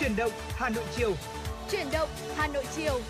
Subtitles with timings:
[0.00, 1.14] Chuyển động Hà Nội chiều.
[1.70, 3.00] Chuyển động Hà Nội chiều.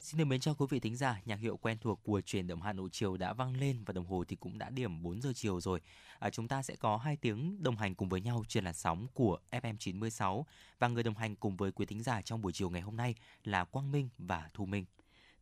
[0.00, 2.62] Xin được mến chào quý vị thính giả, nhạc hiệu quen thuộc của truyền động
[2.62, 5.32] Hà Nội chiều đã vang lên và đồng hồ thì cũng đã điểm 4 giờ
[5.34, 5.80] chiều rồi.
[6.18, 9.06] À, chúng ta sẽ có 2 tiếng đồng hành cùng với nhau trên làn sóng
[9.14, 10.46] của FM 96
[10.78, 13.14] và người đồng hành cùng với quý thính giả trong buổi chiều ngày hôm nay
[13.44, 14.84] là Quang Minh và Thu Minh.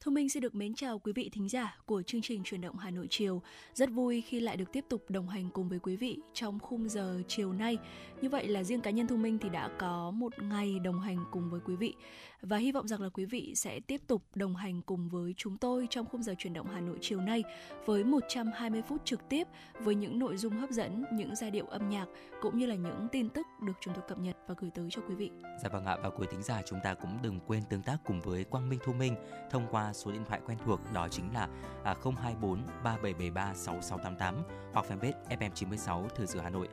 [0.01, 2.77] Thu Minh xin được mến chào quý vị thính giả của chương trình truyền động
[2.77, 3.43] Hà Nội chiều.
[3.75, 6.89] Rất vui khi lại được tiếp tục đồng hành cùng với quý vị trong khung
[6.89, 7.79] giờ chiều nay.
[8.21, 11.25] Như vậy là riêng cá nhân Thu Minh thì đã có một ngày đồng hành
[11.31, 11.95] cùng với quý vị
[12.41, 15.59] và hy vọng rằng là quý vị sẽ tiếp tục đồng hành cùng với chúng
[15.59, 17.45] tôi trong khung giờ chuyển động Hà Nội chiều nay
[17.87, 19.49] với 120 phút trực tiếp
[19.81, 22.07] với những nội dung hấp dẫn, những giai điệu âm nhạc
[22.41, 25.03] cũng như là những tin tức được chúng tôi cập nhật và gửi tới cho
[25.09, 25.31] quý vị.
[25.63, 28.21] Dạ vâng ạ và quý thính giả chúng ta cũng đừng quên tương tác cùng
[28.21, 29.15] với Quang Minh Thu Minh
[29.51, 31.49] thông qua số điện thoại quen thuộc đó chính là
[31.85, 34.35] 024 3773 6688
[34.73, 36.69] hoặc fanpage FM96 Thời sự Hà Nội.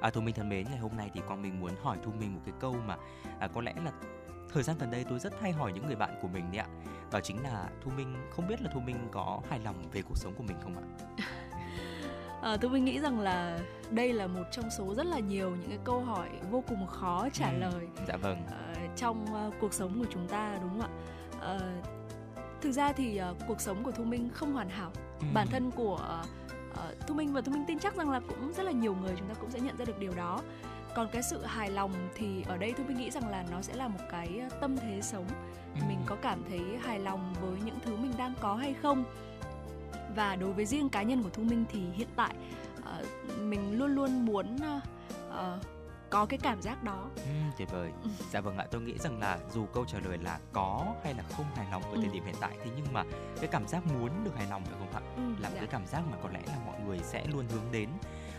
[0.00, 2.34] À, Thu Minh thân mến, ngày hôm nay thì Quang Minh muốn hỏi Thu Minh
[2.34, 2.96] một cái câu mà
[3.38, 3.92] à, có lẽ là
[4.52, 6.68] thời gian gần đây tôi rất hay hỏi những người bạn của mình đấy ạ.
[7.12, 10.16] Đó chính là thu minh không biết là thu minh có hài lòng về cuộc
[10.16, 10.84] sống của mình không ạ?
[12.42, 13.58] À, tôi mình nghĩ rằng là
[13.90, 17.28] đây là một trong số rất là nhiều những cái câu hỏi vô cùng khó
[17.32, 18.42] trả ừ, lời dạ vâng.
[18.50, 20.88] à, trong uh, cuộc sống của chúng ta đúng không ạ?
[21.40, 21.58] À,
[22.60, 24.90] thực ra thì uh, cuộc sống của thu minh không hoàn hảo.
[25.20, 25.26] Ừ.
[25.34, 26.20] bản thân của
[26.72, 29.14] uh, thu minh và thu minh tin chắc rằng là cũng rất là nhiều người
[29.18, 30.40] chúng ta cũng sẽ nhận ra được điều đó
[30.98, 33.74] còn cái sự hài lòng thì ở đây tôi mình nghĩ rằng là nó sẽ
[33.74, 35.26] là một cái ờ, tâm thế sống
[35.74, 35.80] ừ.
[35.88, 39.04] mình có cảm thấy hài lòng với những thứ mình đang có hay không
[40.16, 42.34] và đối với riêng cá nhân của thu minh thì hiện tại
[42.78, 45.62] uh, mình luôn luôn muốn uh,
[46.10, 48.10] có cái cảm giác đó ừ, tuyệt vời ừ.
[48.32, 51.22] dạ vâng ạ tôi nghĩ rằng là dù câu trả lời là có hay là
[51.36, 52.10] không hài lòng ở thời ừ.
[52.12, 53.04] điểm hiện tại thế nhưng mà
[53.40, 55.58] cái cảm giác muốn được hài lòng phải không ạ ừ, là dạ.
[55.58, 57.88] cái cảm giác mà có lẽ là mọi người sẽ luôn hướng đến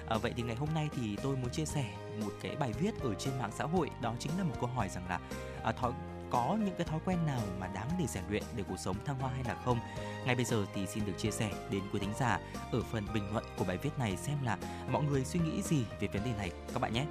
[0.09, 1.85] À, vậy thì ngày hôm nay thì tôi muốn chia sẻ
[2.21, 4.89] một cái bài viết ở trên mạng xã hội đó chính là một câu hỏi
[4.89, 5.19] rằng là
[5.63, 5.91] à, thói
[6.31, 9.19] có những cái thói quen nào mà đáng để rèn luyện để cuộc sống thăng
[9.19, 9.79] hoa hay là không?
[10.25, 12.39] Ngay bây giờ thì xin được chia sẻ đến quý thính giả
[12.71, 14.57] ở phần bình luận của bài viết này xem là
[14.91, 17.05] mọi người suy nghĩ gì về vấn đề này các bạn nhé.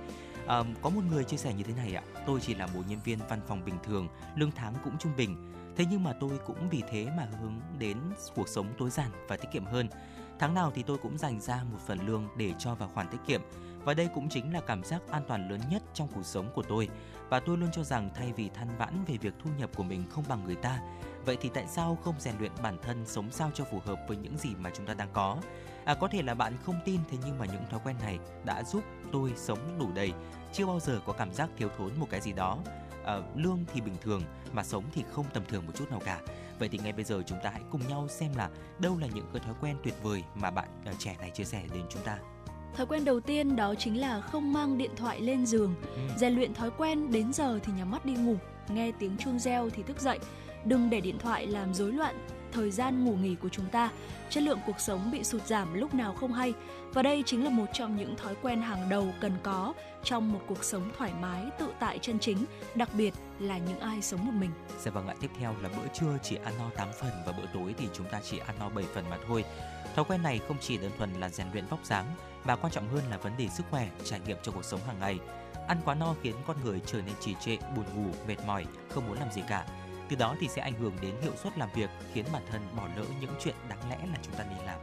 [0.47, 2.99] À, có một người chia sẻ như thế này ạ tôi chỉ là một nhân
[3.05, 5.55] viên văn phòng bình thường lương tháng cũng trung bình.
[5.77, 7.99] Thế nhưng mà tôi cũng vì thế mà hướng đến
[8.35, 9.89] cuộc sống tối giản và tiết kiệm hơn.
[10.39, 13.19] Tháng nào thì tôi cũng dành ra một phần lương để cho vào khoản tiết
[13.27, 13.41] kiệm
[13.85, 16.63] và đây cũng chính là cảm giác an toàn lớn nhất trong cuộc sống của
[16.63, 16.89] tôi.
[17.29, 20.05] Và tôi luôn cho rằng thay vì than vãn về việc thu nhập của mình
[20.11, 20.81] không bằng người ta,
[21.25, 24.17] vậy thì tại sao không rèn luyện bản thân sống sao cho phù hợp với
[24.17, 25.37] những gì mà chúng ta đang có?
[25.85, 28.63] À có thể là bạn không tin thế nhưng mà những thói quen này đã
[28.63, 30.13] giúp tôi sống đủ đầy,
[30.53, 32.59] chưa bao giờ có cảm giác thiếu thốn một cái gì đó.
[33.05, 34.23] À, lương thì bình thường
[34.53, 36.21] mà sống thì không tầm thường một chút nào cả
[36.59, 39.27] Vậy thì ngay bây giờ chúng ta hãy cùng nhau xem là đâu là những
[39.33, 42.19] cái thói quen tuyệt vời mà bạn ờ, trẻ này chia sẻ đến chúng ta.
[42.77, 45.75] Thói quen đầu tiên đó chính là không mang điện thoại lên giường.
[45.83, 46.01] Ừ.
[46.17, 48.37] Rèn luyện thói quen đến giờ thì nhắm mắt đi ngủ,
[48.69, 50.19] nghe tiếng chuông reo thì thức dậy.
[50.65, 53.91] Đừng để điện thoại làm rối loạn thời gian ngủ nghỉ của chúng ta,
[54.31, 56.55] chất lượng cuộc sống bị sụt giảm lúc nào không hay.
[56.93, 60.41] Và đây chính là một trong những thói quen hàng đầu cần có trong một
[60.47, 62.45] cuộc sống thoải mái, tự tại chân chính,
[62.75, 64.51] đặc biệt là những ai sống một mình.
[64.81, 67.47] Dạ vâng ạ, tiếp theo là bữa trưa chỉ ăn no 8 phần và bữa
[67.55, 69.45] tối thì chúng ta chỉ ăn no 7 phần mà thôi.
[69.95, 72.07] Thói quen này không chỉ đơn thuần là rèn luyện vóc dáng
[72.45, 75.01] mà quan trọng hơn là vấn đề sức khỏe, trải nghiệm cho cuộc sống hàng
[75.01, 75.19] ngày.
[75.69, 79.07] Ăn quá no khiến con người trở nên trì trệ, buồn ngủ, mệt mỏi, không
[79.09, 79.67] muốn làm gì cả
[80.09, 82.89] từ đó thì sẽ ảnh hưởng đến hiệu suất làm việc, khiến bản thân bỏ
[82.97, 84.79] lỡ những chuyện đáng lẽ là chúng ta nên làm.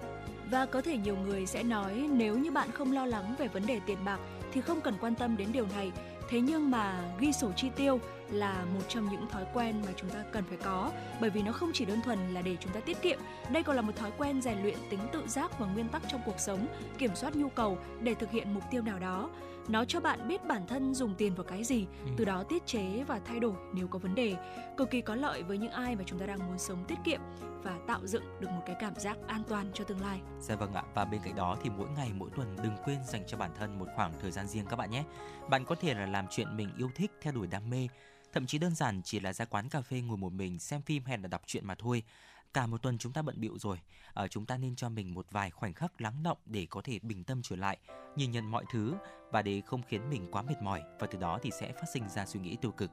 [0.52, 3.66] Và có thể nhiều người sẽ nói nếu như bạn không lo lắng về vấn
[3.66, 4.20] đề tiền bạc
[4.54, 5.92] thì không cần quan tâm đến điều này.
[6.30, 8.00] Thế nhưng mà ghi sổ chi tiêu
[8.30, 10.92] là một trong những thói quen mà chúng ta cần phải có
[11.22, 13.20] bởi vì nó không chỉ đơn thuần là để chúng ta tiết kiệm,
[13.50, 16.22] đây còn là một thói quen rèn luyện tính tự giác và nguyên tắc trong
[16.26, 19.30] cuộc sống, kiểm soát nhu cầu để thực hiện mục tiêu nào đó
[19.68, 22.12] nó cho bạn biết bản thân dùng tiền vào cái gì ừ.
[22.18, 24.36] từ đó tiết chế và thay đổi nếu có vấn đề
[24.78, 27.22] cực kỳ có lợi với những ai mà chúng ta đang muốn sống tiết kiệm
[27.64, 30.20] và tạo dựng được một cái cảm giác an toàn cho tương lai.
[30.40, 33.24] Dạ vâng ạ và bên cạnh đó thì mỗi ngày mỗi tuần đừng quên dành
[33.28, 35.04] cho bản thân một khoảng thời gian riêng các bạn nhé.
[35.50, 37.88] Bạn có thể là làm chuyện mình yêu thích theo đuổi đam mê
[38.36, 41.04] thậm chí đơn giản chỉ là ra quán cà phê ngồi một mình xem phim
[41.06, 42.04] hay là đọc truyện mà thôi
[42.56, 43.78] cả một tuần chúng ta bận bịu rồi.
[44.14, 47.00] À, chúng ta nên cho mình một vài khoảnh khắc lắng động để có thể
[47.00, 47.78] bình tâm trở lại
[48.16, 48.96] nhìn nhận mọi thứ
[49.32, 50.82] và để không khiến mình quá mệt mỏi.
[51.00, 52.92] Và từ đó thì sẽ phát sinh ra suy nghĩ tiêu cực.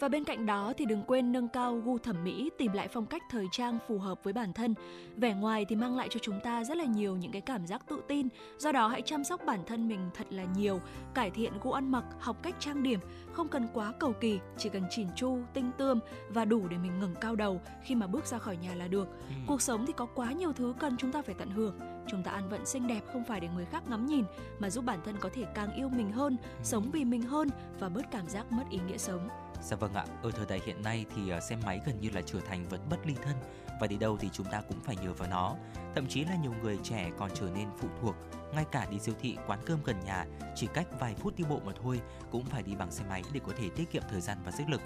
[0.00, 3.06] Và bên cạnh đó thì đừng quên nâng cao gu thẩm mỹ, tìm lại phong
[3.06, 4.74] cách thời trang phù hợp với bản thân.
[5.16, 7.82] Vẻ ngoài thì mang lại cho chúng ta rất là nhiều những cái cảm giác
[7.88, 8.28] tự tin.
[8.58, 10.80] Do đó hãy chăm sóc bản thân mình thật là nhiều,
[11.14, 13.00] cải thiện gu ăn mặc, học cách trang điểm,
[13.32, 17.00] không cần quá cầu kỳ, chỉ cần chỉn chu, tinh tươm và đủ để mình
[17.00, 19.08] ngẩng cao đầu khi mà bước ra khỏi nhà là được.
[19.28, 19.34] Ừ.
[19.46, 21.78] Cuộc sống thì có quá nhiều thứ cần chúng ta phải tận hưởng.
[22.10, 24.24] Chúng ta ăn vận xinh đẹp không phải để người khác ngắm nhìn
[24.58, 26.48] mà giúp bản thân có thể càng yêu mình hơn, ừ.
[26.62, 27.48] sống vì mình hơn
[27.78, 29.28] và bớt cảm giác mất ý nghĩa sống.
[29.62, 32.22] Dạ vâng ạ, ở thời đại hiện nay thì à, xe máy gần như là
[32.26, 33.36] trở thành vật bất ly thân
[33.80, 35.54] và đi đâu thì chúng ta cũng phải nhờ vào nó.
[35.94, 38.14] Thậm chí là nhiều người trẻ còn trở nên phụ thuộc,
[38.54, 41.60] ngay cả đi siêu thị, quán cơm gần nhà, chỉ cách vài phút đi bộ
[41.64, 42.00] mà thôi
[42.30, 44.64] cũng phải đi bằng xe máy để có thể tiết kiệm thời gian và sức
[44.68, 44.80] lực.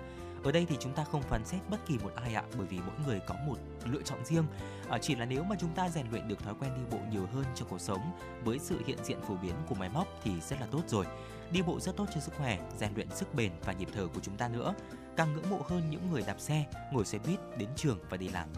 [0.44, 2.78] Ở đây thì chúng ta không phán xét bất kỳ một ai ạ, bởi vì
[2.78, 4.44] mỗi người có một lựa chọn riêng.
[4.88, 7.26] À, chỉ là nếu mà chúng ta rèn luyện được thói quen đi bộ nhiều
[7.34, 8.00] hơn trong cuộc sống
[8.44, 11.06] với sự hiện diện phổ biến của máy móc thì rất là tốt rồi.
[11.52, 14.20] Đi bộ rất tốt cho sức khỏe, rèn luyện sức bền và nhịp thở của
[14.22, 14.74] chúng ta nữa.
[15.16, 18.28] Càng ngưỡng mộ hơn những người đạp xe, ngồi xe buýt đến trường và đi
[18.28, 18.48] làm.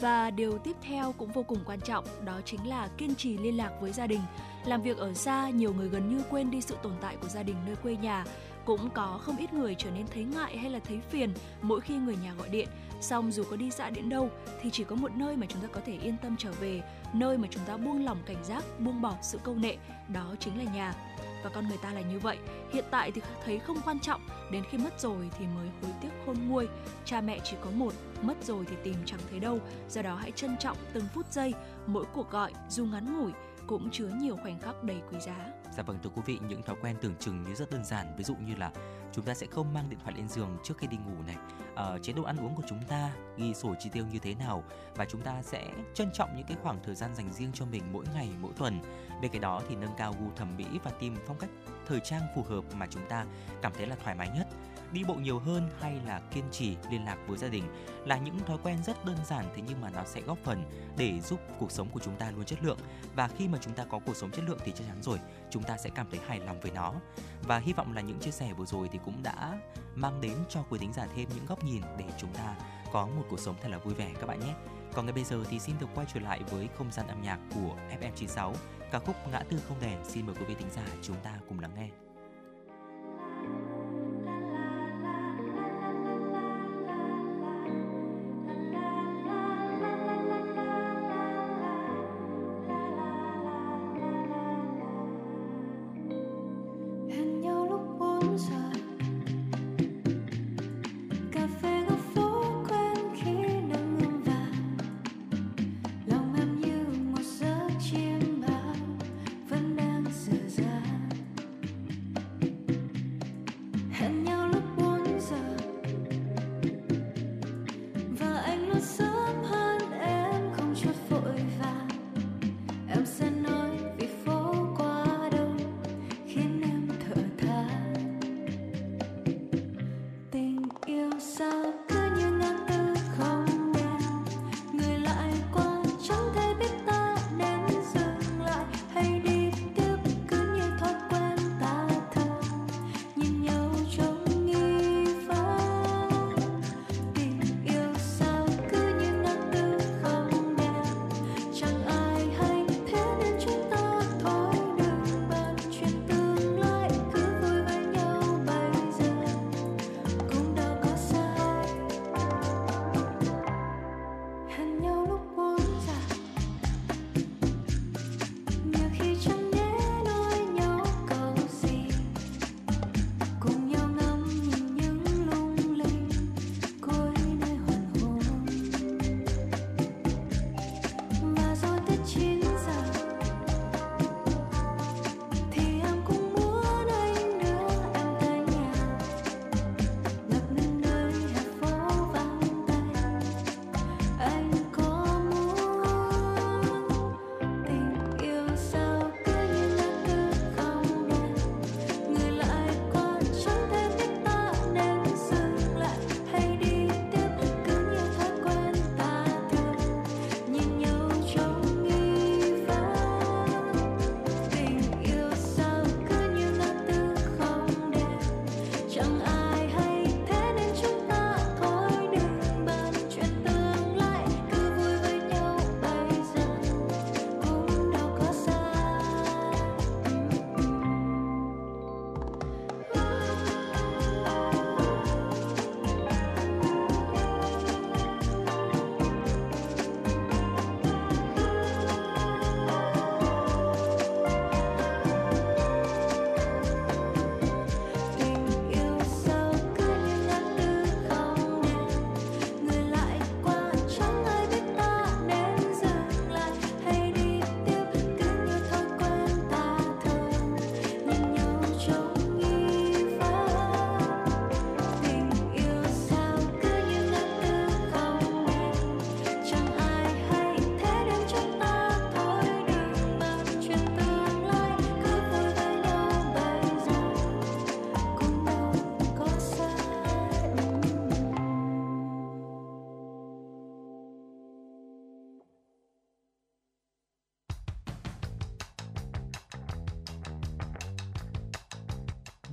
[0.00, 3.56] Và điều tiếp theo cũng vô cùng quan trọng, đó chính là kiên trì liên
[3.56, 4.20] lạc với gia đình.
[4.64, 7.42] Làm việc ở xa, nhiều người gần như quên đi sự tồn tại của gia
[7.42, 8.24] đình nơi quê nhà.
[8.64, 11.32] Cũng có không ít người trở nên thấy ngại hay là thấy phiền
[11.62, 12.68] mỗi khi người nhà gọi điện.
[13.00, 14.30] Xong dù có đi xa đến đâu
[14.62, 16.82] thì chỉ có một nơi mà chúng ta có thể yên tâm trở về,
[17.12, 19.76] nơi mà chúng ta buông lỏng cảnh giác, buông bỏ sự câu nệ,
[20.08, 20.94] đó chính là nhà
[21.44, 22.38] và con người ta là như vậy.
[22.72, 24.20] Hiện tại thì thấy không quan trọng
[24.50, 26.68] đến khi mất rồi thì mới hối tiếc khôn nguôi.
[27.04, 29.58] Cha mẹ chỉ có một mất rồi thì tìm chẳng thấy đâu.
[29.88, 31.54] Do đó hãy trân trọng từng phút giây
[31.86, 33.32] mỗi cuộc gọi dù ngắn ngủi
[33.66, 35.36] cũng chứa nhiều khoảnh khắc đầy quý giá.
[35.76, 38.24] Dạ vâng thưa quý vị, những thói quen tưởng chừng như rất đơn giản, ví
[38.24, 38.70] dụ như là
[39.12, 41.36] chúng ta sẽ không mang điện thoại lên giường trước khi đi ngủ này,
[41.76, 44.64] à, chế độ ăn uống của chúng ta, ghi sổ chi tiêu như thế nào?
[44.96, 47.82] Và chúng ta sẽ trân trọng những cái khoảng thời gian dành riêng cho mình
[47.92, 48.80] mỗi ngày, mỗi tuần.
[49.20, 51.50] Bên cạnh đó thì nâng cao gu thẩm mỹ và tìm phong cách
[51.86, 53.26] thời trang phù hợp mà chúng ta
[53.62, 54.46] cảm thấy là thoải mái nhất.
[54.92, 57.64] Đi bộ nhiều hơn hay là kiên trì, liên lạc với gia đình
[58.06, 60.64] là những thói quen rất đơn giản thế nhưng mà nó sẽ góp phần
[60.96, 62.78] để giúp cuộc sống của chúng ta luôn chất lượng.
[63.14, 65.18] Và khi mà chúng ta có cuộc sống chất lượng thì chắc chắn rồi,
[65.50, 66.94] chúng ta sẽ cảm thấy hài lòng với nó.
[67.42, 69.58] Và hy vọng là những chia sẻ vừa rồi thì cũng đã
[69.94, 72.56] mang đến cho quý thính giả thêm những góc nhìn để chúng ta
[72.92, 74.54] có một cuộc sống thật là vui vẻ các bạn nhé.
[74.94, 77.38] Còn ngay bây giờ thì xin được quay trở lại với không gian âm nhạc
[77.54, 78.52] của FM96
[78.90, 81.60] ca khúc Ngã tư không đèn xin mời quý vị thính giả chúng ta cùng
[81.60, 81.88] lắng nghe.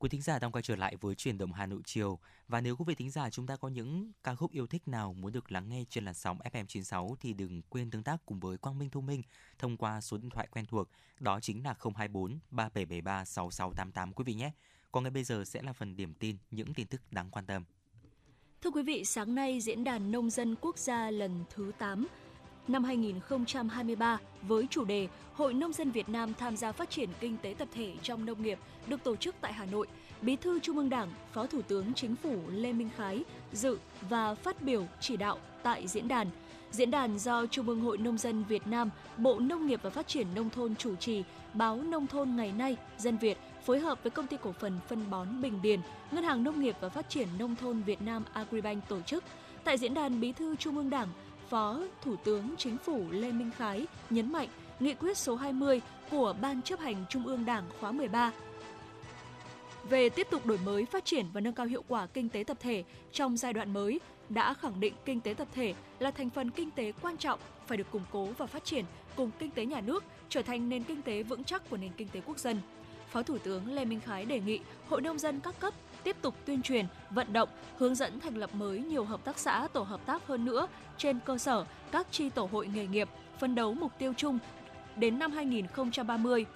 [0.00, 2.76] Quý thính giả đang quay trở lại với truyền động Hà Nội chiều và nếu
[2.76, 5.52] quý vị thính giả chúng ta có những ca khúc yêu thích nào muốn được
[5.52, 8.78] lắng nghe trên làn sóng FM 96 thì đừng quên tương tác cùng với Quang
[8.78, 9.22] Minh Thông Minh
[9.58, 10.88] thông qua số điện thoại quen thuộc
[11.20, 14.52] đó chính là 024 3773 6688 quý vị nhé.
[14.92, 17.64] Còn ngay bây giờ sẽ là phần điểm tin những tin tức đáng quan tâm.
[18.62, 22.06] Thưa quý vị, sáng nay Diễn đàn Nông dân Quốc gia lần thứ 8
[22.68, 27.36] năm 2023 với chủ đề Hội Nông dân Việt Nam tham gia phát triển kinh
[27.42, 29.86] tế tập thể trong nông nghiệp được tổ chức tại Hà Nội.
[30.22, 34.34] Bí thư Trung ương Đảng, Phó Thủ tướng Chính phủ Lê Minh Khái dự và
[34.34, 36.26] phát biểu chỉ đạo tại diễn đàn.
[36.70, 40.08] Diễn đàn do Trung ương Hội Nông dân Việt Nam, Bộ Nông nghiệp và Phát
[40.08, 41.22] triển Nông thôn chủ trì,
[41.54, 45.10] báo Nông thôn ngày nay, Dân Việt phối hợp với công ty cổ phần phân
[45.10, 45.80] bón Bình Điền,
[46.12, 49.24] Ngân hàng Nông nghiệp và Phát triển Nông thôn Việt Nam Agribank tổ chức.
[49.64, 51.08] Tại diễn đàn, Bí thư Trung ương Đảng,
[51.50, 54.48] Phó Thủ tướng Chính phủ Lê Minh Khái nhấn mạnh
[54.80, 58.32] nghị quyết số 20 của Ban chấp hành Trung ương Đảng khóa 13
[59.88, 62.56] về tiếp tục đổi mới, phát triển và nâng cao hiệu quả kinh tế tập
[62.60, 66.50] thể trong giai đoạn mới đã khẳng định kinh tế tập thể là thành phần
[66.50, 68.84] kinh tế quan trọng phải được củng cố và phát triển
[69.16, 72.08] cùng kinh tế nhà nước trở thành nền kinh tế vững chắc của nền kinh
[72.08, 72.60] tế quốc dân.
[73.10, 75.74] Phó Thủ tướng Lê Minh Khái đề nghị Hội nông dân các cấp
[76.04, 79.68] tiếp tục tuyên truyền, vận động, hướng dẫn thành lập mới nhiều hợp tác xã,
[79.72, 83.54] tổ hợp tác hơn nữa trên cơ sở các chi tổ hội nghề nghiệp, phân
[83.54, 84.38] đấu mục tiêu chung
[84.96, 86.46] đến năm 2030.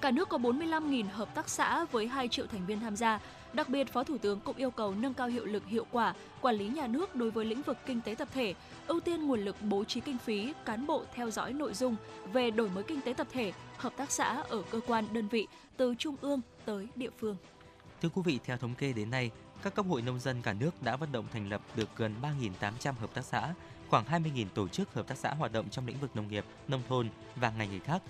[0.00, 3.20] Cả nước có 45.000 hợp tác xã với 2 triệu thành viên tham gia.
[3.52, 6.54] Đặc biệt, Phó Thủ tướng cũng yêu cầu nâng cao hiệu lực hiệu quả quản
[6.54, 8.54] lý nhà nước đối với lĩnh vực kinh tế tập thể,
[8.86, 11.96] ưu tiên nguồn lực bố trí kinh phí, cán bộ theo dõi nội dung
[12.32, 15.46] về đổi mới kinh tế tập thể, hợp tác xã ở cơ quan đơn vị
[15.76, 17.36] từ trung ương tới địa phương.
[18.04, 19.30] Thưa quý vị, theo thống kê đến nay,
[19.62, 22.92] các cấp hội nông dân cả nước đã vận động thành lập được gần 3.800
[22.94, 23.54] hợp tác xã,
[23.88, 26.82] khoảng 20.000 tổ chức hợp tác xã hoạt động trong lĩnh vực nông nghiệp, nông
[26.88, 28.02] thôn và ngành nghề khác.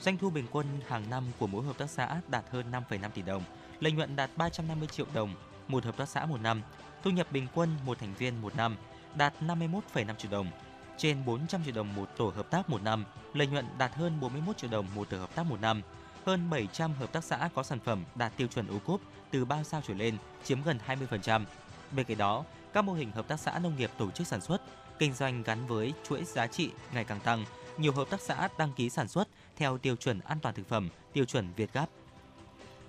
[0.00, 3.22] Doanh thu bình quân hàng năm của mỗi hợp tác xã đạt hơn 5,5 tỷ
[3.22, 3.42] đồng,
[3.80, 5.34] lợi nhuận đạt 350 triệu đồng
[5.68, 6.62] một hợp tác xã một năm,
[7.02, 8.76] thu nhập bình quân một thành viên một năm
[9.14, 10.46] đạt 51,5 triệu đồng,
[10.96, 13.04] trên 400 triệu đồng một tổ hợp tác một năm,
[13.34, 15.82] lợi nhuận đạt hơn 41 triệu đồng một tổ hợp tác một năm.
[16.26, 19.00] Hơn 700 hợp tác xã có sản phẩm đạt tiêu chuẩn ô cốp
[19.32, 21.44] từ 3 sao trở lên, chiếm gần 20%.
[21.96, 24.62] Bên cạnh đó, các mô hình hợp tác xã nông nghiệp tổ chức sản xuất,
[24.98, 27.44] kinh doanh gắn với chuỗi giá trị ngày càng tăng.
[27.78, 30.88] Nhiều hợp tác xã đăng ký sản xuất theo tiêu chuẩn an toàn thực phẩm,
[31.12, 31.86] tiêu chuẩn Việt Gáp.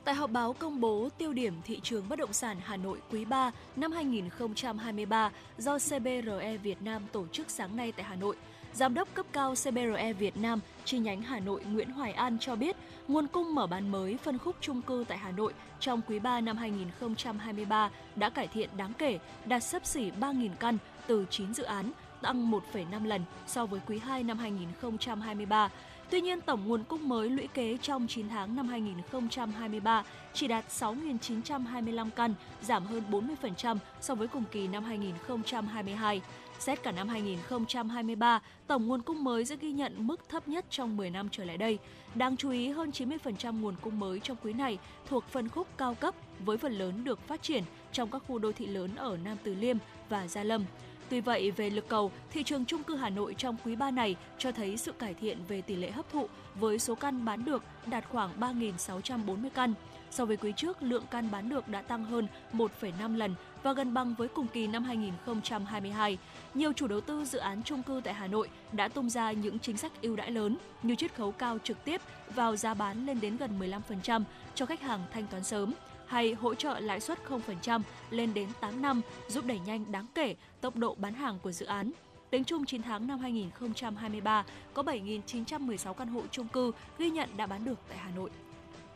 [0.04, 3.26] Tại họp báo công bố tiêu điểm thị trường bất động sản Hà Nội quý
[3.26, 8.36] 3 năm 2023 do CBRE Việt Nam tổ chức sáng nay tại Hà Nội,
[8.74, 12.56] Giám đốc cấp cao CBRE Việt Nam chi nhánh Hà Nội Nguyễn Hoài An cho
[12.56, 12.76] biết,
[13.08, 16.42] nguồn cung mở bán mới phân khúc chung cư tại Hà Nội trong quý 3
[16.42, 20.78] năm 2023 đã cải thiện đáng kể, đạt sấp xỉ 3.000 căn
[21.08, 25.70] từ 9 dự án, tăng 1,5 lần so với quý 2 năm 2023.
[26.10, 30.04] Tuy nhiên, tổng nguồn cung mới lũy kế trong 9 tháng năm 2023
[30.34, 36.22] chỉ đạt 6.925 căn, giảm hơn 40% so với cùng kỳ năm 2022.
[36.64, 40.98] Xét cả năm 2023, tổng nguồn cung mới sẽ ghi nhận mức thấp nhất trong
[40.98, 41.80] 10 năm trở lại đây.
[42.16, 44.78] Đáng chú ý, hơn 90% nguồn cung mới trong quý này
[45.08, 48.52] thuộc phân khúc cao cấp với phần lớn được phát triển trong các khu đô
[48.52, 49.78] thị lớn ở Nam Từ Liêm
[50.10, 50.66] và Gia Lâm.
[51.14, 54.16] Tuy vậy, về lực cầu, thị trường chung cư Hà Nội trong quý 3 này
[54.38, 57.64] cho thấy sự cải thiện về tỷ lệ hấp thụ với số căn bán được
[57.86, 59.74] đạt khoảng 3.640 căn.
[60.12, 63.94] So với quý trước, lượng căn bán được đã tăng hơn 1,5 lần và gần
[63.94, 66.18] bằng với cùng kỳ năm 2022.
[66.54, 69.60] Nhiều chủ đầu tư dự án chung cư tại Hà Nội đã tung ra những
[69.60, 72.02] chính sách ưu đãi lớn như chiết khấu cao trực tiếp
[72.36, 74.24] vào giá bán lên đến gần 15%
[74.56, 75.74] cho khách hàng thanh toán sớm
[76.14, 80.36] hay hỗ trợ lãi suất 0% lên đến 8 năm giúp đẩy nhanh đáng kể
[80.62, 81.92] tốc độ bán hàng của dự án.
[82.30, 87.48] Tính chung 9 tháng năm 2023, có 7.916 căn hộ chung cư ghi nhận đã
[87.48, 88.30] bán được tại Hà Nội.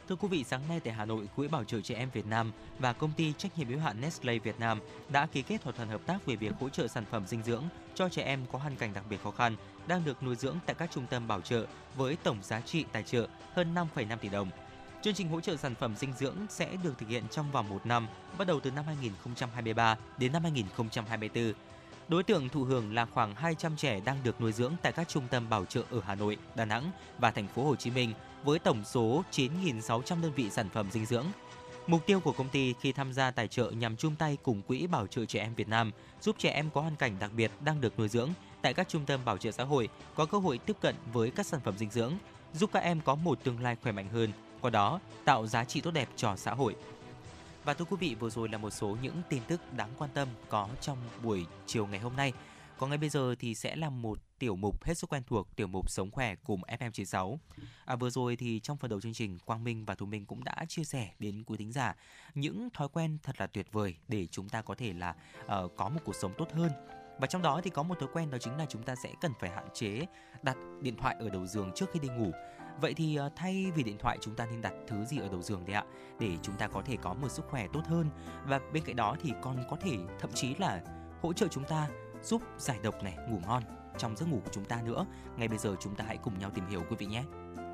[0.10, 2.52] Thưa quý vị, sáng nay tại Hà Nội, Quỹ Bảo trợ trẻ em Việt Nam
[2.80, 5.90] và công ty trách nhiệm hữu hạn Nestle Việt Nam đã ký kết thỏa thuận
[5.90, 7.64] hợp tác về việc hỗ trợ sản phẩm dinh dưỡng
[7.96, 9.56] cho trẻ em có hoàn cảnh đặc biệt khó khăn
[9.88, 13.04] đang được nuôi dưỡng tại các trung tâm bảo trợ với tổng giá trị tài
[13.04, 14.50] trợ hơn 5,5 tỷ đồng.
[15.08, 17.86] Chương trình hỗ trợ sản phẩm dinh dưỡng sẽ được thực hiện trong vòng một
[17.86, 21.54] năm, bắt đầu từ năm 2023 đến năm 2024.
[22.08, 25.24] Đối tượng thụ hưởng là khoảng 200 trẻ đang được nuôi dưỡng tại các trung
[25.30, 28.60] tâm bảo trợ ở Hà Nội, Đà Nẵng và thành phố Hồ Chí Minh với
[28.60, 31.26] tổng số 9.600 đơn vị sản phẩm dinh dưỡng.
[31.88, 34.88] Mục tiêu của công ty khi tham gia tài trợ nhằm chung tay cùng Quỹ
[34.88, 37.82] Bảo trợ Trẻ Em Việt Nam giúp trẻ em có hoàn cảnh đặc biệt đang
[37.82, 38.30] được nuôi dưỡng
[38.62, 41.46] tại các trung tâm bảo trợ xã hội có cơ hội tiếp cận với các
[41.46, 42.14] sản phẩm dinh dưỡng,
[42.54, 45.82] giúp các em có một tương lai khỏe mạnh hơn, qua đó tạo giá trị
[45.82, 46.76] tốt đẹp cho xã hội.
[47.64, 50.28] Và thưa quý vị, vừa rồi là một số những tin tức đáng quan tâm
[50.50, 52.34] có trong buổi chiều ngày hôm nay.
[52.78, 55.68] Còn ngay bây giờ thì sẽ là một tiểu mục hết sức quen thuộc, tiểu
[55.68, 57.38] mục Sống khỏe cùng FM96.
[57.86, 60.44] À, vừa rồi thì trong phần đầu chương trình, Quang Minh và Thu Minh cũng
[60.44, 61.96] đã chia sẻ đến quý thính giả
[62.34, 65.90] những thói quen thật là tuyệt vời để chúng ta có thể là uh, có
[65.90, 66.72] một cuộc sống tốt hơn.
[67.20, 69.32] Và trong đó thì có một thói quen đó chính là chúng ta sẽ cần
[69.40, 70.06] phải hạn chế
[70.42, 72.32] đặt điện thoại ở đầu giường trước khi đi ngủ.
[72.82, 75.42] Vậy thì uh, thay vì điện thoại chúng ta nên đặt thứ gì ở đầu
[75.42, 75.84] giường đấy ạ
[76.20, 78.10] để chúng ta có thể có một sức khỏe tốt hơn
[78.46, 80.82] và bên cạnh đó thì còn có thể thậm chí là
[81.22, 81.88] hỗ trợ chúng ta
[82.24, 83.64] giúp giải độc này, ngủ ngon
[83.98, 85.06] trong giấc ngủ của chúng ta nữa.
[85.38, 87.24] Ngay bây giờ chúng ta hãy cùng nhau tìm hiểu quý vị nhé.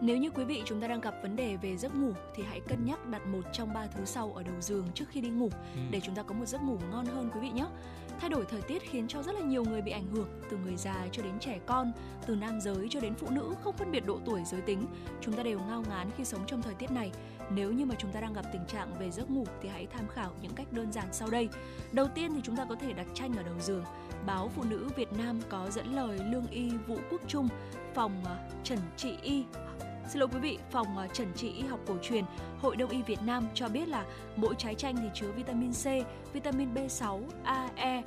[0.01, 2.59] Nếu như quý vị chúng ta đang gặp vấn đề về giấc ngủ thì hãy
[2.59, 5.49] cân nhắc đặt một trong ba thứ sau ở đầu giường trước khi đi ngủ
[5.75, 5.81] ừ.
[5.91, 7.65] để chúng ta có một giấc ngủ ngon hơn quý vị nhé.
[8.19, 10.75] Thay đổi thời tiết khiến cho rất là nhiều người bị ảnh hưởng, từ người
[10.75, 11.91] già cho đến trẻ con,
[12.25, 14.85] từ nam giới cho đến phụ nữ, không phân biệt độ tuổi giới tính.
[15.21, 17.11] Chúng ta đều ngao ngán khi sống trong thời tiết này.
[17.49, 20.07] Nếu như mà chúng ta đang gặp tình trạng về giấc ngủ thì hãy tham
[20.07, 21.49] khảo những cách đơn giản sau đây.
[21.91, 23.83] Đầu tiên thì chúng ta có thể đặt tranh ở đầu giường.
[24.25, 27.47] Báo Phụ nữ Việt Nam có dẫn lời lương y Vũ Quốc Trung,
[27.93, 29.43] phòng à, Trần Trị Y
[30.07, 32.23] Xin lỗi quý vị, phòng ờ, Trần trị y học cổ truyền
[32.61, 35.85] Hội Đông y Việt Nam cho biết là mỗi trái chanh thì chứa vitamin C,
[36.33, 38.03] vitamin B6, A, E,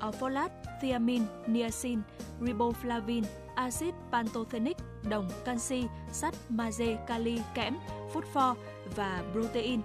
[0.00, 0.48] ờ, folate,
[0.82, 2.00] thiamin, niacin,
[2.40, 3.22] riboflavin,
[3.54, 4.76] axit pantothenic,
[5.08, 7.76] đồng, canxi, sắt, magie, kali, kẽm,
[8.12, 8.56] phosphor
[8.96, 9.80] và protein.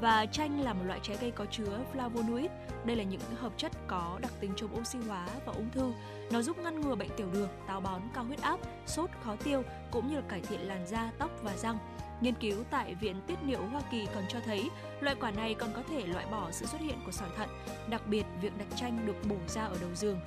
[0.00, 2.48] Và chanh là một loại trái cây có chứa flavonoid.
[2.84, 5.92] Đây là những hợp chất có đặc tính chống oxy hóa và ung thư.
[6.30, 9.62] Nó giúp ngăn ngừa bệnh tiểu đường, táo bón, cao huyết áp, sốt, khó tiêu
[9.90, 11.78] cũng như là cải thiện làn da, tóc và răng.
[12.20, 15.72] Nghiên cứu tại Viện Tiết niệu Hoa Kỳ còn cho thấy loại quả này còn
[15.76, 17.48] có thể loại bỏ sự xuất hiện của sỏi thận.
[17.88, 20.20] Đặc biệt, việc đặt chanh được bổ ra ở đầu giường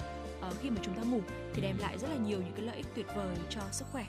[0.47, 1.21] uh, khi mà chúng ta ngủ
[1.53, 4.05] thì đem lại rất là nhiều những cái lợi ích tuyệt vời cho sức khỏe.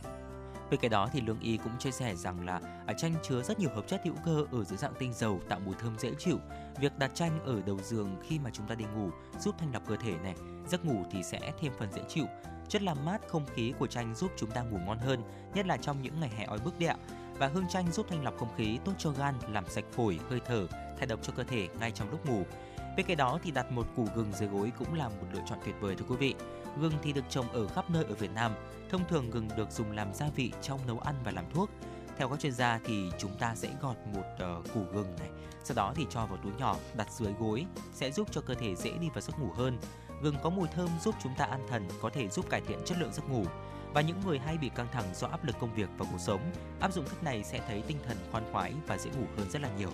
[0.70, 3.58] Bên cái đó thì Lương Y cũng chia sẻ rằng là ở chanh chứa rất
[3.58, 6.38] nhiều hợp chất hữu cơ ở dưới dạng tinh dầu tạo mùi thơm dễ chịu.
[6.80, 9.86] Việc đặt chanh ở đầu giường khi mà chúng ta đi ngủ giúp thanh lọc
[9.86, 10.34] cơ thể này,
[10.68, 12.26] giấc ngủ thì sẽ thêm phần dễ chịu.
[12.68, 15.22] Chất làm mát không khí của chanh giúp chúng ta ngủ ngon hơn,
[15.54, 16.96] nhất là trong những ngày hè oi bức đẹo.
[17.38, 20.40] Và hương chanh giúp thanh lọc không khí tốt cho gan, làm sạch phổi, hơi
[20.46, 20.66] thở,
[20.98, 22.42] thải độc cho cơ thể ngay trong lúc ngủ.
[22.96, 25.58] Bên cạnh đó thì đặt một củ gừng dưới gối cũng là một lựa chọn
[25.64, 26.34] tuyệt vời thưa quý vị.
[26.80, 28.52] Gừng thì được trồng ở khắp nơi ở Việt Nam.
[28.90, 31.70] Thông thường gừng được dùng làm gia vị trong nấu ăn và làm thuốc.
[32.16, 35.28] Theo các chuyên gia thì chúng ta sẽ gọt một uh, củ gừng này,
[35.64, 38.74] sau đó thì cho vào túi nhỏ đặt dưới gối sẽ giúp cho cơ thể
[38.76, 39.78] dễ đi vào giấc ngủ hơn.
[40.24, 42.98] Gừng có mùi thơm giúp chúng ta an thần, có thể giúp cải thiện chất
[42.98, 43.44] lượng giấc ngủ.
[43.94, 46.40] Và những người hay bị căng thẳng do áp lực công việc và cuộc sống,
[46.80, 49.62] áp dụng cách này sẽ thấy tinh thần khoan khoái và dễ ngủ hơn rất
[49.62, 49.90] là nhiều.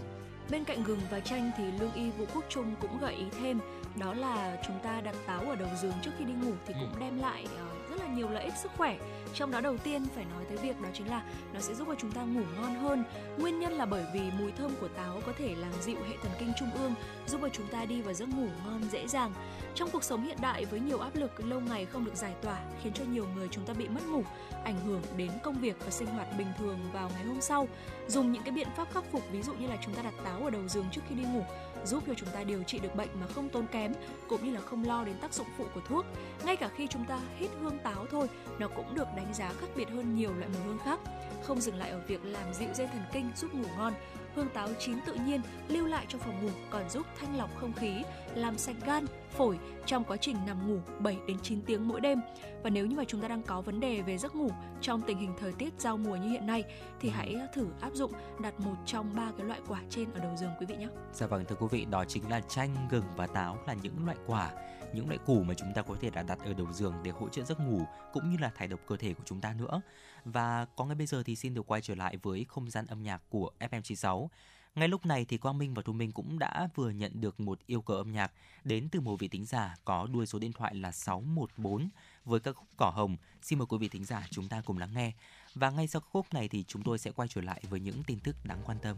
[0.50, 3.60] Bên cạnh gừng và chanh thì lương y Vũ Quốc Trung cũng gợi ý thêm
[3.96, 6.92] đó là chúng ta đặt táo ở đầu giường trước khi đi ngủ thì cũng
[6.92, 7.00] ừ.
[7.00, 8.98] đem lại uh, rất là nhiều lợi ích sức khỏe
[9.34, 11.22] trong đó đầu tiên phải nói tới việc đó chính là
[11.54, 13.04] nó sẽ giúp cho chúng ta ngủ ngon hơn
[13.38, 16.32] nguyên nhân là bởi vì mùi thơm của táo có thể làm dịu hệ thần
[16.38, 16.94] kinh trung ương
[17.26, 19.32] giúp cho chúng ta đi vào giấc ngủ ngon dễ dàng
[19.74, 22.60] trong cuộc sống hiện đại với nhiều áp lực lâu ngày không được giải tỏa
[22.82, 24.22] khiến cho nhiều người chúng ta bị mất ngủ
[24.64, 27.68] ảnh hưởng đến công việc và sinh hoạt bình thường vào ngày hôm sau
[28.08, 30.44] dùng những cái biện pháp khắc phục ví dụ như là chúng ta đặt táo
[30.44, 31.44] ở đầu giường trước khi đi ngủ
[31.84, 33.92] giúp cho chúng ta điều trị được bệnh mà không tốn kém
[34.28, 36.06] cũng như là không lo đến tác dụng phụ của thuốc.
[36.44, 38.28] Ngay cả khi chúng ta hít hương táo thôi,
[38.58, 41.00] nó cũng được đánh giá khác biệt hơn nhiều loại mùi hương khác.
[41.42, 43.92] Không dừng lại ở việc làm dịu dây thần kinh giúp ngủ ngon,
[44.34, 47.72] hương táo chín tự nhiên lưu lại trong phòng ngủ còn giúp thanh lọc không
[47.72, 48.02] khí,
[48.34, 52.20] làm sạch gan, phổi trong quá trình nằm ngủ 7 đến 9 tiếng mỗi đêm.
[52.62, 55.18] Và nếu như mà chúng ta đang có vấn đề về giấc ngủ trong tình
[55.18, 56.64] hình thời tiết giao mùa như hiện nay
[57.00, 58.12] thì hãy thử áp dụng
[58.42, 60.88] đặt một trong ba cái loại quả trên ở đầu giường quý vị nhé.
[61.12, 64.16] Dạ vâng thưa quý vị, đó chính là chanh, gừng và táo là những loại
[64.26, 64.50] quả
[64.92, 67.28] những loại củ mà chúng ta có thể đã đặt ở đầu giường để hỗ
[67.28, 67.80] trợ giấc ngủ
[68.12, 69.80] cũng như là thải độc cơ thể của chúng ta nữa.
[70.24, 73.02] Và có ngay bây giờ thì xin được quay trở lại với không gian âm
[73.02, 74.28] nhạc của FM96.
[74.74, 77.58] Ngay lúc này thì Quang Minh và Thu Minh cũng đã vừa nhận được một
[77.66, 78.32] yêu cầu âm nhạc
[78.64, 81.88] đến từ một vị thính giả có đuôi số điện thoại là 614
[82.24, 83.16] với các khúc cỏ hồng.
[83.42, 85.12] Xin mời quý vị thính giả chúng ta cùng lắng nghe.
[85.54, 88.20] Và ngay sau khúc này thì chúng tôi sẽ quay trở lại với những tin
[88.20, 88.96] tức đáng quan tâm.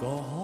[0.00, 0.37] gone.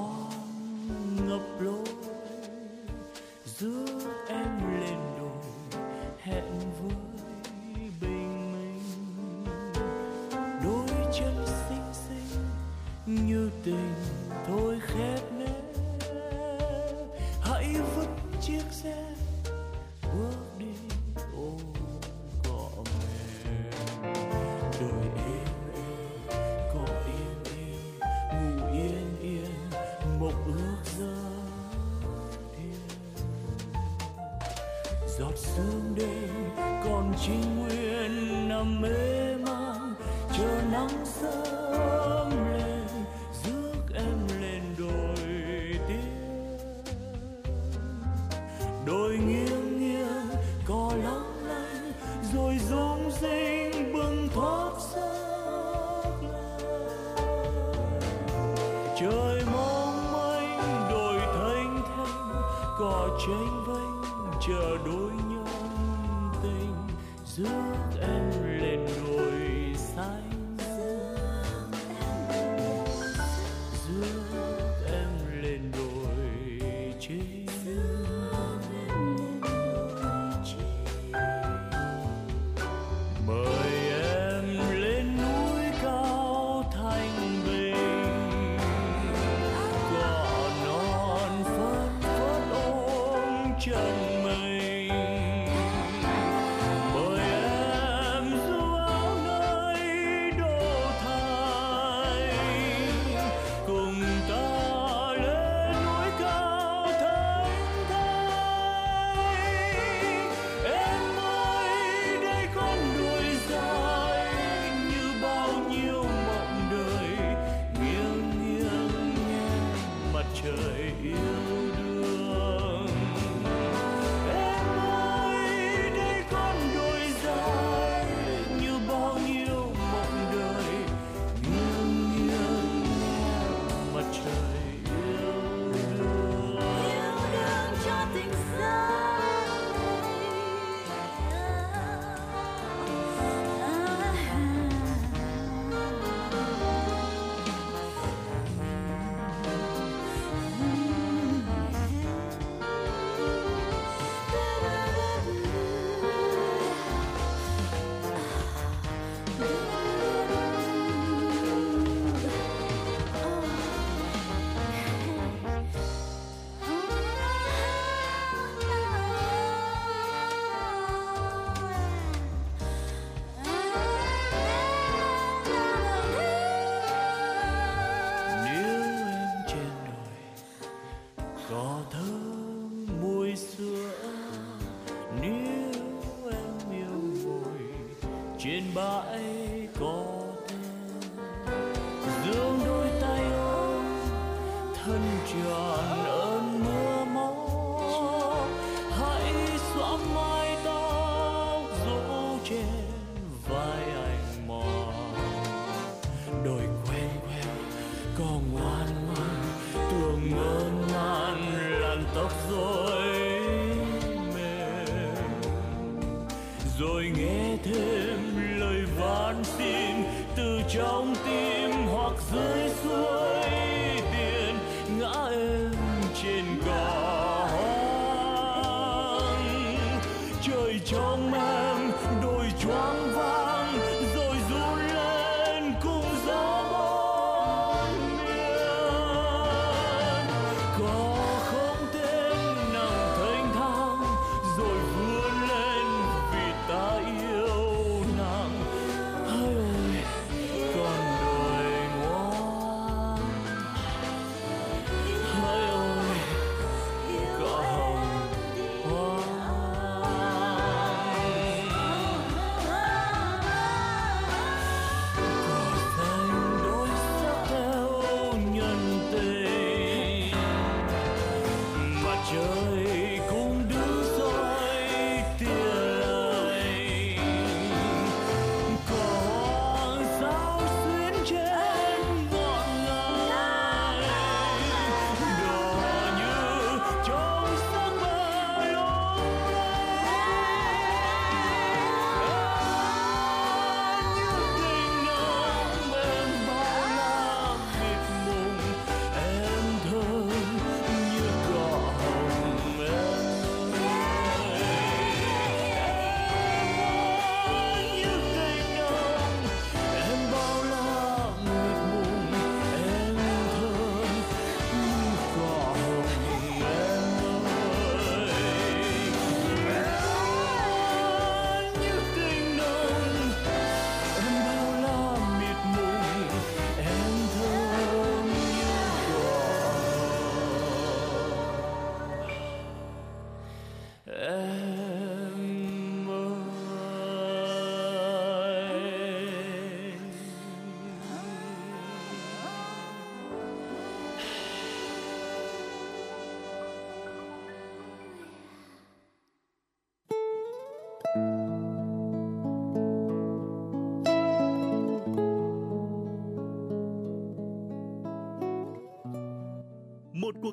[93.64, 94.13] judge.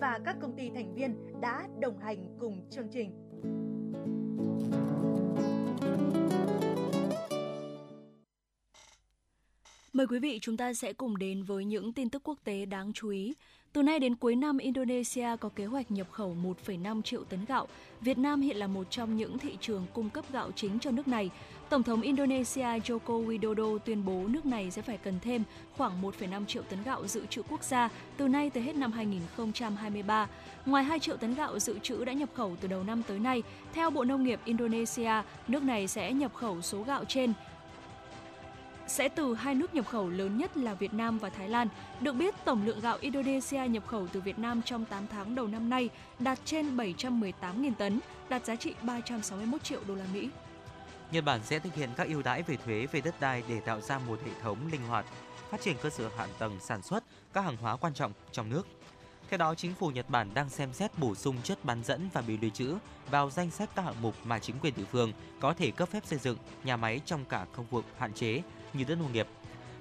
[0.00, 3.10] và các công ty thành viên đã đồng hành cùng chương trình.
[9.92, 12.92] Mời quý vị chúng ta sẽ cùng đến với những tin tức quốc tế đáng
[12.92, 13.34] chú ý.
[13.72, 16.36] Từ nay đến cuối năm, Indonesia có kế hoạch nhập khẩu
[16.66, 17.66] 1,5 triệu tấn gạo.
[18.00, 21.08] Việt Nam hiện là một trong những thị trường cung cấp gạo chính cho nước
[21.08, 21.30] này.
[21.70, 25.42] Tổng thống Indonesia Joko Widodo tuyên bố nước này sẽ phải cần thêm
[25.76, 30.28] khoảng 1,5 triệu tấn gạo dự trữ quốc gia từ nay tới hết năm 2023.
[30.66, 33.42] Ngoài 2 triệu tấn gạo dự trữ đã nhập khẩu từ đầu năm tới nay,
[33.72, 35.12] theo Bộ Nông nghiệp Indonesia,
[35.48, 37.32] nước này sẽ nhập khẩu số gạo trên
[38.86, 41.68] sẽ từ hai nước nhập khẩu lớn nhất là Việt Nam và Thái Lan.
[42.00, 45.46] Được biết, tổng lượng gạo Indonesia nhập khẩu từ Việt Nam trong 8 tháng đầu
[45.46, 50.28] năm nay đạt trên 718.000 tấn, đạt giá trị 361 triệu đô la Mỹ.
[51.12, 53.80] Nhật Bản sẽ thực hiện các ưu đãi về thuế về đất đai để tạo
[53.80, 55.06] ra một hệ thống linh hoạt,
[55.50, 58.66] phát triển cơ sở hạ tầng sản xuất các hàng hóa quan trọng trong nước.
[59.30, 62.20] Theo đó, chính phủ Nhật Bản đang xem xét bổ sung chất bán dẫn và
[62.20, 62.74] bị lưu trữ
[63.10, 66.02] vào danh sách các hạng mục mà chính quyền địa phương có thể cấp phép
[66.06, 68.42] xây dựng nhà máy trong cả khu vực hạn chế
[68.72, 69.26] như đất nông nghiệp.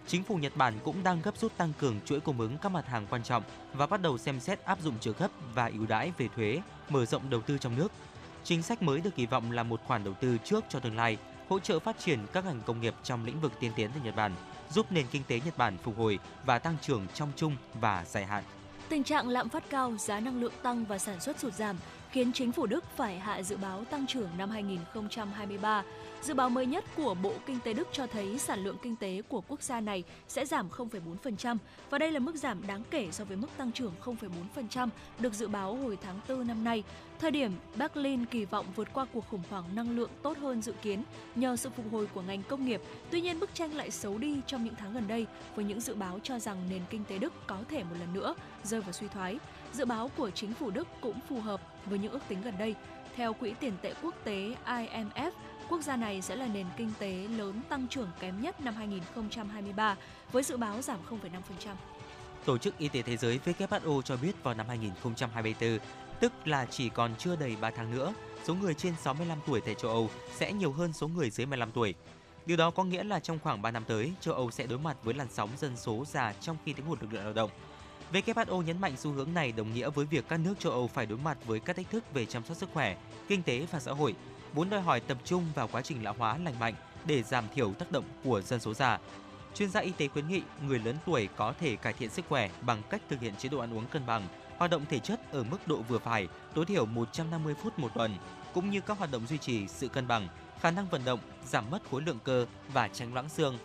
[0.08, 2.88] Chính phủ Nhật Bản cũng đang gấp rút tăng cường chuỗi cung ứng các mặt
[2.88, 6.12] hàng quan trọng và bắt đầu xem xét áp dụng trợ cấp và ưu đãi
[6.18, 7.92] về thuế, mở rộng đầu tư trong nước.
[8.44, 11.18] Chính sách mới được kỳ vọng là một khoản đầu tư trước cho tương lai,
[11.50, 14.16] hỗ trợ phát triển các ngành công nghiệp trong lĩnh vực tiên tiến tại Nhật
[14.16, 14.32] Bản,
[14.70, 18.26] giúp nền kinh tế Nhật Bản phục hồi và tăng trưởng trong chung và dài
[18.26, 18.44] hạn.
[18.90, 21.76] Tình trạng lạm phát cao, giá năng lượng tăng và sản xuất sụt giảm
[22.12, 25.84] khiến chính phủ Đức phải hạ dự báo tăng trưởng năm 2023.
[26.22, 29.22] Dự báo mới nhất của Bộ Kinh tế Đức cho thấy sản lượng kinh tế
[29.30, 31.58] của quốc gia này sẽ giảm 0,4%
[31.90, 35.48] và đây là mức giảm đáng kể so với mức tăng trưởng 0,4% được dự
[35.48, 36.84] báo hồi tháng 4 năm nay.
[37.20, 40.74] Thời điểm Berlin kỳ vọng vượt qua cuộc khủng hoảng năng lượng tốt hơn dự
[40.82, 41.04] kiến
[41.36, 42.82] nhờ sự phục hồi của ngành công nghiệp.
[43.12, 45.96] Tuy nhiên bức tranh lại xấu đi trong những tháng gần đây với những dự
[45.96, 49.08] báo cho rằng nền kinh tế Đức có thể một lần nữa rơi vào suy
[49.08, 49.40] thoái.
[49.74, 52.76] Dự báo của chính phủ Đức cũng phù hợp với những ước tính gần đây.
[53.20, 55.32] Theo Quỹ tiền tệ quốc tế IMF,
[55.70, 59.96] quốc gia này sẽ là nền kinh tế lớn tăng trưởng kém nhất năm 2023
[60.32, 61.76] với dự báo giảm 0,5%.
[62.46, 65.80] Tổ chức Y tế Thế giới WHO cho biết vào năm 2024,
[66.20, 69.76] tức là chỉ còn chưa đầy 3 tháng nữa, số người trên 65 tuổi tại
[69.76, 71.94] châu Âu sẽ nhiều hơn số người dưới 15 tuổi.
[72.46, 74.98] Điều đó có nghĩa là trong khoảng 3 năm tới, châu Âu sẽ đối mặt
[75.04, 77.50] với làn sóng dân số già trong khi thiếu hụt lực lượng lao động.
[78.14, 81.06] WHO nhấn mạnh xu hướng này đồng nghĩa với việc các nước châu Âu phải
[81.06, 83.92] đối mặt với các thách thức về chăm sóc sức khỏe, kinh tế và xã
[83.92, 84.16] hội,
[84.54, 86.74] vốn đòi hỏi tập trung vào quá trình lão hóa lành mạnh
[87.06, 89.00] để giảm thiểu tác động của dân số già.
[89.56, 92.50] Chuyên gia y tế khuyến nghị người lớn tuổi có thể cải thiện sức khỏe
[92.62, 95.44] bằng cách thực hiện chế độ ăn uống cân bằng, hoạt động thể chất ở
[95.44, 98.18] mức độ vừa phải, tối thiểu 150 phút một tuần,
[98.54, 100.28] cũng như các hoạt động duy trì sự cân bằng,
[100.62, 103.58] khả năng vận động, giảm mất khối lượng cơ và tránh loãng xương.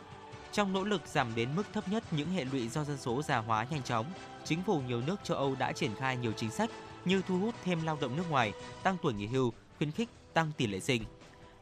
[0.55, 3.39] Trong nỗ lực giảm đến mức thấp nhất những hệ lụy do dân số già
[3.39, 4.07] hóa nhanh chóng,
[4.45, 6.71] chính phủ nhiều nước châu Âu đã triển khai nhiều chính sách
[7.05, 10.53] như thu hút thêm lao động nước ngoài, tăng tuổi nghỉ hưu, khuyến khích tăng
[10.57, 11.03] tỷ lệ sinh.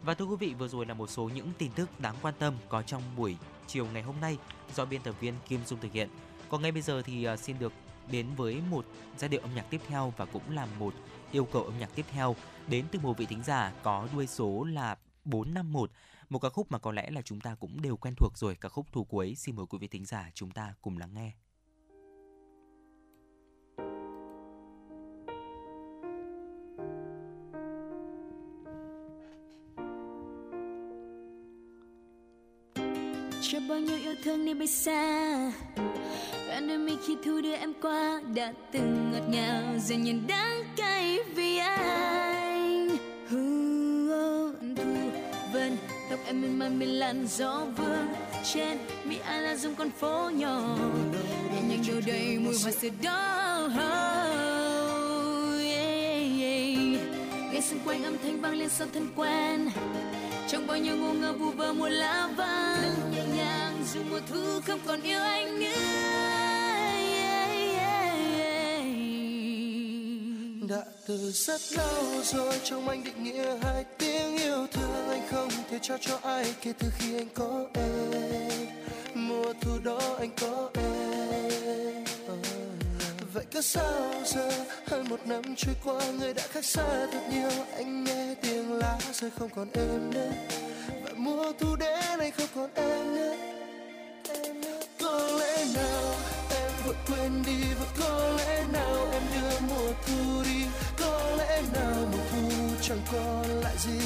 [0.02, 2.54] Và thưa quý vị, vừa rồi là một số những tin tức đáng quan tâm
[2.68, 4.38] có trong buổi chiều ngày hôm nay
[4.74, 6.08] do biên tập viên Kim Dung thực hiện.
[6.48, 7.72] Còn ngay bây giờ thì à, xin được
[8.10, 8.84] đến với một
[9.18, 10.94] giai điệu âm nhạc tiếp theo và cũng là một
[11.32, 12.36] yêu cầu âm nhạc tiếp theo
[12.68, 15.90] đến từ một vị thính giả có đuôi số là 451,
[16.32, 18.68] một ca khúc mà có lẽ là chúng ta cũng đều quen thuộc rồi, ca
[18.68, 19.34] khúc thu cuối.
[19.34, 21.32] Xin mời quý vị thính giả chúng ta cùng lắng nghe.
[33.52, 35.52] cho bao nhiêu yêu thương đi bay xa
[36.46, 40.64] Đoạn đời mi khi thu đưa em qua Đã từng ngọt ngào Giờ nhìn đắng
[40.76, 42.01] cay vì anh
[46.32, 48.06] Tóc em mềm mại bên làn gió vương
[48.52, 48.78] Trên.
[49.04, 50.78] Mi ai là dùng con phố nhỏ.
[51.54, 53.68] Nhẹ nhàng đâu đầy mùi hoa sữa đỏ
[57.52, 59.68] Nghe xung quanh âm thanh vang lên sao thân quen.
[60.48, 63.12] Trong bao nhiêu ngô ngơ vu vơ mùa lá vàng.
[63.14, 65.66] Nhẹ nhàng dù mùa thu không còn yêu anh nữa.
[70.68, 75.48] Đã từ rất lâu rồi, trong anh định nghĩa hai tiếng yêu thương anh không
[75.70, 78.66] thể trao cho ai kể từ khi anh có em.
[79.14, 82.04] Mùa thu đó anh có em.
[83.34, 84.50] Vậy cứ sao giờ,
[84.86, 87.50] hơn một năm trôi qua, người đã khác xa thật nhiều.
[87.76, 90.30] Anh nghe tiếng lá rơi không còn em nữa.
[91.04, 93.36] Và mùa thu đến anh không còn em nữa.
[95.00, 96.14] Có lẽ nào
[96.50, 100.64] em vội quên đi, và có lẽ nào em đưa mùa thu đi.
[100.98, 102.61] Có lẽ nào mùa thu
[102.92, 103.98] chẳng còn lại gì.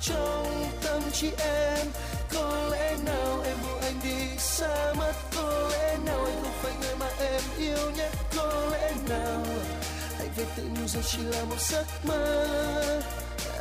[0.00, 1.86] Trong tâm trí em,
[2.34, 5.12] có lẽ nào em buông anh đi xa mất?
[5.34, 8.12] Có lẽ nào anh không phải người mà em yêu nhất?
[8.36, 9.44] Có lẽ nào
[10.18, 13.02] anh về tự nhủ rằng chỉ là một giấc mơ?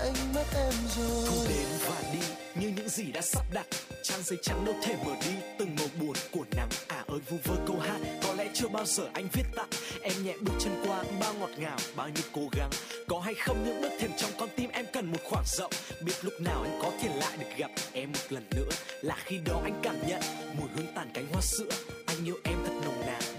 [0.04, 1.26] Anh mất em rồi.
[1.28, 2.20] Thu đến và đi,
[2.56, 3.66] như những gì đã sắp đặt.
[4.04, 7.38] Trang giấy trắng đâu thể mở đi, từng màu buồn của nắng à ơi, vu
[7.44, 9.70] vơ câu hát, có lẽ chưa bao giờ anh viết tặng
[10.02, 12.70] em nhẹ bước chân qua, bao ngọt ngào, bao nhiêu cố gắng.
[13.08, 15.72] Có hay không những bước thềm trong con tim, em cần một khoảng rộng.
[16.06, 18.70] Biết lúc nào anh có thể lại được gặp em một lần nữa.
[19.02, 20.22] Là khi đó anh cảm nhận,
[20.60, 21.70] mùi hương tàn cánh hoa sữa.
[22.06, 22.74] Anh yêu em thật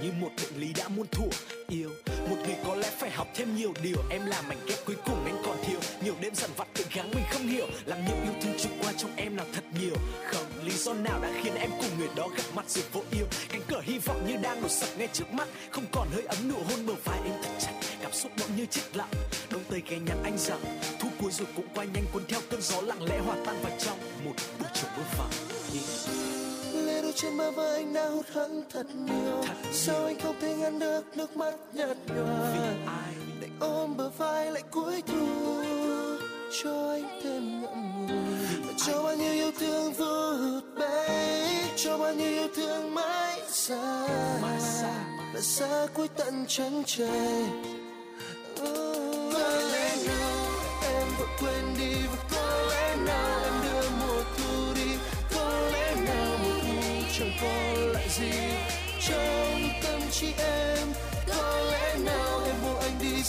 [0.05, 1.27] như một định lý đã muôn thuở.
[1.69, 3.97] Yêu, một người có lẽ phải học thêm nhiều điều.
[4.11, 5.79] Em là mảnh ghép cuối cùng anh còn thiếu.
[6.05, 7.67] Nhiều đêm dằn vặt tự gắng mình không hiểu.
[7.85, 9.95] Làm những yêu thương trôi qua trong em nào thật nhiều.
[10.27, 13.27] Không, lý do nào đã khiến em cùng người đó gặp mặt rồi vô yêu
[13.49, 15.49] cánh cửa hy vọng như đang đổ sập ngay trước mắt.
[15.71, 17.73] Không còn hơi ấm nụ hôn bờ vai em thật chặt.
[18.03, 19.11] Cảm xúc bỗng như chết lặng.
[19.51, 22.62] Đông tây ghé nhắn anh rằng, thu cuối rồi cũng qua nhanh cuốn theo cơn
[22.62, 25.31] gió lặng lẽ hòa tan vào trong một buổi chiều mưa vàng.
[25.73, 26.43] Yeah
[27.16, 29.42] trên bờ vai anh đã hụt hẫng thật nhiều.
[29.72, 32.55] Sao anh không thể ngăn được nước mắt nhạt nhòa?
[33.40, 35.27] Để ôm bờ vai lại cuối thu
[36.62, 38.74] cho anh thêm ngậm ngùi.
[38.87, 41.40] Cho bao nhiêu yêu thương vụt bay
[41.77, 44.07] cho bao nhiêu yêu thương mãi xa.
[45.35, 47.44] Và xa cuối tận trắng trời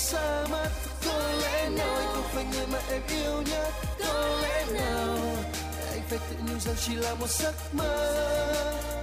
[0.06, 0.70] xa mắt,
[1.06, 3.74] có lẽ nào anh không phải người mà em yêu nhất.
[4.00, 5.18] Có lẽ nào,
[5.92, 8.14] anh phải tự nhủ rằng chỉ là một giấc mơ.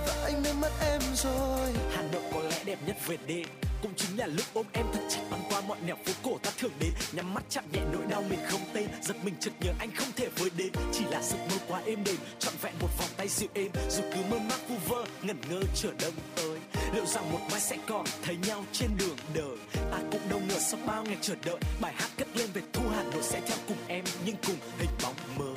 [0.07, 1.71] Và anh đã mất em rồi.
[1.95, 3.47] Hà Nội có lẽ đẹp nhất về đêm.
[3.83, 6.51] Cũng chính là lúc ôm em thật chặt băng qua mọi nẻo phố cổ ta
[6.59, 6.91] thường đến.
[7.13, 8.89] Nhắm mắt chạm nhẹ nỗi đau mình không tên.
[9.03, 10.73] Giật mình chợt nhớ anh không thể với đến.
[10.93, 13.71] Chỉ là giấc mơ quá êm đềm, trọn vẹn một vòng tay dịu êm.
[13.91, 16.52] Dù cứ mơ mác vu vơ, ngẩn ngơ chờ đông tới
[16.93, 19.57] liệu rằng một mai sẽ còn thấy nhau trên đường đời?
[19.91, 22.83] Ta cũng đâu ngờ sau bao ngày chờ đợi bài hát cất lên về thu
[22.97, 25.55] Hà Nội sẽ theo cùng em nhưng cùng hình bóng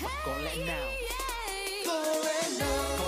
[0.00, 0.88] Và có lẽ nào?
[1.86, 3.07] Có lẽ nào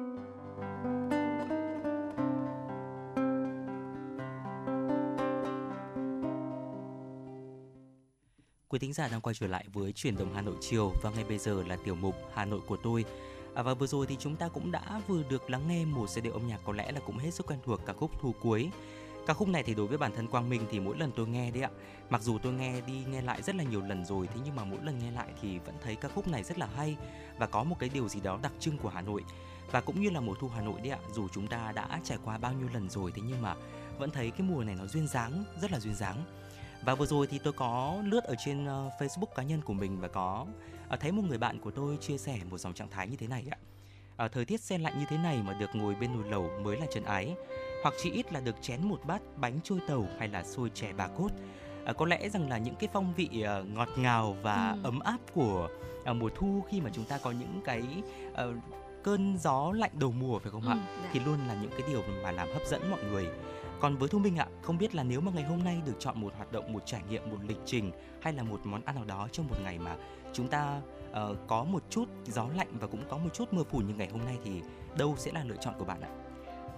[8.69, 11.23] Quý thính giả đang quay trở lại với chuyển động Hà Nội chiều và ngay
[11.23, 13.05] bây giờ là tiểu mục Hà Nội của tôi.
[13.55, 16.21] À, và vừa rồi thì chúng ta cũng đã vừa được lắng nghe một giai
[16.21, 18.69] điệu âm nhạc có lẽ là cũng hết sức quen thuộc ca khúc thu cuối.
[18.73, 21.27] Ca ca khúc này thì đối với bản thân Quang Minh thì mỗi lần tôi
[21.27, 21.69] nghe đấy ạ
[22.09, 24.63] mặc dù tôi nghe đi nghe lại rất là nhiều lần rồi thế nhưng mà
[24.63, 26.97] mỗi lần nghe lại thì vẫn thấy ca khúc này rất là hay
[27.37, 29.23] và có một cái điều gì đó đặc trưng của Hà Nội
[29.71, 32.17] và cũng như là mùa thu Hà Nội đấy ạ dù chúng ta đã trải
[32.25, 33.55] qua bao nhiêu lần rồi thế nhưng mà
[33.97, 36.23] vẫn thấy cái mùa này nó duyên dáng rất là duyên dáng
[36.85, 39.99] và vừa rồi thì tôi có lướt ở trên uh, Facebook cá nhân của mình
[39.99, 40.45] và có
[40.93, 43.27] uh, thấy một người bạn của tôi chia sẻ một dòng trạng thái như thế
[43.27, 43.57] này ạ.
[44.25, 46.77] Uh, thời tiết xe lạnh như thế này mà được ngồi bên nồi lẩu mới
[46.77, 47.35] là chân ái.
[47.83, 50.93] Hoặc chỉ ít là được chén một bát bánh trôi tàu hay là xôi chè
[50.93, 51.29] bà cốt.
[51.89, 53.29] Uh, có lẽ rằng là những cái phong vị
[53.61, 54.79] uh, ngọt ngào và ừ.
[54.83, 55.69] ấm áp của
[56.11, 57.83] uh, mùa thu khi mà chúng ta có những cái
[58.31, 58.55] uh,
[59.03, 60.77] cơn gió lạnh đầu mùa phải không ừ, ạ?
[61.03, 61.09] Dạ.
[61.13, 63.27] Thì luôn là những cái điều mà làm hấp dẫn mọi người
[63.81, 66.21] còn với Thu Minh ạ, không biết là nếu mà ngày hôm nay được chọn
[66.21, 67.91] một hoạt động, một trải nghiệm, một lịch trình
[68.21, 69.95] hay là một món ăn nào đó trong một ngày mà
[70.33, 70.81] chúng ta
[71.11, 74.09] uh, có một chút gió lạnh và cũng có một chút mưa phùn như ngày
[74.11, 74.61] hôm nay thì
[74.97, 76.09] đâu sẽ là lựa chọn của bạn ạ?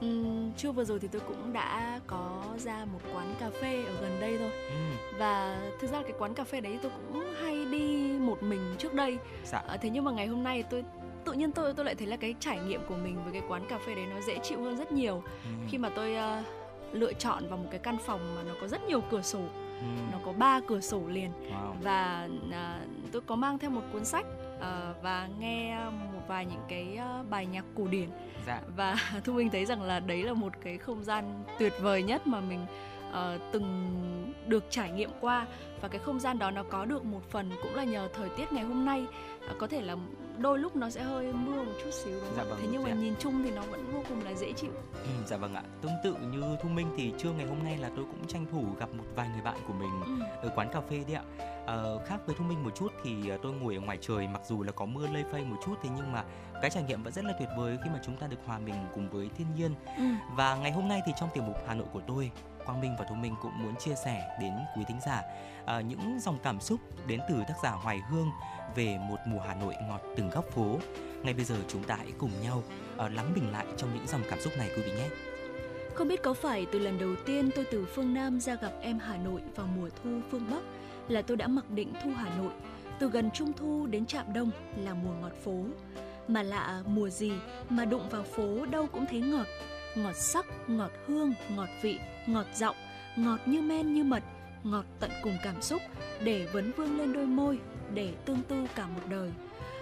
[0.05, 4.01] Uhm, chưa vừa rồi thì tôi cũng đã có ra một quán cà phê ở
[4.01, 5.15] gần đây thôi ừ.
[5.17, 8.93] và thực ra cái quán cà phê đấy tôi cũng hay đi một mình trước
[8.93, 9.57] đây dạ.
[9.67, 10.84] à, thế nhưng mà ngày hôm nay tôi
[11.26, 13.65] tự nhiên tôi tôi lại thấy là cái trải nghiệm của mình với cái quán
[13.69, 15.49] cà phê đấy nó dễ chịu hơn rất nhiều ừ.
[15.69, 16.45] khi mà tôi uh,
[16.93, 19.39] lựa chọn vào một cái căn phòng mà nó có rất nhiều cửa sổ
[19.80, 19.86] ừ.
[20.11, 21.74] nó có ba cửa sổ liền wow.
[21.84, 22.80] và à,
[23.11, 24.26] tôi có mang theo một cuốn sách
[24.61, 25.80] à, và nghe
[26.13, 28.09] một vài những cái uh, bài nhạc cổ điển
[28.47, 28.61] dạ.
[28.76, 32.28] và thu minh thấy rằng là đấy là một cái không gian tuyệt vời nhất
[32.28, 32.65] mà mình
[33.09, 33.89] uh, từng
[34.47, 35.47] được trải nghiệm qua
[35.82, 38.53] và cái không gian đó nó có được một phần cũng là nhờ thời tiết
[38.53, 39.05] ngày hôm nay
[39.51, 39.95] uh, có thể là
[40.38, 42.89] đôi lúc nó sẽ hơi mưa một chút xíu đúng dạ, vâng, thế nhưng mà
[42.89, 44.71] nhìn chung thì nó vẫn vô cùng là dễ chịu.
[44.93, 45.63] Ừ, dạ vâng ạ.
[45.81, 48.65] Tương tự như thu minh thì trưa ngày hôm nay là tôi cũng tranh thủ
[48.79, 50.25] gặp một vài người bạn của mình ừ.
[50.41, 51.23] ở quán cà phê đấy ạ.
[51.65, 54.41] Ờ, khác với thu minh một chút thì ờ, tôi ngồi ở ngoài trời mặc
[54.47, 56.23] dù là có mưa lây phây một chút thế nhưng mà
[56.61, 58.75] cái trải nghiệm vẫn rất là tuyệt vời khi mà chúng ta được hòa mình
[58.93, 59.75] cùng với thiên nhiên.
[59.97, 60.03] Ừ.
[60.36, 62.31] và ngày hôm nay thì trong tiểu mục hà nội của tôi
[62.65, 65.21] Quang Minh và Thu Minh cũng muốn chia sẻ đến quý thính giả
[65.63, 68.31] uh, những dòng cảm xúc đến từ tác giả Hoài Hương
[68.76, 70.80] về một mùa Hà Nội ngọt từng góc phố.
[71.24, 72.63] Ngay bây giờ chúng ta hãy cùng nhau
[73.05, 75.09] uh, lắng bình lại trong những dòng cảm xúc này quý vị nhé.
[75.93, 78.99] Không biết có phải từ lần đầu tiên tôi từ phương Nam ra gặp em
[78.99, 80.61] Hà Nội vào mùa thu phương Bắc
[81.07, 82.51] là tôi đã mặc định thu Hà Nội
[82.99, 85.65] từ gần Trung Thu đến Trạm Đông là mùa ngọt phố.
[86.28, 87.32] Mà lạ mùa gì
[87.69, 89.47] mà đụng vào phố đâu cũng thấy ngọt.
[89.95, 92.76] Ngọt sắc, ngọt hương, ngọt vị, ngọt giọng,
[93.15, 94.24] ngọt như men như mật,
[94.63, 95.82] ngọt tận cùng cảm xúc
[96.24, 97.59] để vấn vương lên đôi môi
[97.93, 99.31] để tương tư cả một đời.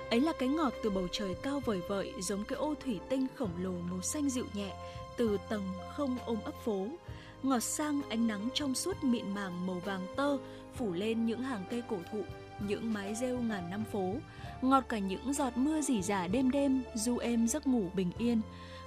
[0.10, 3.28] Ấy là cái ngọt từ bầu trời cao vời vợi giống cái ô thủy tinh
[3.36, 4.74] khổng lồ màu xanh dịu nhẹ
[5.18, 5.64] từ tầng
[5.96, 6.88] không ôm ấp phố.
[7.44, 10.38] Ngọt sang ánh nắng trong suốt mịn màng màu vàng tơ
[10.76, 12.22] phủ lên những hàng cây cổ thụ,
[12.68, 14.14] những mái rêu ngàn năm phố.
[14.62, 18.42] Ngọt cả những giọt mưa rỉ rả đêm đêm du êm giấc ngủ bình yên.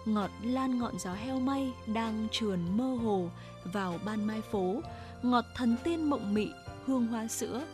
[0.04, 3.30] Ngọt lan ngọn gió heo may đang trườn mơ hồ
[3.64, 4.80] vào ban mai phố.
[5.22, 6.48] Ngọt thần tiên mộng mị,
[6.86, 7.64] hương hoa sữa,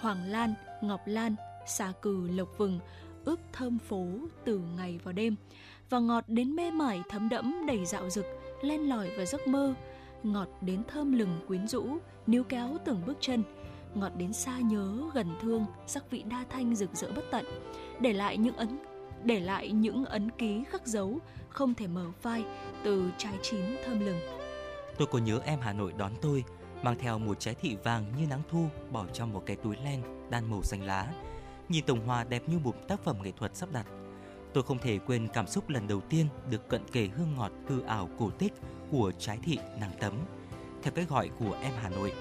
[0.00, 1.34] hoàng lan, ngọc lan,
[1.66, 2.80] xà cừ lộc vừng,
[3.24, 4.06] ướp thơm phố
[4.44, 5.36] từ ngày vào đêm
[5.90, 8.24] và ngọt đến mê mải thấm đẫm đầy dạo dực
[8.62, 9.74] len lỏi vào giấc mơ.
[10.22, 13.42] Ngọt đến thơm lừng quyến rũ níu kéo từng bước chân.
[13.94, 17.44] Ngọt đến xa nhớ gần thương sắc vị đa thanh rực rỡ bất tận.
[18.00, 18.78] Để lại những ấn
[19.24, 21.18] để lại những ấn ký khắc dấu
[21.48, 22.44] không thể mở phai
[22.84, 24.20] từ trái chín thơm lừng.
[24.98, 26.44] Tôi có nhớ em hà nội đón tôi
[26.82, 30.02] mang theo một trái thị vàng như nắng thu bỏ trong một cái túi len
[30.30, 31.12] đan màu xanh lá.
[31.68, 33.86] Nhìn tổng hòa đẹp như một tác phẩm nghệ thuật sắp đặt.
[34.54, 37.82] Tôi không thể quên cảm xúc lần đầu tiên được cận kề hương ngọt hư
[37.82, 38.52] ảo cổ tích
[38.90, 40.14] của trái thị nàng tấm,
[40.82, 42.12] theo cách gọi của em Hà Nội.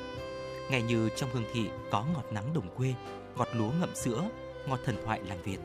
[0.71, 2.93] nghe như trong hương thị có ngọt nắng đồng quê,
[3.35, 4.29] ngọt lúa ngậm sữa,
[4.67, 5.59] ngọt thần thoại làng Việt.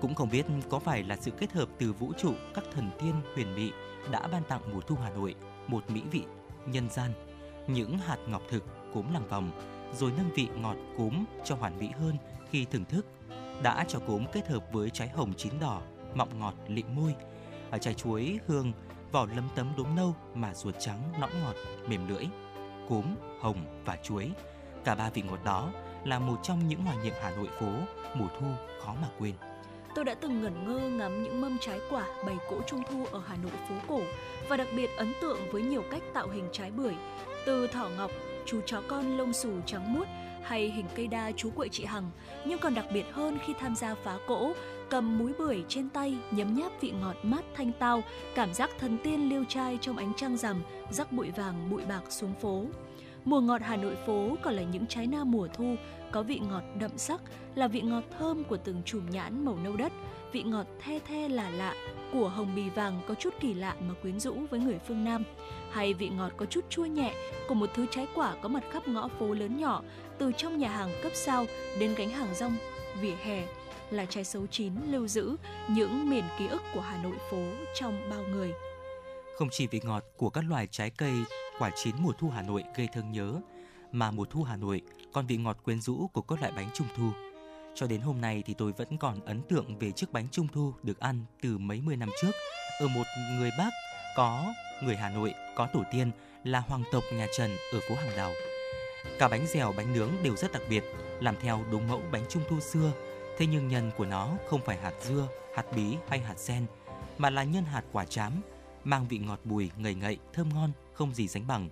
[0.00, 3.14] Cũng không biết có phải là sự kết hợp từ vũ trụ các thần tiên
[3.34, 3.72] huyền mỹ
[4.10, 5.34] đã ban tặng mùa thu Hà Nội
[5.66, 6.24] một mỹ vị
[6.66, 7.12] nhân gian
[7.72, 8.64] những hạt ngọc thực
[8.94, 9.50] cúm làng vòng,
[9.94, 12.16] rồi nâng vị ngọt cúm cho hoàn mỹ hơn
[12.50, 13.06] khi thưởng thức.
[13.62, 15.82] Đã cho cúm kết hợp với trái hồng chín đỏ,
[16.14, 17.14] mọng ngọt lịm môi,
[17.70, 18.72] ở trái chuối hương,
[19.12, 21.54] vỏ lấm tấm đốm nâu mà ruột trắng nõn ngọt,
[21.88, 22.24] mềm lưỡi.
[22.88, 23.04] Cúm,
[23.40, 24.30] hồng và chuối,
[24.84, 25.72] cả ba vị ngọt đó
[26.04, 27.72] là một trong những hoài niệm Hà Nội phố
[28.14, 28.46] mùa thu
[28.82, 29.34] khó mà quên.
[29.94, 33.22] Tôi đã từng ngẩn ngơ ngắm những mâm trái quả bày cỗ trung thu ở
[33.26, 34.00] Hà Nội phố cổ
[34.48, 36.94] và đặc biệt ấn tượng với nhiều cách tạo hình trái bưởi,
[37.46, 38.10] từ thỏ ngọc,
[38.46, 40.04] chú chó con lông xù trắng muốt
[40.42, 42.10] hay hình cây đa chú quậy chị Hằng,
[42.44, 44.52] nhưng còn đặc biệt hơn khi tham gia phá cỗ,
[44.90, 48.02] cầm múi bưởi trên tay, nhấm nháp vị ngọt mát thanh tao,
[48.34, 52.02] cảm giác thần tiên liêu trai trong ánh trăng rằm, rắc bụi vàng bụi bạc
[52.08, 52.64] xuống phố.
[53.24, 55.74] Mùa ngọt Hà Nội phố còn là những trái na mùa thu
[56.10, 57.20] có vị ngọt đậm sắc,
[57.54, 59.92] là vị ngọt thơm của từng chùm nhãn màu nâu đất,
[60.32, 61.74] vị ngọt the the là lạ
[62.12, 65.24] của hồng bì vàng có chút kỳ lạ mà quyến rũ với người phương Nam,
[65.70, 67.14] hay vị ngọt có chút chua nhẹ
[67.48, 69.82] của một thứ trái quả có mặt khắp ngõ phố lớn nhỏ,
[70.18, 71.46] từ trong nhà hàng cấp sao
[71.78, 72.56] đến gánh hàng rong,
[73.00, 73.46] vỉa hè
[73.90, 75.36] là trái sấu chín lưu giữ
[75.68, 77.42] những miền ký ức của Hà Nội phố
[77.74, 78.52] trong bao người.
[79.38, 81.14] Không chỉ vị ngọt của các loài trái cây,
[81.58, 83.34] quả chín mùa thu Hà Nội gây thương nhớ,
[83.92, 84.82] mà mùa thu Hà Nội
[85.12, 87.10] còn vị ngọt quyến rũ của các loại bánh trung thu.
[87.74, 90.74] Cho đến hôm nay thì tôi vẫn còn ấn tượng về chiếc bánh trung thu
[90.82, 92.32] được ăn từ mấy mươi năm trước
[92.80, 93.04] ở một
[93.38, 93.70] người bác
[94.16, 96.10] có người Hà Nội có tổ tiên
[96.44, 98.32] là hoàng tộc nhà Trần ở phố Hàng Đào.
[99.18, 100.84] Cả bánh dẻo, bánh nướng đều rất đặc biệt,
[101.20, 102.92] làm theo đúng mẫu bánh trung thu xưa.
[103.38, 106.66] Thế nhưng nhân của nó không phải hạt dưa, hạt bí hay hạt sen,
[107.18, 108.32] mà là nhân hạt quả chám,
[108.84, 111.68] mang vị ngọt bùi, ngậy ngậy, thơm ngon, không gì sánh bằng.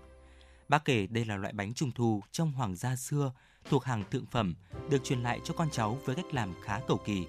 [0.68, 3.32] Bác kể đây là loại bánh trung thu trong hoàng gia xưa,
[3.70, 4.54] thuộc hàng thượng phẩm,
[4.90, 7.26] được truyền lại cho con cháu với cách làm khá cầu kỳ.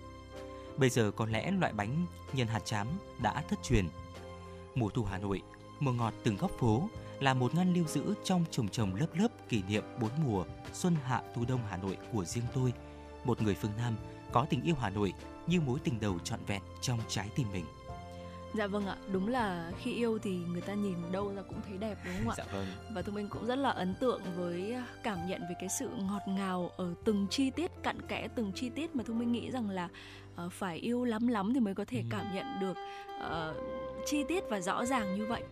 [0.77, 2.87] Bây giờ có lẽ loại bánh nhân hạt chám
[3.21, 3.87] đã thất truyền.
[4.75, 5.41] Mùa thu Hà Nội,
[5.79, 9.49] mùa ngọt từng góc phố là một ngăn lưu giữ trong chồng chồng lớp lớp
[9.49, 12.73] kỷ niệm bốn mùa xuân hạ thu đông Hà Nội của riêng tôi,
[13.23, 13.95] một người phương Nam
[14.31, 15.13] có tình yêu Hà Nội
[15.47, 17.65] như mối tình đầu trọn vẹn trong trái tim mình.
[18.53, 21.77] Dạ vâng ạ, đúng là khi yêu thì người ta nhìn đâu ra cũng thấy
[21.77, 22.35] đẹp đúng không ạ?
[22.37, 22.65] Dạ vâng.
[22.93, 26.21] Và tụi mình cũng rất là ấn tượng với cảm nhận về cái sự ngọt
[26.27, 29.69] ngào ở từng chi tiết cặn kẽ từng chi tiết mà tụi mình nghĩ rằng
[29.69, 29.89] là
[30.45, 32.05] uh, phải yêu lắm lắm thì mới có thể ừ.
[32.09, 32.77] cảm nhận được
[33.17, 33.55] uh,
[34.05, 35.43] chi tiết và rõ ràng như vậy.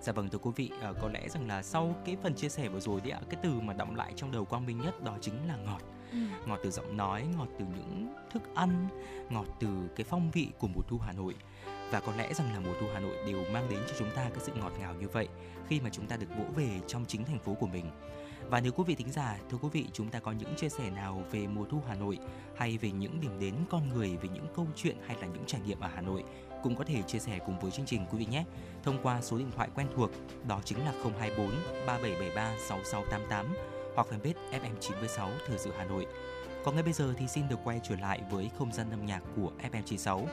[0.00, 2.68] Dạ vâng thưa quý vị, uh, có lẽ rằng là sau cái phần chia sẻ
[2.68, 5.16] vừa rồi thì ạ, cái từ mà động lại trong đầu Quang Minh nhất đó
[5.20, 5.80] chính là ngọt.
[6.12, 6.18] Ừ.
[6.46, 8.88] Ngọt từ giọng nói, ngọt từ những thức ăn,
[9.30, 11.34] ngọt từ cái phong vị của mùa thu Hà Nội
[11.92, 14.22] và có lẽ rằng là mùa thu Hà Nội đều mang đến cho chúng ta
[14.22, 15.28] cái sự ngọt ngào như vậy
[15.68, 17.90] khi mà chúng ta được vỗ về trong chính thành phố của mình.
[18.50, 20.90] Và nếu quý vị thính giả, thưa quý vị, chúng ta có những chia sẻ
[20.90, 22.18] nào về mùa thu Hà Nội
[22.56, 25.60] hay về những điểm đến con người, về những câu chuyện hay là những trải
[25.60, 26.24] nghiệm ở Hà Nội
[26.62, 28.44] cũng có thể chia sẻ cùng với chương trình quý vị nhé.
[28.82, 30.10] Thông qua số điện thoại quen thuộc
[30.48, 31.50] đó chính là 024
[31.86, 33.46] 3773 6688
[33.94, 36.06] hoặc fanpage FM96 Thời sự Hà Nội.
[36.64, 39.22] Còn ngay bây giờ thì xin được quay trở lại với không gian âm nhạc
[39.36, 40.26] của FM96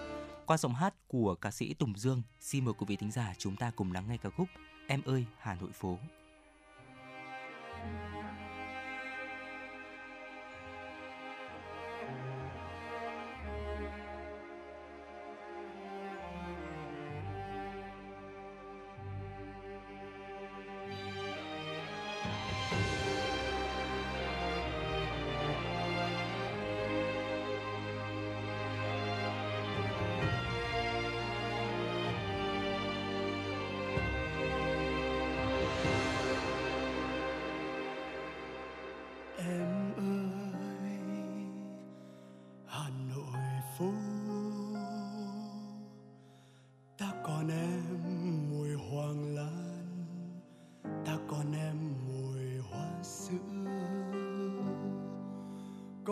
[0.49, 3.55] qua giọng hát của ca sĩ Tùng Dương, xin mời quý vị thính giả chúng
[3.55, 4.47] ta cùng lắng nghe ca khúc
[4.87, 5.97] Em ơi Hà Nội phố.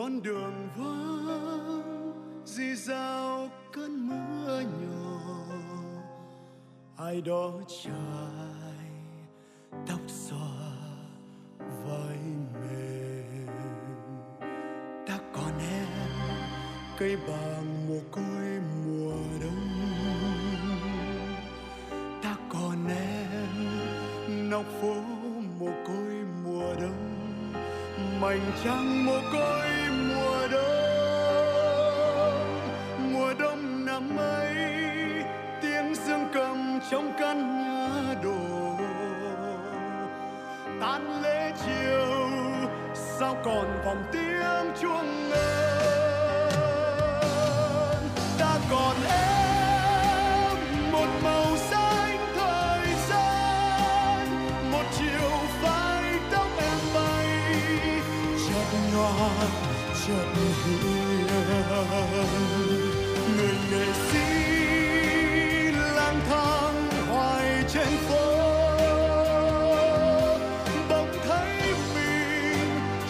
[0.08, 5.20] Con đường vắng, dì dào cơn mưa nhỏ.
[6.98, 7.52] Ai đó
[7.84, 8.92] trải
[9.88, 10.72] tóc xòa
[11.86, 12.18] vai
[12.54, 13.48] mềm.
[15.08, 15.88] Ta còn em,
[16.98, 19.68] cây bàng mồ côi mùa đông.
[22.24, 24.96] Ta còn em nóc phố
[25.60, 27.14] mồ côi mùa đông.
[28.22, 29.57] Mảnh trăng mồ côi
[43.28, 45.77] sao còn vòng tiếng chuông ngân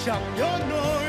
[0.07, 1.06] mình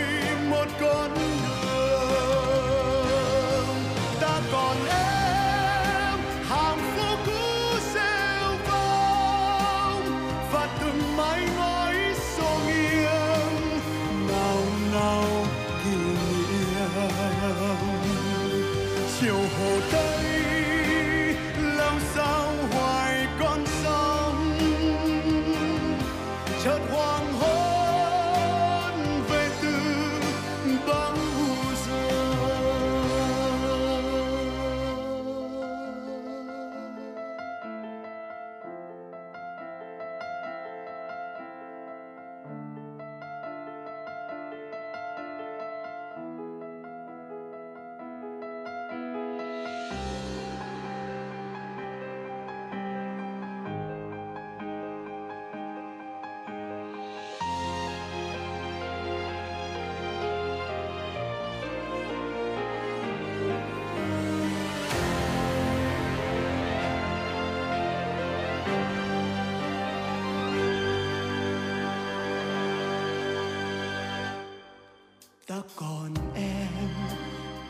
[75.49, 76.89] ta còn em,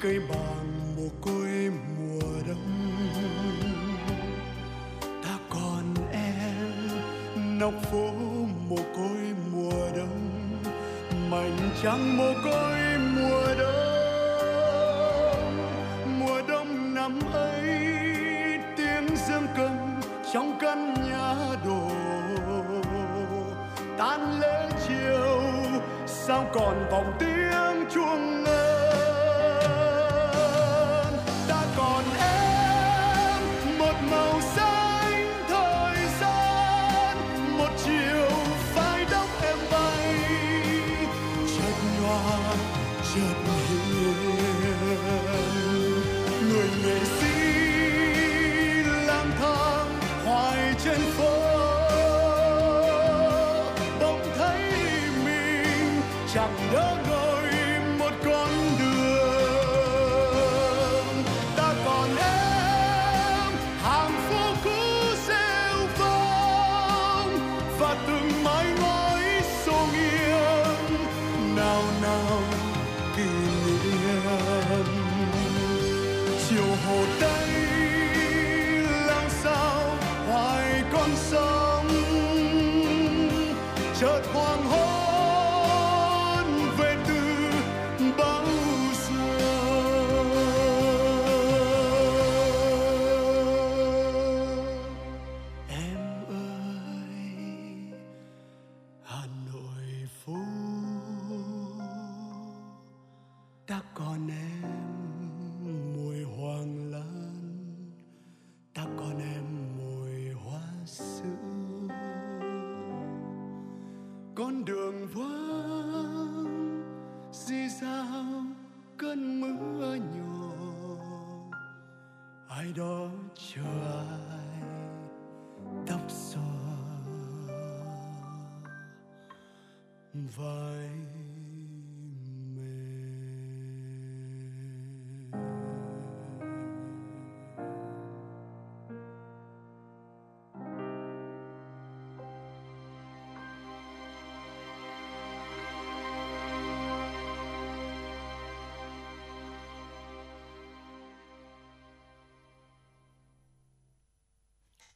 [0.00, 2.90] cây bàng mồ côi mùa đông.
[5.24, 6.72] Ta còn em,
[7.58, 8.10] nóc phố
[8.68, 10.48] mồ côi mùa đông,
[11.30, 13.96] mảnh trăng mồ côi mùa đông.
[16.20, 17.62] Mùa đông năm ấy,
[18.76, 20.00] tiếng dương cầm
[20.32, 21.34] trong căn nhà
[21.66, 21.90] đổ
[23.98, 25.42] tan lễ chiều,
[26.06, 27.47] sao còn vòng tiếng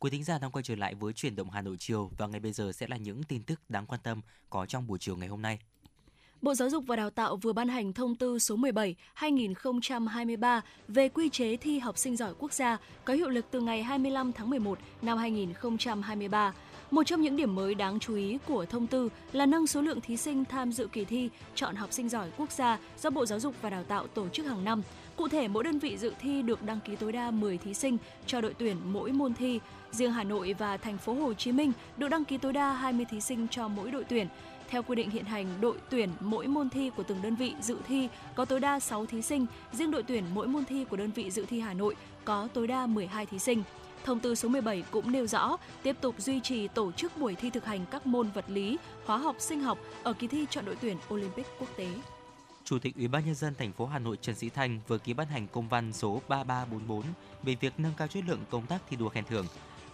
[0.03, 2.41] Quý thính giả đang quay trở lại với chuyển động Hà Nội chiều và ngay
[2.41, 5.29] bây giờ sẽ là những tin tức đáng quan tâm có trong buổi chiều ngày
[5.29, 5.59] hôm nay.
[6.43, 11.29] Bộ Giáo dục và Đào tạo vừa ban hành thông tư số 17/2023 về quy
[11.29, 14.79] chế thi học sinh giỏi quốc gia có hiệu lực từ ngày 25 tháng 11
[15.03, 16.53] năm 2023.
[16.91, 20.01] Một trong những điểm mới đáng chú ý của thông tư là nâng số lượng
[20.01, 23.41] thí sinh tham dự kỳ thi chọn học sinh giỏi quốc gia do Bộ Giáo
[23.41, 24.83] dục và Đào tạo tổ chức hàng năm.
[25.17, 27.99] Cụ thể, mỗi đơn vị dự thi được đăng ký tối đa 10 thí sinh
[28.27, 29.61] cho đội tuyển mỗi môn thi.
[29.91, 33.07] Riêng Hà Nội và thành phố Hồ Chí Minh được đăng ký tối đa 20
[33.11, 34.27] thí sinh cho mỗi đội tuyển.
[34.69, 37.77] Theo quy định hiện hành, đội tuyển mỗi môn thi của từng đơn vị dự
[37.89, 41.11] thi có tối đa 6 thí sinh, riêng đội tuyển mỗi môn thi của đơn
[41.11, 43.63] vị dự thi Hà Nội có tối đa 12 thí sinh.
[44.05, 47.51] Thông tư số 17 cũng nêu rõ tiếp tục duy trì tổ chức buổi thi
[47.51, 50.77] thực hành các môn vật lý, hóa học, sinh học ở kỳ thi chọn đội
[50.81, 51.87] tuyển Olympic quốc tế.
[52.73, 55.15] Chủ tịch Ủy ban nhân dân thành phố Hà Nội Trần Sĩ Thanh vừa ký
[55.15, 57.03] ban hành công văn số 3344
[57.43, 59.47] về việc nâng cao chất lượng công tác thi đua khen thưởng.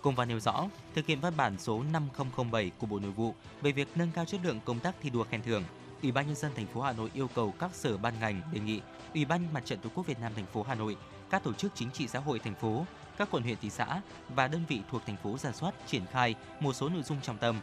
[0.03, 3.72] Công văn nêu rõ, thực hiện văn bản số 5007 của Bộ Nội vụ về
[3.72, 5.64] việc nâng cao chất lượng công tác thi đua khen thưởng.
[6.03, 8.61] Ủy ban nhân dân thành phố Hà Nội yêu cầu các sở ban ngành đề
[8.61, 8.81] nghị
[9.14, 10.97] Ủy ban Mặt trận Tổ quốc Việt Nam thành phố Hà Nội,
[11.31, 12.85] các tổ chức chính trị xã hội thành phố,
[13.16, 16.35] các quận huyện thị xã và đơn vị thuộc thành phố ra soát triển khai
[16.61, 17.61] một số nội dung trọng tâm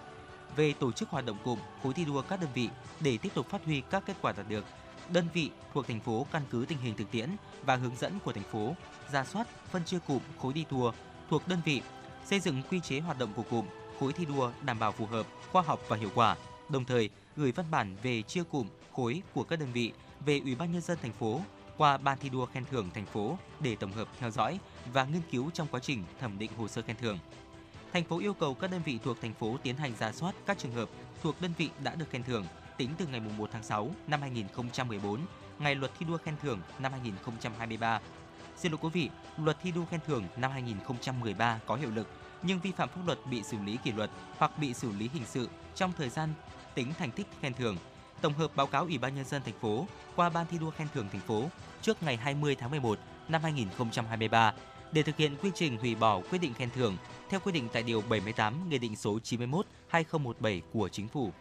[0.56, 3.50] về tổ chức hoạt động cụm khối thi đua các đơn vị để tiếp tục
[3.50, 4.66] phát huy các kết quả đạt được
[5.14, 7.30] đơn vị thuộc thành phố căn cứ tình hình thực tiễn
[7.66, 8.76] và hướng dẫn của thành phố,
[9.12, 10.92] ra soát, phân chia cụm khối đi đua
[11.30, 11.82] thuộc đơn vị,
[12.26, 13.66] xây dựng quy chế hoạt động của cụm
[14.00, 16.36] khối thi đua đảm bảo phù hợp, khoa học và hiệu quả.
[16.70, 19.92] Đồng thời, gửi văn bản về chia cụm khối của các đơn vị
[20.26, 21.42] về Ủy ban nhân dân thành phố
[21.78, 24.60] qua ban thi đua khen thưởng thành phố để tổng hợp theo dõi
[24.94, 27.18] và nghiên cứu trong quá trình thẩm định hồ sơ khen thưởng.
[27.94, 30.58] Thành phố yêu cầu các đơn vị thuộc thành phố tiến hành ra soát các
[30.58, 30.90] trường hợp
[31.24, 32.46] thuộc đơn vị đã được khen thưởng
[32.78, 35.20] tính từ ngày 1 tháng 6 năm 2014,
[35.60, 38.00] ngày luật thi đua khen thưởng năm 2023.
[38.58, 42.08] Xin lỗi quý vị, luật thi đua khen thưởng năm 2013 có hiệu lực,
[42.44, 45.26] nhưng vi phạm pháp luật bị xử lý kỷ luật hoặc bị xử lý hình
[45.26, 46.30] sự trong thời gian
[46.74, 47.78] tính thành tích khen thưởng.
[48.22, 50.88] Tổng hợp báo cáo Ủy ban nhân dân thành phố qua Ban thi đua khen
[50.94, 51.50] thưởng thành phố
[51.82, 54.54] trước ngày 20 tháng 11 năm 2023
[54.92, 56.98] để thực hiện quy trình hủy bỏ quyết định khen thưởng
[57.30, 59.20] theo quy định tại điều 78 Nghị định số
[59.92, 61.32] 91/2017 của Chính phủ.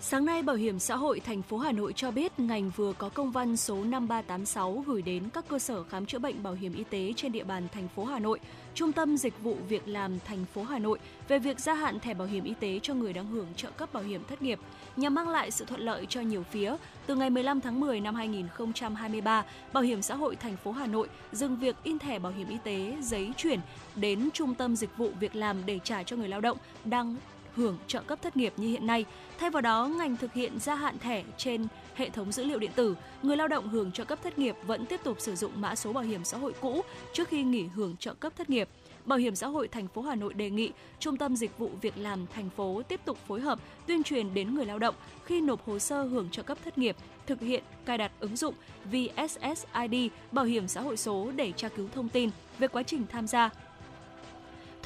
[0.00, 3.08] Sáng nay, Bảo hiểm xã hội thành phố Hà Nội cho biết ngành vừa có
[3.08, 6.84] công văn số 5386 gửi đến các cơ sở khám chữa bệnh bảo hiểm y
[6.84, 8.40] tế trên địa bàn thành phố Hà Nội,
[8.74, 12.14] Trung tâm Dịch vụ Việc làm thành phố Hà Nội về việc gia hạn thẻ
[12.14, 14.58] bảo hiểm y tế cho người đang hưởng trợ cấp bảo hiểm thất nghiệp
[14.96, 16.76] nhằm mang lại sự thuận lợi cho nhiều phía.
[17.06, 21.08] Từ ngày 15 tháng 10 năm 2023, Bảo hiểm xã hội thành phố Hà Nội
[21.32, 23.60] dừng việc in thẻ bảo hiểm y tế giấy chuyển
[23.96, 27.16] đến Trung tâm Dịch vụ Việc làm để trả cho người lao động đang
[27.56, 29.04] hưởng trợ cấp thất nghiệp như hiện nay.
[29.38, 32.70] Thay vào đó, ngành thực hiện gia hạn thẻ trên hệ thống dữ liệu điện
[32.74, 35.74] tử, người lao động hưởng trợ cấp thất nghiệp vẫn tiếp tục sử dụng mã
[35.74, 36.82] số bảo hiểm xã hội cũ
[37.12, 38.68] trước khi nghỉ hưởng trợ cấp thất nghiệp.
[39.04, 41.98] Bảo hiểm xã hội thành phố Hà Nội đề nghị Trung tâm Dịch vụ Việc
[41.98, 44.94] làm thành phố tiếp tục phối hợp tuyên truyền đến người lao động
[45.24, 46.96] khi nộp hồ sơ hưởng trợ cấp thất nghiệp,
[47.26, 48.54] thực hiện cài đặt ứng dụng
[48.84, 53.26] VSSID bảo hiểm xã hội số để tra cứu thông tin về quá trình tham
[53.26, 53.50] gia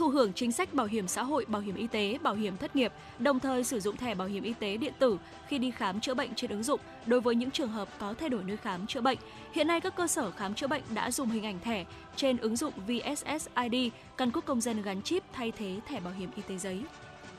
[0.00, 2.76] thụ hưởng chính sách bảo hiểm xã hội, bảo hiểm y tế, bảo hiểm thất
[2.76, 6.00] nghiệp, đồng thời sử dụng thẻ bảo hiểm y tế điện tử khi đi khám
[6.00, 8.86] chữa bệnh trên ứng dụng đối với những trường hợp có thay đổi nơi khám
[8.86, 9.18] chữa bệnh.
[9.52, 11.84] Hiện nay các cơ sở khám chữa bệnh đã dùng hình ảnh thẻ
[12.16, 16.30] trên ứng dụng VSSID, căn cước công dân gắn chip thay thế thẻ bảo hiểm
[16.36, 16.82] y tế giấy.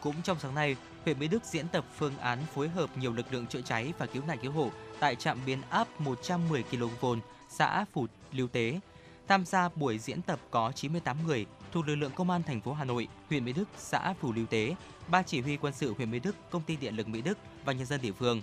[0.02, 3.34] Cũng trong sáng nay, huyện Mỹ Đức diễn tập phương án phối hợp nhiều lực
[3.34, 7.06] lượng chữa cháy và cứu nạn cứu hộ tại trạm biến áp 110 kV
[7.50, 8.80] xã Phủ Lưu Tế.
[9.28, 12.74] Tham gia buổi diễn tập có 98 người, thuộc lực lượng công an thành phố
[12.74, 14.76] Hà Nội, huyện Mỹ Đức, xã phù Lưu Tế,
[15.08, 17.74] ban chỉ huy quân sự huyện Mỹ Đức, công ty điện lực Mỹ Đức và
[17.74, 18.42] nhân dân địa phương.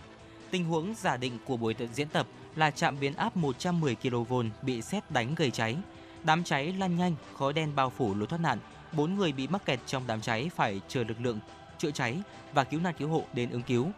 [0.50, 2.26] Tình huống giả định của buổi diễn tập
[2.56, 5.76] là trạm biến áp 110 kV bị xét đánh gây cháy.
[6.24, 8.58] Đám cháy lan nhanh, khói đen bao phủ lối thoát nạn.
[8.92, 11.38] Bốn người bị mắc kẹt trong đám cháy phải chờ lực lượng
[11.78, 12.22] chữa cháy
[12.52, 13.90] và cứu nạn cứu hộ đến ứng cứu.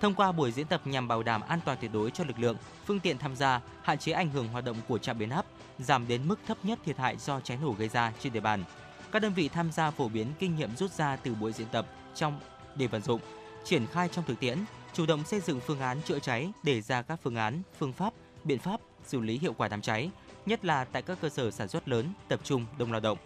[0.00, 2.56] Thông qua buổi diễn tập nhằm bảo đảm an toàn tuyệt đối cho lực lượng,
[2.86, 5.46] phương tiện tham gia, hạn chế ảnh hưởng hoạt động của trạm biến áp,
[5.78, 8.64] giảm đến mức thấp nhất thiệt hại do cháy nổ gây ra trên địa bàn.
[9.12, 11.86] Các đơn vị tham gia phổ biến kinh nghiệm rút ra từ buổi diễn tập
[12.14, 12.40] trong
[12.76, 13.20] để vận dụng,
[13.64, 14.58] triển khai trong thực tiễn,
[14.92, 18.12] chủ động xây dựng phương án chữa cháy, để ra các phương án, phương pháp,
[18.44, 20.10] biện pháp xử lý hiệu quả đám cháy,
[20.46, 23.18] nhất là tại các cơ sở sản xuất lớn, tập trung đông lao động.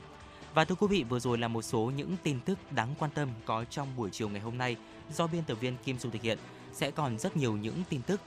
[0.55, 3.29] Và thưa quý vị, vừa rồi là một số những tin tức đáng quan tâm
[3.45, 4.77] có trong buổi chiều ngày hôm nay
[5.13, 6.39] do biên tập viên Kim Dung thực hiện.
[6.73, 8.21] Sẽ còn rất nhiều những tin tức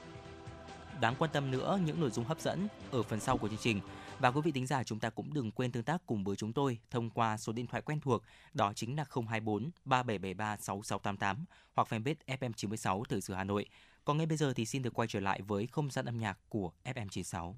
[1.00, 3.80] đáng quan tâm nữa, những nội dung hấp dẫn ở phần sau của chương trình.
[4.18, 6.52] Và quý vị tính giả, chúng ta cũng đừng quên tương tác cùng với chúng
[6.52, 8.22] tôi thông qua số điện thoại quen thuộc,
[8.54, 11.44] đó chính là 024 3773 6688
[11.74, 13.66] hoặc fanpage FM96 từ sự Hà Nội.
[14.04, 16.38] Còn ngay bây giờ thì xin được quay trở lại với không gian âm nhạc
[16.48, 17.54] của FM96.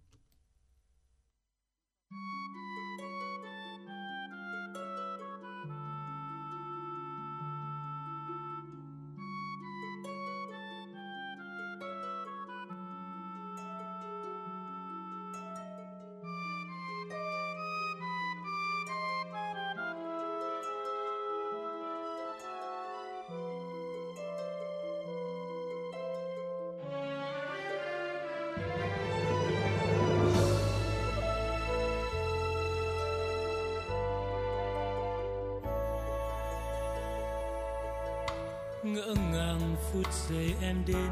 [39.99, 41.11] Phút giây em đến,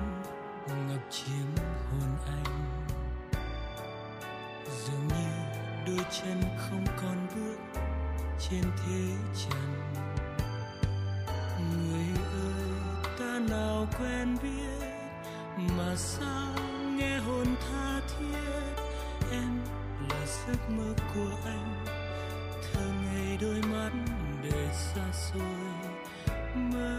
[0.68, 2.86] ngập chiếm hồn anh.
[4.66, 5.28] Dường như
[5.86, 7.80] đôi chân không còn bước
[8.38, 9.00] trên thế
[9.34, 9.92] trần.
[11.58, 12.06] Người
[12.44, 14.86] ơi, ta nào quen biết
[15.76, 16.54] mà sao
[16.96, 18.82] nghe hồn tha thiết?
[19.30, 19.60] Em
[20.10, 21.84] là giấc mơ của anh,
[22.62, 23.90] thơ ngày đôi mắt
[24.42, 25.42] để xa xôi.
[26.54, 26.95] Mơ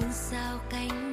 [0.00, 1.07] xôn xao cánh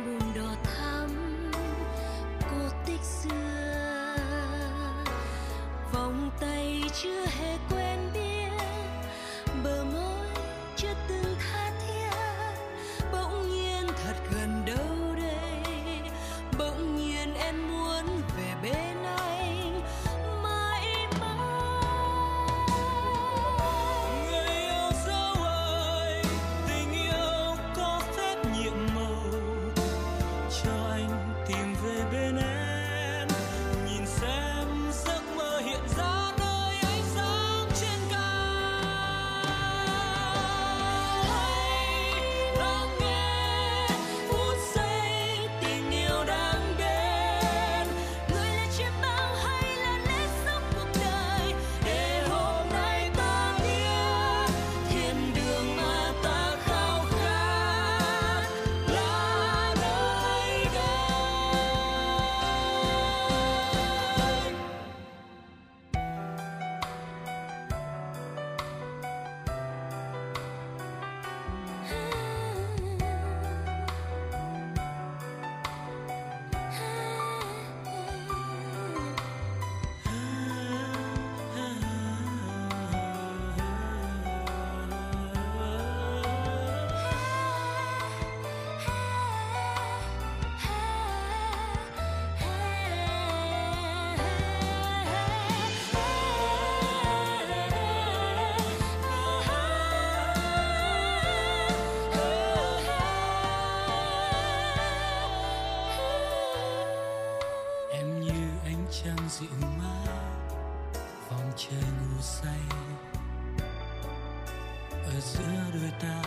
[115.99, 116.21] ta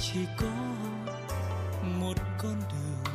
[0.00, 0.52] chỉ có
[2.00, 3.14] một con đường.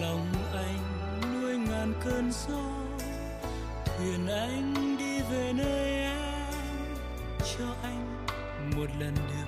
[0.00, 2.88] Lòng anh nuôi ngàn cơn gió
[3.84, 6.16] thuyền anh đi về nơi em,
[7.38, 8.26] cho anh
[8.76, 9.47] một lần được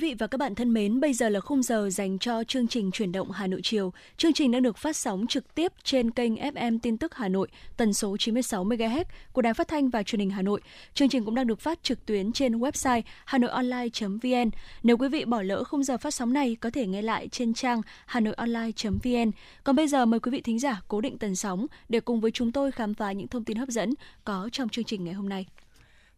[0.00, 2.90] Vị và các bạn thân mến, bây giờ là khung giờ dành cho chương trình
[2.90, 3.92] chuyển động Hà Nội chiều.
[4.16, 7.48] Chương trình đang được phát sóng trực tiếp trên kênh FM tin tức Hà Nội,
[7.76, 10.60] tần số 96 MHz của Đài Phát thanh và Truyền hình Hà Nội.
[10.94, 14.50] Chương trình cũng đang được phát trực tuyến trên website hanoionline.vn.
[14.82, 17.54] Nếu quý vị bỏ lỡ khung giờ phát sóng này, có thể nghe lại trên
[17.54, 19.30] trang hanoionline.vn.
[19.64, 22.30] Còn bây giờ mời quý vị thính giả cố định tần sóng để cùng với
[22.30, 23.94] chúng tôi khám phá những thông tin hấp dẫn
[24.24, 25.46] có trong chương trình ngày hôm nay.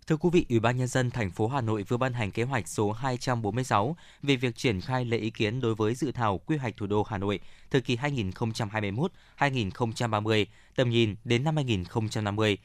[0.07, 2.43] Thưa quý vị, Ủy ban nhân dân thành phố Hà Nội vừa ban hành kế
[2.43, 6.57] hoạch số 246 về việc triển khai lấy ý kiến đối với dự thảo quy
[6.57, 7.41] hoạch thủ đô Hà Nội
[7.71, 10.45] thời kỳ 2021-2030,
[10.77, 12.59] tầm nhìn đến năm 2050.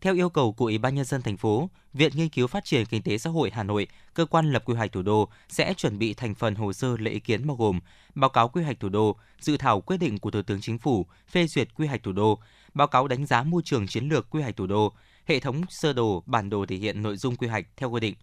[0.00, 2.86] Theo yêu cầu của Ủy ban nhân dân thành phố, Viện Nghiên cứu Phát triển
[2.86, 5.98] Kinh tế Xã hội Hà Nội, cơ quan lập quy hoạch thủ đô sẽ chuẩn
[5.98, 7.80] bị thành phần hồ sơ lấy ý kiến bao gồm
[8.14, 11.06] báo cáo quy hoạch thủ đô, dự thảo quyết định của Thủ tướng Chính phủ
[11.28, 12.38] phê duyệt quy hoạch thủ đô,
[12.74, 14.92] báo cáo đánh giá môi trường chiến lược quy hoạch thủ đô,
[15.26, 18.14] hệ thống sơ đồ, bản đồ thể hiện nội dung quy hoạch theo quy định.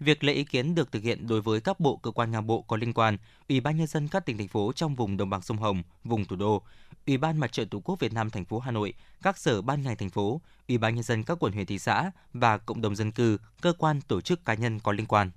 [0.00, 2.62] Việc lấy ý kiến được thực hiện đối với các bộ cơ quan ngang bộ
[2.62, 3.16] có liên quan,
[3.48, 6.24] Ủy ban nhân dân các tỉnh thành phố trong vùng đồng bằng sông Hồng, vùng
[6.24, 6.62] thủ đô,
[7.06, 9.82] Ủy ban Mặt trận Tổ quốc Việt Nam thành phố Hà Nội, các sở ban
[9.82, 12.96] ngành thành phố, Ủy ban nhân dân các quận huyện thị xã và cộng đồng
[12.96, 15.30] dân cư, cơ quan tổ chức cá nhân có liên quan.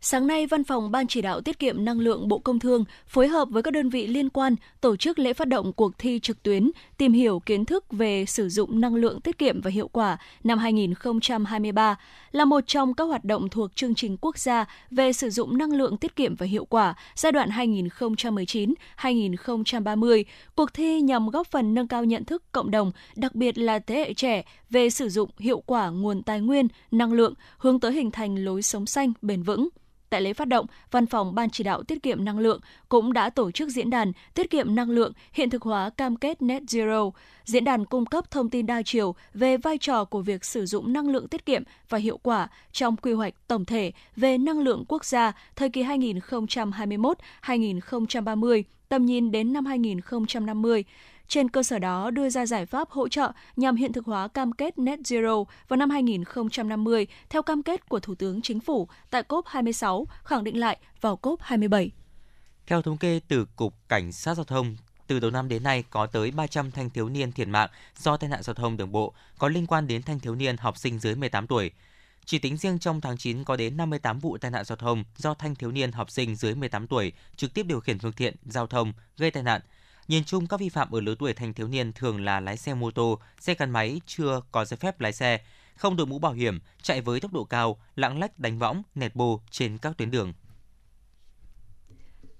[0.00, 3.28] Sáng nay, Văn phòng Ban chỉ đạo tiết kiệm năng lượng Bộ Công Thương phối
[3.28, 6.42] hợp với các đơn vị liên quan tổ chức lễ phát động cuộc thi trực
[6.42, 10.18] tuyến tìm hiểu kiến thức về sử dụng năng lượng tiết kiệm và hiệu quả
[10.44, 11.96] năm 2023
[12.32, 15.72] là một trong các hoạt động thuộc chương trình quốc gia về sử dụng năng
[15.72, 20.24] lượng tiết kiệm và hiệu quả giai đoạn 2019-2030.
[20.54, 23.94] Cuộc thi nhằm góp phần nâng cao nhận thức cộng đồng, đặc biệt là thế
[23.94, 28.10] hệ trẻ về sử dụng hiệu quả nguồn tài nguyên, năng lượng, hướng tới hình
[28.10, 29.68] thành lối sống xanh bền vững.
[30.10, 33.30] Tại lễ phát động, Văn phòng Ban chỉ đạo tiết kiệm năng lượng cũng đã
[33.30, 37.10] tổ chức diễn đàn tiết kiệm năng lượng hiện thực hóa cam kết net zero.
[37.44, 40.92] Diễn đàn cung cấp thông tin đa chiều về vai trò của việc sử dụng
[40.92, 44.84] năng lượng tiết kiệm và hiệu quả trong quy hoạch tổng thể về năng lượng
[44.88, 50.84] quốc gia thời kỳ 2021-2030, tầm nhìn đến năm 2050
[51.28, 54.52] trên cơ sở đó đưa ra giải pháp hỗ trợ nhằm hiện thực hóa cam
[54.52, 59.22] kết net zero vào năm 2050 theo cam kết của Thủ tướng Chính phủ tại
[59.28, 61.88] COP26 khẳng định lại vào COP27.
[62.66, 66.06] Theo thống kê từ Cục Cảnh sát Giao thông, từ đầu năm đến nay có
[66.06, 69.48] tới 300 thanh thiếu niên thiệt mạng do tai nạn giao thông đường bộ có
[69.48, 71.70] liên quan đến thanh thiếu niên học sinh dưới 18 tuổi.
[72.24, 75.34] Chỉ tính riêng trong tháng 9 có đến 58 vụ tai nạn giao thông do
[75.34, 78.66] thanh thiếu niên học sinh dưới 18 tuổi trực tiếp điều khiển phương tiện giao
[78.66, 79.60] thông gây tai nạn,
[80.08, 82.74] Nhìn chung các vi phạm ở lứa tuổi thanh thiếu niên thường là lái xe
[82.74, 85.40] mô tô, xe gắn máy chưa có giấy phép lái xe,
[85.74, 89.16] không đội mũ bảo hiểm, chạy với tốc độ cao, lạng lách đánh võng, nẹt
[89.16, 90.32] bô trên các tuyến đường.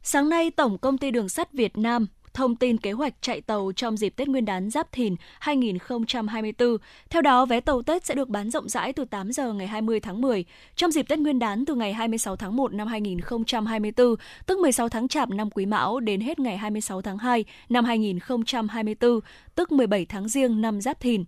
[0.02, 2.06] Sáng nay, Tổng Công ty Đường sắt Việt Nam
[2.36, 6.76] thông tin kế hoạch chạy tàu trong dịp Tết Nguyên đán Giáp Thìn 2024.
[7.10, 10.00] Theo đó, vé tàu Tết sẽ được bán rộng rãi từ 8 giờ ngày 20
[10.00, 10.44] tháng 10.
[10.76, 14.14] Trong dịp Tết Nguyên đán từ ngày 26 tháng 1 năm 2024,
[14.46, 19.20] tức 16 tháng Chạp năm Quý Mão đến hết ngày 26 tháng 2 năm 2024,
[19.54, 21.24] tức 17 tháng Giêng năm Giáp Thìn.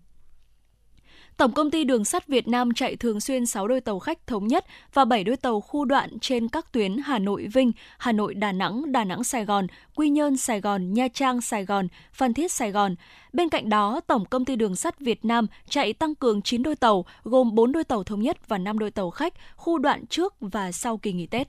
[1.39, 4.47] Tổng công ty Đường sắt Việt Nam chạy thường xuyên 6 đôi tàu khách thống
[4.47, 4.65] nhất
[4.95, 8.53] và 7 đôi tàu khu đoạn trên các tuyến Hà Nội Vinh, Hà Nội Đà
[8.53, 12.53] Nẵng, Đà Nẵng Sài Gòn, Quy Nhơn Sài Gòn, Nha Trang Sài Gòn, Phan Thiết
[12.53, 12.95] Sài Gòn.
[13.33, 16.77] Bên cạnh đó, Tổng công ty Đường sắt Việt Nam chạy tăng cường 9 đôi
[16.77, 20.35] tàu, gồm 4 đôi tàu thống nhất và 5 đôi tàu khách khu đoạn trước
[20.41, 21.49] và sau kỳ nghỉ Tết.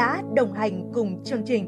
[0.00, 1.64] đã đồng hành cùng chương trình.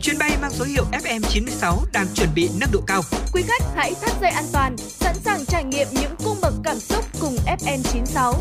[0.00, 3.02] Chuyến bay mang số hiệu FM96 đang chuẩn bị nâng độ cao.
[3.32, 6.76] Quý khách hãy thắt dây an toàn, sẵn sàng trải nghiệm những cung bậc cảm
[6.78, 8.34] xúc cùng FN96.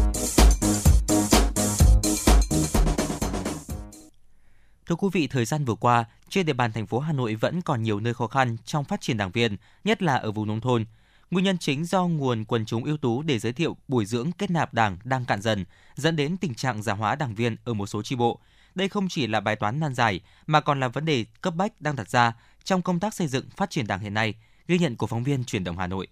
[4.86, 7.62] Thưa quý vị, thời gian vừa qua, trên địa bàn thành phố Hà Nội vẫn
[7.62, 10.62] còn nhiều nơi khó khăn trong phát triển đảng viên, nhất là ở vùng nông
[10.62, 10.86] thôn.
[11.32, 14.52] Nguyên nhân chính do nguồn quần chúng ưu tú để giới thiệu bồi dưỡng kết
[14.52, 15.66] nạp đảng đang cạn dần,
[15.96, 18.40] dẫn đến tình trạng giả hóa đảng viên ở một số chi bộ.
[18.76, 21.82] Đây không chỉ là bài toán nan giải mà còn là vấn đề cấp bách
[21.82, 24.34] đang đặt ra trong công tác xây dựng phát triển đảng hiện nay,
[24.68, 26.08] ghi nhận của phóng viên truyền động Hà Nội.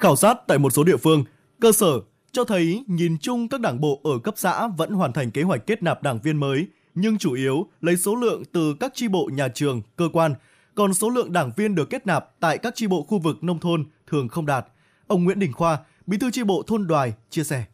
[0.00, 1.24] Khảo sát tại một số địa phương,
[1.60, 2.00] cơ sở
[2.32, 5.66] cho thấy nhìn chung các đảng bộ ở cấp xã vẫn hoàn thành kế hoạch
[5.66, 6.66] kết nạp đảng viên mới–
[7.00, 10.34] nhưng chủ yếu lấy số lượng từ các chi bộ nhà trường, cơ quan,
[10.74, 13.58] còn số lượng đảng viên được kết nạp tại các chi bộ khu vực nông
[13.58, 14.66] thôn thường không đạt.
[15.06, 17.64] Ông Nguyễn Đình Khoa, Bí thư chi bộ thôn Đoài chia sẻ.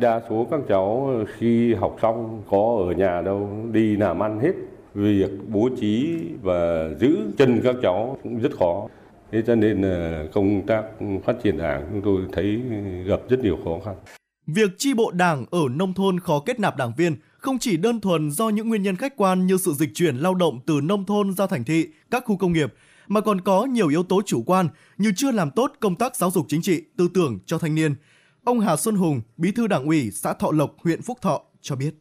[0.00, 4.52] Đa số các cháu khi học xong có ở nhà đâu, đi làm ăn hết.
[4.94, 8.88] Việc bố trí và giữ chân các cháu cũng rất khó.
[9.32, 10.82] Thế cho nên là công tác
[11.24, 12.60] phát triển đảng chúng tôi thấy
[13.06, 13.94] gặp rất nhiều khó khăn.
[14.46, 18.00] Việc chi bộ đảng ở nông thôn khó kết nạp đảng viên không chỉ đơn
[18.00, 21.04] thuần do những nguyên nhân khách quan như sự dịch chuyển lao động từ nông
[21.04, 22.74] thôn ra thành thị, các khu công nghiệp,
[23.08, 24.68] mà còn có nhiều yếu tố chủ quan
[24.98, 27.94] như chưa làm tốt công tác giáo dục chính trị, tư tưởng cho thanh niên.
[28.44, 31.76] Ông Hà Xuân Hùng, Bí thư Đảng ủy xã Thọ Lộc, huyện Phúc Thọ cho
[31.76, 31.94] biết.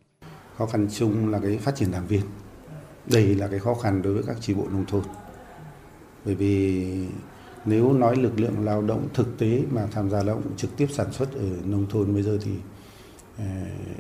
[0.58, 2.22] Khó khăn chung là cái phát triển đảng viên.
[3.12, 5.04] Đây là cái khó khăn đối với các chi bộ nông thôn.
[6.26, 6.86] Bởi vì
[7.66, 10.88] nếu nói lực lượng lao động thực tế mà tham gia lao động trực tiếp
[10.92, 12.52] sản xuất ở nông thôn bây giờ thì
[13.38, 13.46] Ờ,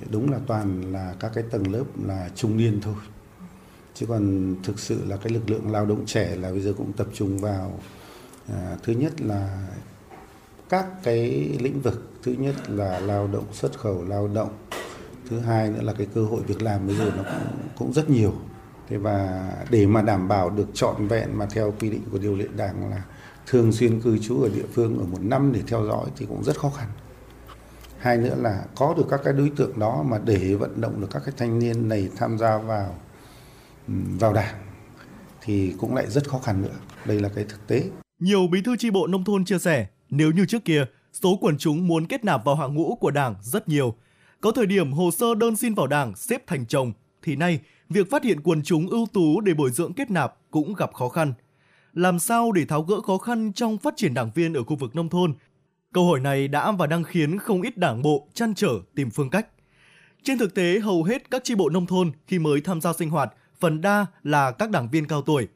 [0.09, 2.95] đúng là toàn là các cái tầng lớp là trung niên thôi.
[3.93, 6.93] Chứ còn thực sự là cái lực lượng lao động trẻ là bây giờ cũng
[6.93, 7.79] tập trung vào
[8.47, 9.67] à, thứ nhất là
[10.69, 11.29] các cái
[11.61, 12.09] lĩnh vực.
[12.23, 14.57] Thứ nhất là lao động xuất khẩu lao động.
[15.29, 18.09] Thứ hai nữa là cái cơ hội việc làm bây giờ nó cũng, cũng rất
[18.09, 18.33] nhiều.
[18.89, 22.35] Thế và để mà đảm bảo được trọn vẹn mà theo quy định của điều
[22.35, 23.03] lệ đảng là
[23.47, 26.43] thường xuyên cư trú ở địa phương ở một năm để theo dõi thì cũng
[26.43, 26.87] rất khó khăn
[28.01, 31.07] hai nữa là có được các cái đối tượng đó mà để vận động được
[31.11, 32.95] các cái thanh niên này tham gia vào
[34.19, 34.55] vào đảng
[35.41, 36.75] thì cũng lại rất khó khăn nữa.
[37.05, 37.83] Đây là cái thực tế.
[38.19, 41.57] Nhiều bí thư tri bộ nông thôn chia sẻ, nếu như trước kia, số quần
[41.57, 43.95] chúng muốn kết nạp vào hạng ngũ của đảng rất nhiều.
[44.41, 48.09] Có thời điểm hồ sơ đơn xin vào đảng, xếp thành chồng, thì nay, việc
[48.11, 51.33] phát hiện quần chúng ưu tú để bồi dưỡng kết nạp cũng gặp khó khăn.
[51.93, 54.95] Làm sao để tháo gỡ khó khăn trong phát triển đảng viên ở khu vực
[54.95, 55.33] nông thôn?
[55.93, 59.29] Câu hỏi này đã và đang khiến không ít đảng bộ chăn trở tìm phương
[59.29, 59.47] cách.
[60.23, 63.09] Trên thực tế, hầu hết các chi bộ nông thôn khi mới tham gia sinh
[63.09, 65.47] hoạt phần đa là các đảng viên cao tuổi.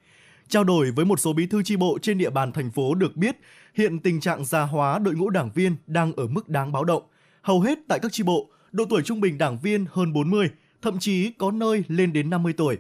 [0.48, 3.16] Trao đổi với một số bí thư chi bộ trên địa bàn thành phố được
[3.18, 3.36] biết,
[3.74, 7.04] hiện tình trạng già hóa đội ngũ đảng viên đang ở mức đáng báo động.
[7.42, 10.50] Hầu hết tại các chi bộ, độ tuổi trung bình đảng viên hơn 40,
[10.82, 12.78] thậm chí có nơi lên đến 50 tuổi.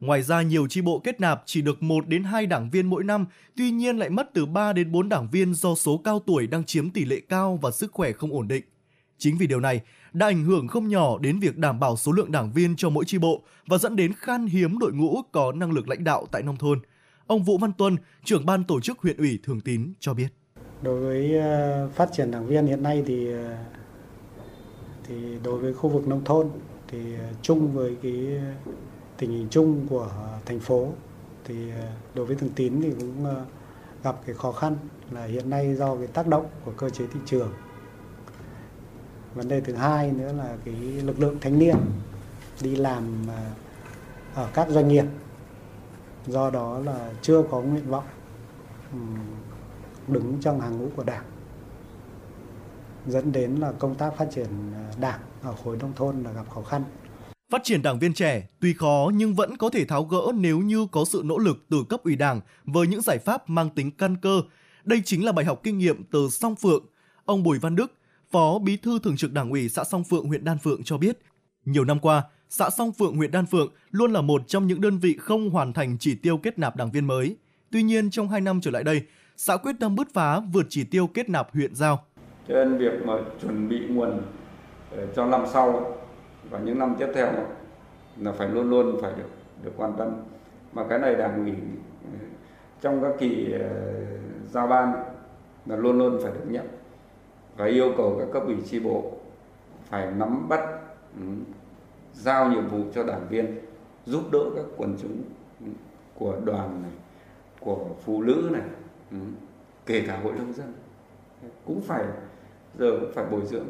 [0.00, 3.04] Ngoài ra nhiều chi bộ kết nạp chỉ được 1 đến 2 đảng viên mỗi
[3.04, 3.26] năm,
[3.56, 6.64] tuy nhiên lại mất từ 3 đến 4 đảng viên do số cao tuổi đang
[6.64, 8.64] chiếm tỷ lệ cao và sức khỏe không ổn định.
[9.18, 9.80] Chính vì điều này
[10.12, 13.04] đã ảnh hưởng không nhỏ đến việc đảm bảo số lượng đảng viên cho mỗi
[13.04, 16.42] chi bộ và dẫn đến khan hiếm đội ngũ có năng lực lãnh đạo tại
[16.42, 16.80] nông thôn.
[17.26, 20.28] Ông Vũ Văn Tuân, trưởng ban tổ chức huyện ủy Thường Tín cho biết.
[20.82, 23.56] Đối với ờ, phát triển đảng viên hiện nay thì ờ,
[25.08, 25.14] thì
[25.44, 26.48] đối với khu vực nông thôn
[26.88, 28.26] thì ờ, chung với cái
[29.18, 30.10] tình hình chung của
[30.46, 30.88] thành phố.
[31.44, 33.44] Thì ờ, đối với Thường Tín thì cũng ờ,
[34.02, 34.76] gặp cái khó khăn
[35.10, 37.52] là hiện nay do cái tác động của cơ chế thị trường.
[39.34, 41.76] Vấn đề thứ hai nữa là cái lực lượng thanh niên
[42.62, 43.42] đi làm ờ,
[44.34, 45.04] ở các doanh nghiệp.
[46.26, 48.04] Do đó là chưa có nguyện vọng
[50.08, 51.24] đứng trong hàng ngũ của đảng.
[53.06, 54.46] Dẫn đến là công tác phát triển
[55.00, 56.82] đảng ở khối nông thôn là gặp khó khăn.
[57.50, 60.86] Phát triển đảng viên trẻ tuy khó nhưng vẫn có thể tháo gỡ nếu như
[60.92, 64.16] có sự nỗ lực từ cấp ủy đảng với những giải pháp mang tính căn
[64.16, 64.42] cơ.
[64.84, 66.86] Đây chính là bài học kinh nghiệm từ Song Phượng.
[67.24, 67.92] Ông Bùi Văn Đức,
[68.30, 71.18] Phó Bí thư Thường trực Đảng ủy xã Song Phượng, huyện Đan Phượng cho biết,
[71.64, 74.98] nhiều năm qua, xã Song Phượng, huyện Đan Phượng luôn là một trong những đơn
[74.98, 77.36] vị không hoàn thành chỉ tiêu kết nạp đảng viên mới.
[77.70, 79.02] Tuy nhiên, trong 2 năm trở lại đây,
[79.36, 82.04] xã quyết tâm bứt phá vượt chỉ tiêu kết nạp huyện giao.
[82.48, 84.22] Cho nên việc mà chuẩn bị nguồn
[84.90, 85.98] ờ, cho năm sau
[86.50, 87.32] và những năm tiếp theo
[88.20, 89.28] là phải luôn luôn phải được
[89.62, 90.08] được quan tâm.
[90.72, 91.54] Mà cái này đảng ủy
[92.04, 92.26] ờ,
[92.80, 93.94] trong các kỳ ờ,
[94.50, 94.92] giao ban
[95.66, 96.66] là luôn luôn phải được nhận
[97.56, 99.12] và yêu cầu các cấp ủy tri bộ
[99.84, 100.60] phải nắm bắt
[101.16, 101.22] ừ,
[102.12, 103.58] giao nhiệm vụ cho đảng viên,
[104.06, 105.22] giúp đỡ các quần chúng
[105.60, 105.66] ừ,
[106.14, 106.92] của đoàn này,
[107.60, 108.62] của phụ nữ này
[109.10, 109.16] ừ,
[109.86, 110.72] kể cả hội nông dân
[111.66, 112.04] cũng phải,
[112.78, 113.66] giờ cũng phải bồi dưỡng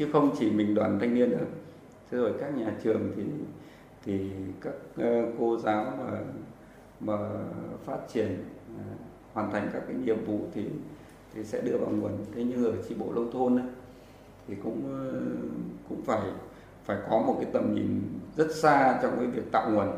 [0.00, 1.46] chứ không chỉ mình đoàn thanh niên được,
[2.10, 3.22] thế rồi các nhà trường thì
[4.04, 6.18] thì các ờ, cô giáo mà
[7.00, 7.16] mà
[7.84, 8.44] phát triển
[8.78, 8.84] ờ,
[9.32, 10.64] hoàn thành các cái nhiệm vụ thì
[11.34, 13.66] thì sẽ đưa vào nguồn thế nhưng ở chi bộ nông thôn ấy,
[14.48, 15.20] thì cũng ờ,
[15.88, 16.20] cũng phải
[16.84, 18.02] phải có một cái tầm nhìn
[18.36, 19.88] rất xa trong cái việc tạo nguồn.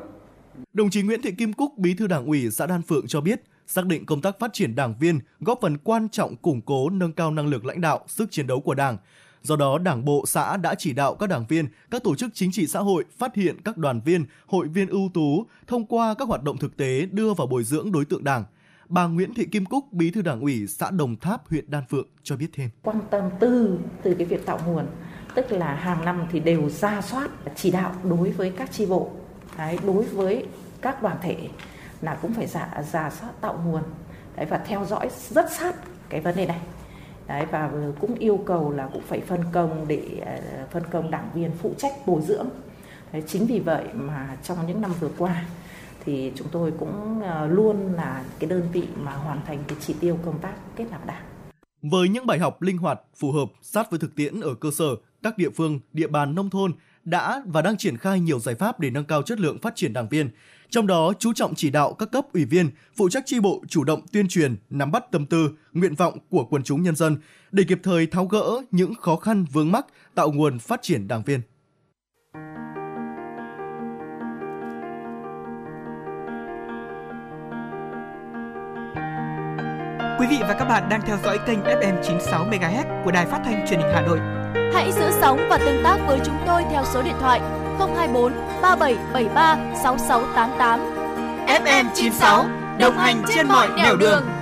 [0.73, 3.43] Đồng chí Nguyễn Thị Kim Cúc, Bí thư Đảng ủy xã Đan Phượng cho biết,
[3.67, 7.13] xác định công tác phát triển đảng viên góp phần quan trọng củng cố nâng
[7.13, 8.97] cao năng lực lãnh đạo, sức chiến đấu của Đảng.
[9.43, 12.53] Do đó, Đảng bộ xã đã chỉ đạo các đảng viên, các tổ chức chính
[12.53, 16.29] trị xã hội phát hiện các đoàn viên, hội viên ưu tú thông qua các
[16.29, 18.45] hoạt động thực tế đưa vào bồi dưỡng đối tượng Đảng.
[18.89, 22.07] Bà Nguyễn Thị Kim Cúc, Bí thư Đảng ủy xã Đồng Tháp, huyện Đan Phượng
[22.23, 22.71] cho biết thêm.
[22.83, 24.87] Quan tâm từ từ cái việc tạo nguồn,
[25.35, 29.11] tức là hàng năm thì đều ra soát chỉ đạo đối với các chi bộ,
[29.59, 30.47] đấy, đối với
[30.83, 31.49] các đoàn thể
[32.01, 33.83] là cũng phải giả giả soát tạo nguồn
[34.37, 35.75] đấy, và theo dõi rất sát
[36.09, 36.61] cái vấn đề này
[37.29, 37.71] đấy, và
[38.01, 41.75] cũng yêu cầu là cũng phải phân công để ờ, phân công đảng viên phụ
[41.79, 42.47] trách bồi dưỡng
[43.13, 45.45] đấy, chính vì vậy mà trong những năm vừa qua
[46.05, 49.95] thì chúng tôi cũng ờ, luôn là cái đơn vị mà hoàn thành cái chỉ
[50.01, 51.23] tiêu công tác kết nạp đảng.
[51.83, 54.97] Với những bài học linh hoạt, phù hợp, sát với thực tiễn ở cơ sở,
[55.23, 56.73] các địa phương, địa bàn nông thôn
[57.05, 59.93] đã và đang triển khai nhiều giải pháp để nâng cao chất lượng phát triển
[59.93, 60.31] đảng viên.
[60.73, 63.85] Trong đó, chú trọng chỉ đạo các cấp ủy viên, phụ trách chi bộ chủ
[63.85, 67.17] động tuyên truyền, nắm bắt tâm tư, nguyện vọng của quần chúng nhân dân
[67.51, 71.23] để kịp thời tháo gỡ những khó khăn vướng mắc, tạo nguồn phát triển đảng
[71.23, 71.41] viên.
[80.21, 83.43] Quý vị và các bạn đang theo dõi kênh FM 96 MHz của Đài Phát
[83.45, 84.19] thanh Truyền hình Hà Nội.
[84.75, 88.33] Hãy giữ sóng và tương tác với chúng tôi theo số điện thoại 024
[88.63, 90.81] 3773 6688.
[91.47, 92.45] FM 96
[92.79, 93.99] đồng hành trên mọi nẻo đường.
[93.99, 94.42] đường.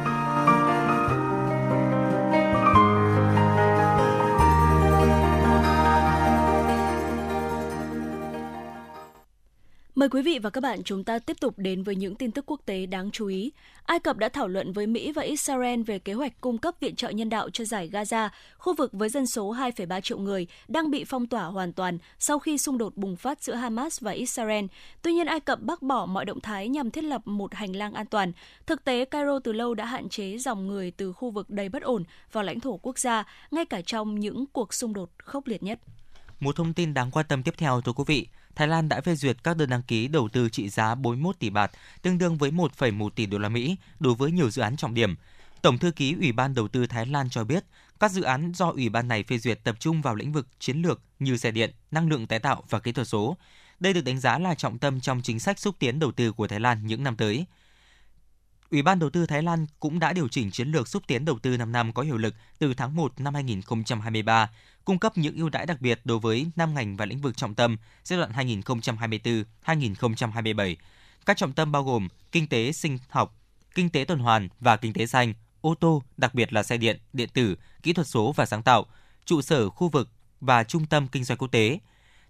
[10.01, 12.45] Mời quý vị và các bạn chúng ta tiếp tục đến với những tin tức
[12.47, 13.53] quốc tế đáng chú ý.
[13.85, 16.97] Ai Cập đã thảo luận với Mỹ và Israel về kế hoạch cung cấp viện
[16.97, 18.29] trợ nhân đạo cho giải Gaza,
[18.59, 22.39] khu vực với dân số 2,3 triệu người đang bị phong tỏa hoàn toàn sau
[22.39, 24.65] khi xung đột bùng phát giữa Hamas và Israel.
[25.03, 27.95] Tuy nhiên, Ai Cập bác bỏ mọi động thái nhằm thiết lập một hành lang
[27.95, 28.33] an toàn.
[28.67, 31.83] Thực tế, Cairo từ lâu đã hạn chế dòng người từ khu vực đầy bất
[31.83, 35.63] ổn vào lãnh thổ quốc gia, ngay cả trong những cuộc xung đột khốc liệt
[35.63, 35.81] nhất.
[36.41, 38.27] Một thông tin đáng quan tâm tiếp theo thưa quý vị,
[38.61, 41.51] Thái Lan đã phê duyệt các đơn đăng ký đầu tư trị giá 41 tỷ
[41.51, 41.71] bạt,
[42.03, 45.15] tương đương với 1,1 tỷ đô la Mỹ đối với nhiều dự án trọng điểm.
[45.63, 47.65] Tổng thư ký Ủy ban đầu tư Thái Lan cho biết,
[48.01, 50.83] các dự án do ủy ban này phê duyệt tập trung vào lĩnh vực chiến
[50.83, 53.37] lược như xe điện, năng lượng tái tạo và kỹ thuật số.
[53.81, 56.49] Đây được đánh giá là trọng tâm trong chính sách xúc tiến đầu tư của
[56.49, 57.47] Thái Lan những năm tới.
[58.71, 61.39] Ủy ban đầu tư Thái Lan cũng đã điều chỉnh chiến lược xúc tiến đầu
[61.39, 64.51] tư 5 năm có hiệu lực từ tháng 1 năm 2023,
[64.85, 67.55] cung cấp những ưu đãi đặc biệt đối với 5 ngành và lĩnh vực trọng
[67.55, 68.33] tâm giai đoạn
[69.65, 70.77] 2024-2027.
[71.27, 73.37] Các trọng tâm bao gồm kinh tế sinh học,
[73.75, 77.01] kinh tế tuần hoàn và kinh tế xanh, ô tô, đặc biệt là xe điện,
[77.13, 78.87] điện tử, kỹ thuật số và sáng tạo,
[79.25, 80.09] trụ sở khu vực
[80.41, 81.79] và trung tâm kinh doanh quốc tế.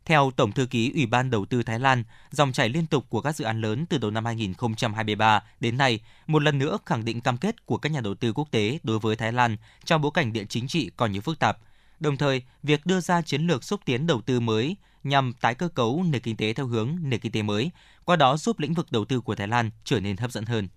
[0.04, 3.20] Theo Tổng thư ký Ủy ban Đầu tư Thái Lan, dòng chảy liên tục của
[3.20, 7.20] các dự án lớn từ đầu năm 2023 đến nay một lần nữa khẳng định
[7.20, 10.10] cam kết của các nhà đầu tư quốc tế đối với Thái Lan trong bối
[10.14, 11.58] cảnh địa chính trị còn nhiều phức tạp.
[12.00, 15.68] Đồng thời, việc đưa ra chiến lược xúc tiến đầu tư mới nhằm tái cơ
[15.68, 17.70] cấu nền kinh tế theo hướng nền kinh tế mới,
[18.04, 20.68] qua đó giúp lĩnh vực đầu tư của Thái Lan trở nên hấp dẫn hơn.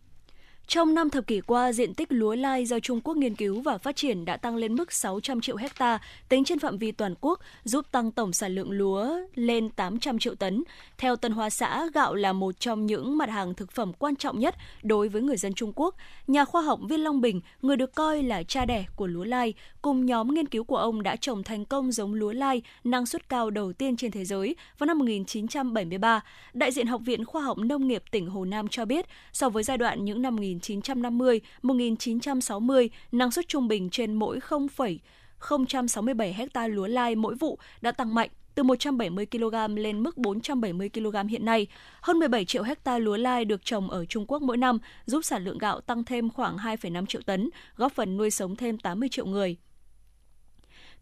[0.68, 3.78] Trong năm thập kỷ qua, diện tích lúa lai do Trung Quốc nghiên cứu và
[3.78, 6.00] phát triển đã tăng lên mức 600 triệu hecta
[6.30, 10.36] tính trên phạm vi toàn quốc, giúp tăng tổng sản lượng lúa lên 800 triệu
[10.36, 10.64] tấn.
[10.98, 14.40] Theo Tân Hoa xã, gạo là một trong những mặt hàng thực phẩm quan trọng
[14.40, 15.96] nhất đối với người dân Trung Quốc.
[16.28, 19.54] Nhà khoa học Viên Long Bình, người được coi là cha đẻ của lúa lai,
[19.82, 23.30] cùng nhóm nghiên cứu của ông đã trồng thành công giống lúa lai năng suất
[23.30, 26.22] cao đầu tiên trên thế giới vào năm 1973.
[26.54, 29.64] Đại diện Học viện Khoa học Nông nghiệp tỉnh Hồ Nam cho biết, so với
[29.64, 37.16] giai đoạn những năm 1950-1960, năng suất trung bình trên mỗi 0,067 hecta lúa lai
[37.16, 41.68] mỗi vụ đã tăng mạnh từ 170 kg lên mức 470 kg hiện nay.
[42.02, 45.44] Hơn 17 triệu hecta lúa lai được trồng ở Trung Quốc mỗi năm, giúp sản
[45.44, 49.26] lượng gạo tăng thêm khoảng 2,5 triệu tấn, góp phần nuôi sống thêm 80 triệu
[49.26, 49.58] người.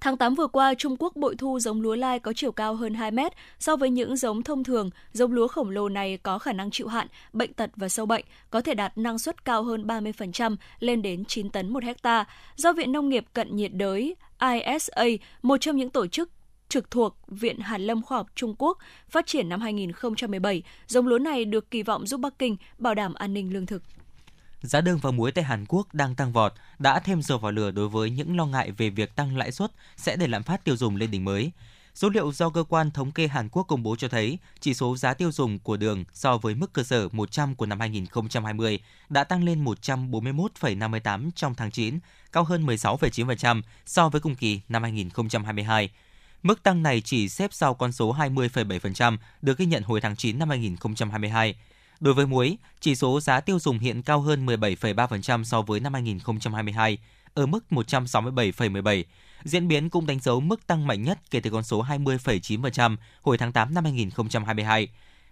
[0.02, 2.94] Tháng 8 vừa qua, Trung Quốc bội thu giống lúa lai có chiều cao hơn
[2.94, 3.34] 2 mét.
[3.60, 6.88] So với những giống thông thường, giống lúa khổng lồ này có khả năng chịu
[6.88, 11.02] hạn, bệnh tật và sâu bệnh, có thể đạt năng suất cao hơn 30%, lên
[11.02, 12.26] đến 9 tấn một hecta.
[12.56, 15.06] Do Viện Nông nghiệp Cận nhiệt đới ISA,
[15.42, 16.30] một trong những tổ chức
[16.70, 18.78] trực thuộc Viện Hàn Lâm Khoa học Trung Quốc
[19.10, 23.14] phát triển năm 2017, giống lúa này được kỳ vọng giúp Bắc Kinh bảo đảm
[23.14, 23.84] an ninh lương thực
[24.62, 27.72] giá đường và muối tại Hàn Quốc đang tăng vọt đã thêm dầu vào lửa
[27.72, 30.78] đối với những lo ngại về việc tăng lãi suất sẽ đẩy lạm phát tiêu
[30.78, 31.52] dùng lên đỉnh mới.
[31.96, 34.98] Số liệu do cơ quan thống kê Hàn Quốc công bố cho thấy, chỉ số
[34.98, 38.80] giá tiêu dùng của đường so với mức cơ sở 100 của năm 2020
[39.10, 42.00] đã tăng lên 141,58 trong tháng 9,
[42.32, 45.90] cao hơn 16,9% so với cùng kỳ năm 2022.
[46.44, 50.40] Mức tăng này chỉ xếp sau con số 20,7% được ghi nhận hồi tháng 9
[50.40, 51.56] năm 2022.
[52.02, 55.94] Đối với muối, chỉ số giá tiêu dùng hiện cao hơn 17,3% so với năm
[55.94, 56.98] 2022,
[57.34, 59.04] ở mức 167,17.
[59.44, 63.38] Diễn biến cũng đánh dấu mức tăng mạnh nhất kể từ con số 20,9% hồi
[63.38, 64.88] tháng 8 năm 2022.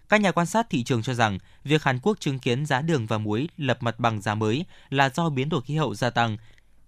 [0.08, 3.06] Các nhà quan sát thị trường cho rằng việc Hàn Quốc chứng kiến giá đường
[3.06, 6.36] và muối lập mặt bằng giá mới là do biến đổi khí hậu gia tăng,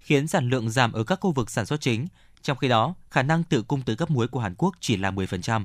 [0.00, 2.06] khiến sản lượng giảm ở các khu vực sản xuất chính.
[2.42, 5.10] Trong khi đó, khả năng tự cung tới cấp muối của Hàn Quốc chỉ là
[5.10, 5.64] 10%.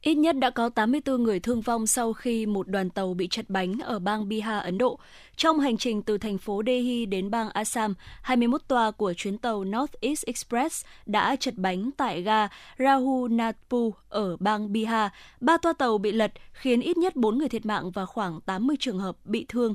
[0.00, 3.44] Ít nhất đã có 84 người thương vong sau khi một đoàn tàu bị chật
[3.48, 4.98] bánh ở bang Bihar, Ấn Độ.
[5.36, 9.64] Trong hành trình từ thành phố Delhi đến bang Assam, 21 toa của chuyến tàu
[9.64, 12.48] North East Express đã chật bánh tại ga
[12.78, 15.10] Raghunatpur ở bang Bihar.
[15.40, 18.76] Ba toa tàu bị lật khiến ít nhất 4 người thiệt mạng và khoảng 80
[18.80, 19.74] trường hợp bị thương.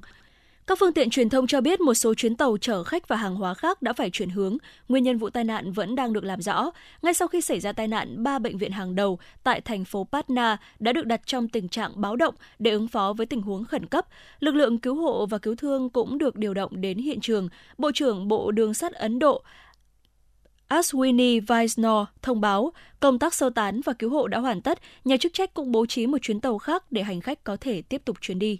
[0.68, 3.36] Các phương tiện truyền thông cho biết một số chuyến tàu chở khách và hàng
[3.36, 4.58] hóa khác đã phải chuyển hướng.
[4.88, 6.72] Nguyên nhân vụ tai nạn vẫn đang được làm rõ.
[7.02, 10.08] Ngay sau khi xảy ra tai nạn, ba bệnh viện hàng đầu tại thành phố
[10.12, 13.66] Patna đã được đặt trong tình trạng báo động để ứng phó với tình huống
[13.66, 14.08] khẩn cấp.
[14.40, 17.50] Lực lượng cứu hộ và cứu thương cũng được điều động đến hiện trường.
[17.78, 19.44] Bộ trưởng Bộ Đường sắt Ấn Độ
[20.70, 24.80] Ashwini Vaisnor thông báo công tác sơ tán và cứu hộ đã hoàn tất.
[25.06, 27.82] Nhà chức trách cũng bố trí một chuyến tàu khác để hành khách có thể
[27.82, 28.60] tiếp tục chuyến đi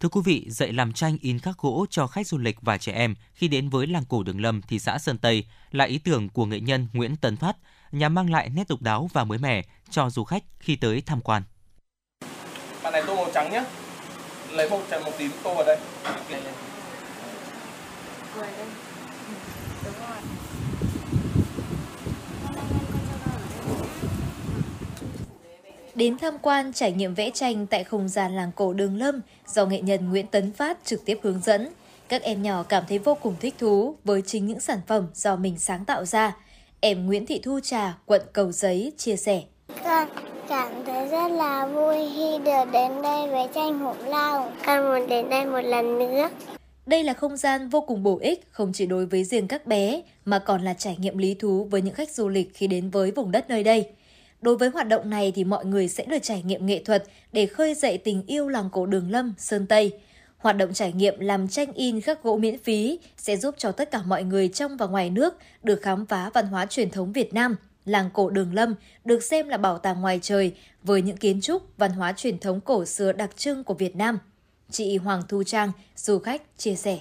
[0.00, 2.92] Thưa quý vị, dạy làm tranh in khắc gỗ cho khách du lịch và trẻ
[2.92, 6.28] em khi đến với làng cổ Đường Lâm, thị xã Sơn Tây là ý tưởng
[6.28, 7.56] của nghệ nhân Nguyễn Tấn Phát–
[7.92, 11.20] nhằm mang lại nét độc đáo và mới mẻ cho du khách khi tới tham
[11.20, 11.42] quan.
[12.82, 13.64] Bạn này tô màu trắng nhé.
[14.50, 15.78] Lấy màu trắng một tím tô vào đây.
[25.96, 29.66] Đến tham quan trải nghiệm vẽ tranh tại không gian làng cổ Đường Lâm do
[29.66, 31.68] nghệ nhân Nguyễn Tấn Phát trực tiếp hướng dẫn.
[32.08, 35.36] Các em nhỏ cảm thấy vô cùng thích thú với chính những sản phẩm do
[35.36, 36.36] mình sáng tạo ra–
[36.80, 39.42] Em Nguyễn Thị Thu Trà, quận Cầu Giấy chia sẻ.
[39.84, 40.08] Con
[40.48, 44.52] cảm thấy rất là vui khi được đến đây với tranh hổ lao.
[44.66, 46.28] Con muốn đến đây một lần nữa.
[46.86, 50.02] Đây là không gian vô cùng bổ ích không chỉ đối với riêng các bé
[50.24, 53.10] mà còn là trải nghiệm lý thú với những khách du lịch khi đến với
[53.10, 53.88] vùng đất nơi đây.
[54.40, 57.46] Đối với hoạt động này thì mọi người sẽ được trải nghiệm nghệ thuật để
[57.46, 59.92] khơi dậy tình yêu làng cổ Đường Lâm, Sơn Tây.
[60.38, 63.90] Hoạt động trải nghiệm làm tranh in khắc gỗ miễn phí sẽ giúp cho tất
[63.90, 67.34] cả mọi người trong và ngoài nước được khám phá văn hóa truyền thống Việt
[67.34, 67.56] Nam.
[67.84, 70.52] Làng cổ Đường Lâm được xem là bảo tàng ngoài trời
[70.82, 74.18] với những kiến trúc, văn hóa truyền thống cổ xưa đặc trưng của Việt Nam.
[74.70, 76.98] Chị Hoàng Thu Trang, du khách, chia sẻ.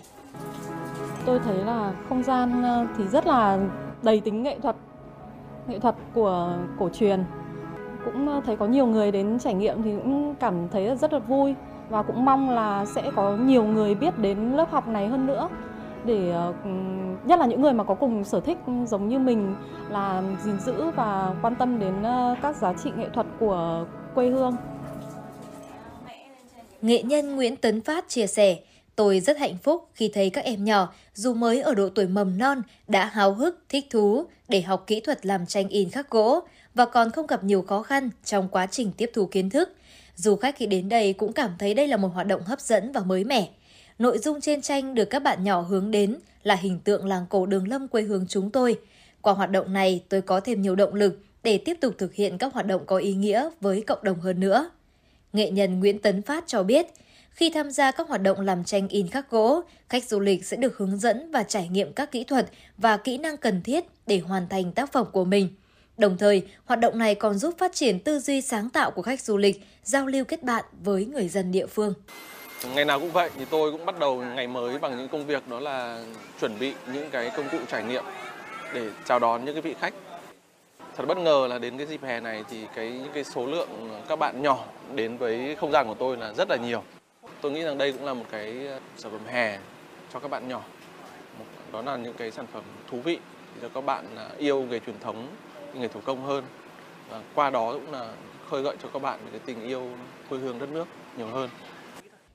[1.25, 3.59] Tôi thấy là không gian ờ, thì rất là
[4.03, 4.75] đầy tính nghệ thuật,
[5.67, 7.23] nghệ thuật của cổ truyền.
[8.05, 11.19] Cũng ờ, thấy có nhiều người đến trải nghiệm thì cũng cảm thấy rất là
[11.19, 11.55] vui
[11.89, 15.49] và cũng mong là sẽ có nhiều người biết đến lớp học này hơn nữa
[16.05, 16.53] để ờ,
[17.25, 19.55] nhất là những người mà có cùng sở thích giống như mình
[19.89, 23.85] là gìn giữ và quan tâm đến ờ, các giá trị nghệ thuật của
[24.15, 24.55] quê hương.
[26.81, 28.57] Nghệ nhân Nguyễn Tấn Phát chia sẻ,
[28.95, 32.37] tôi rất hạnh phúc khi thấy các em nhỏ, dù mới ở độ tuổi mầm
[32.37, 36.39] non, đã háo hức, thích thú để học kỹ thuật làm tranh in khắc gỗ
[36.73, 39.75] và còn không gặp nhiều khó khăn trong quá trình tiếp thu kiến thức.
[40.15, 42.91] Du khách khi đến đây cũng cảm thấy đây là một hoạt động hấp dẫn
[42.91, 43.49] và mới mẻ.
[43.99, 47.45] Nội dung trên tranh được các bạn nhỏ hướng đến là hình tượng làng cổ
[47.45, 48.79] Đường Lâm quê hương chúng tôi.
[49.21, 52.37] Qua hoạt động này, tôi có thêm nhiều động lực để tiếp tục thực hiện
[52.37, 54.69] các hoạt động có ý nghĩa với cộng đồng hơn nữa.
[55.33, 56.85] Nghệ nhân Nguyễn Tấn Phát cho biết,
[57.35, 60.57] khi tham gia các hoạt động làm tranh in khắc gỗ, khách du lịch sẽ
[60.57, 62.45] được hướng dẫn và trải nghiệm các kỹ thuật
[62.77, 65.49] và kỹ năng cần thiết để hoàn thành tác phẩm của mình.
[65.97, 69.21] Đồng thời, hoạt động này còn giúp phát triển tư duy sáng tạo của khách
[69.21, 71.93] du lịch, giao lưu kết bạn với người dân địa phương.
[72.75, 75.47] Ngày nào cũng vậy thì tôi cũng bắt đầu ngày mới bằng những công việc
[75.47, 76.05] đó là
[76.41, 78.03] chuẩn bị những cái công cụ trải nghiệm
[78.73, 79.93] để chào đón những cái vị khách
[80.97, 83.69] thật bất ngờ là đến cái dịp hè này thì cái những cái số lượng
[84.09, 86.83] các bạn nhỏ đến với không gian của tôi là rất là nhiều.
[87.41, 89.59] Tôi nghĩ rằng đây cũng là một cái ờ, sản phẩm hè
[90.13, 90.63] cho các bạn nhỏ.
[91.71, 93.19] Đó là những cái sản phẩm thú vị
[93.61, 95.27] cho các bạn ờ, yêu nghề truyền thống,
[95.73, 96.43] nghề thủ công hơn.
[97.09, 98.13] Và qua đó cũng là
[98.49, 99.89] khơi gợi cho các bạn cái tình yêu
[100.29, 100.87] quê hương đất nước
[101.17, 101.49] nhiều hơn.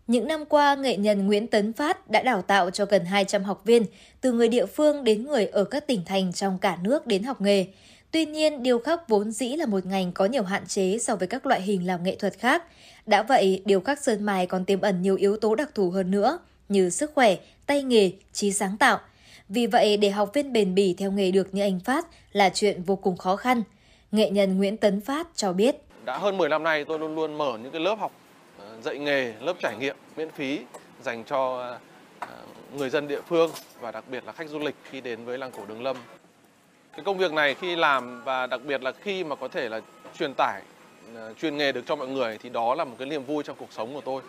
[0.06, 3.62] Những năm qua, nghệ nhân Nguyễn Tấn Phát đã đào tạo cho gần 200 học
[3.64, 3.84] viên,
[4.20, 7.40] từ người địa phương đến người ở các tỉnh thành trong cả nước đến học
[7.40, 7.66] nghề.
[8.10, 11.28] Tuy nhiên, điêu khắc vốn dĩ là một ngành có nhiều hạn chế so với
[11.28, 12.64] các loại hình làm nghệ thuật khác.
[13.06, 16.10] Đã vậy, điều khắc sơn mài còn tiềm ẩn nhiều yếu tố đặc thù hơn
[16.10, 17.36] nữa, như sức khỏe,
[17.66, 18.98] tay nghề, trí sáng tạo.
[19.48, 22.82] Vì vậy, để học viên bền bỉ theo nghề được như anh Phát là chuyện
[22.82, 23.62] vô cùng khó khăn.
[24.12, 25.76] Nghệ nhân Nguyễn Tấn Phát cho biết.
[26.04, 28.12] Đã hơn 10 năm nay tôi luôn luôn mở những cái lớp học
[28.58, 30.60] ờ, dạy nghề, lớp trải nghiệm miễn phí
[31.02, 31.70] dành cho
[32.18, 32.28] ờ,
[32.76, 33.50] người dân địa phương
[33.80, 35.96] và đặc biệt là khách du lịch khi đến với làng cổ Đường Lâm
[36.92, 39.80] cái công việc này khi làm và đặc biệt là khi mà có thể là
[40.18, 40.62] truyền tải
[41.14, 43.56] Ờ, chuyên nghề được cho mọi người thì đó là một cái niềm vui trong
[43.58, 44.22] cuộc sống của tôi.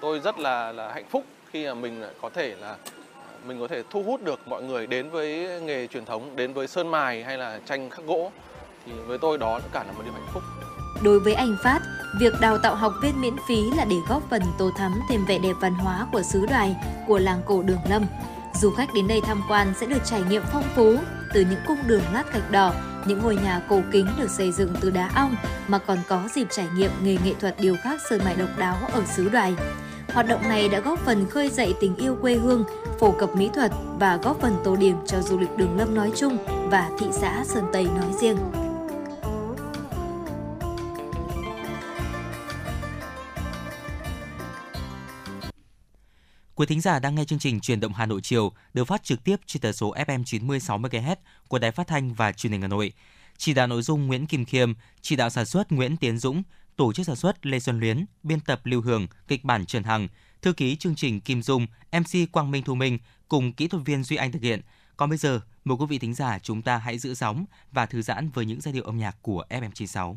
[0.00, 2.76] Tôi rất là là hạnh phúc khi mà mình có thể là
[3.46, 6.66] mình có thể thu hút được mọi người đến với nghề truyền thống đến với
[6.66, 8.30] sơn mài hay là tranh khắc gỗ.
[8.86, 10.42] Thì với tôi đó cả là một điều hạnh phúc.
[11.02, 11.80] Đối với anh Phát,
[12.20, 15.38] việc đào tạo học viên miễn phí là để góp phần tô thắm thêm vẻ
[15.38, 16.76] đẹp văn hóa của xứ đoài,
[17.06, 18.06] của làng cổ Đường Lâm.
[18.60, 20.96] Du khách đến đây tham quan sẽ được trải nghiệm phong phú
[21.32, 22.74] từ những cung đường lát gạch đỏ,
[23.06, 25.36] những ngôi nhà cổ kính được xây dựng từ đá ong
[25.68, 28.76] mà còn có dịp trải nghiệm nghề nghệ thuật điêu khắc sơn mài độc đáo
[28.92, 29.54] ở xứ đoài.
[30.12, 32.64] Hoạt động này đã góp phần khơi dậy tình yêu quê hương,
[33.00, 36.12] phổ cập mỹ thuật và góp phần tô điểm cho du lịch Đường Lâm nói
[36.16, 36.38] chung
[36.70, 38.36] và thị xã Sơn Tây nói riêng.
[46.60, 49.24] Quý thính giả đang nghe chương trình Truyền động Hà Nội chiều được phát trực
[49.24, 51.16] tiếp trên tần số FM 96 MHz
[51.48, 52.92] của Đài Phát thanh và Truyền hình Hà Nội.
[53.36, 56.42] Chỉ đạo nội dung Nguyễn Kim Khiêm, chỉ đạo sản xuất Nguyễn Tiến Dũng,
[56.76, 60.08] tổ chức sản xuất Lê Xuân Luyến, biên tập Lưu Hường, kịch bản Trần Hằng,
[60.42, 64.04] thư ký chương trình Kim Dung, MC Quang Minh Thu Minh cùng kỹ thuật viên
[64.04, 64.60] Duy Anh thực hiện.
[64.96, 68.02] Còn bây giờ, mời quý vị thính giả chúng ta hãy giữ sóng và thư
[68.02, 70.16] giãn với những giai điệu âm nhạc của FM96.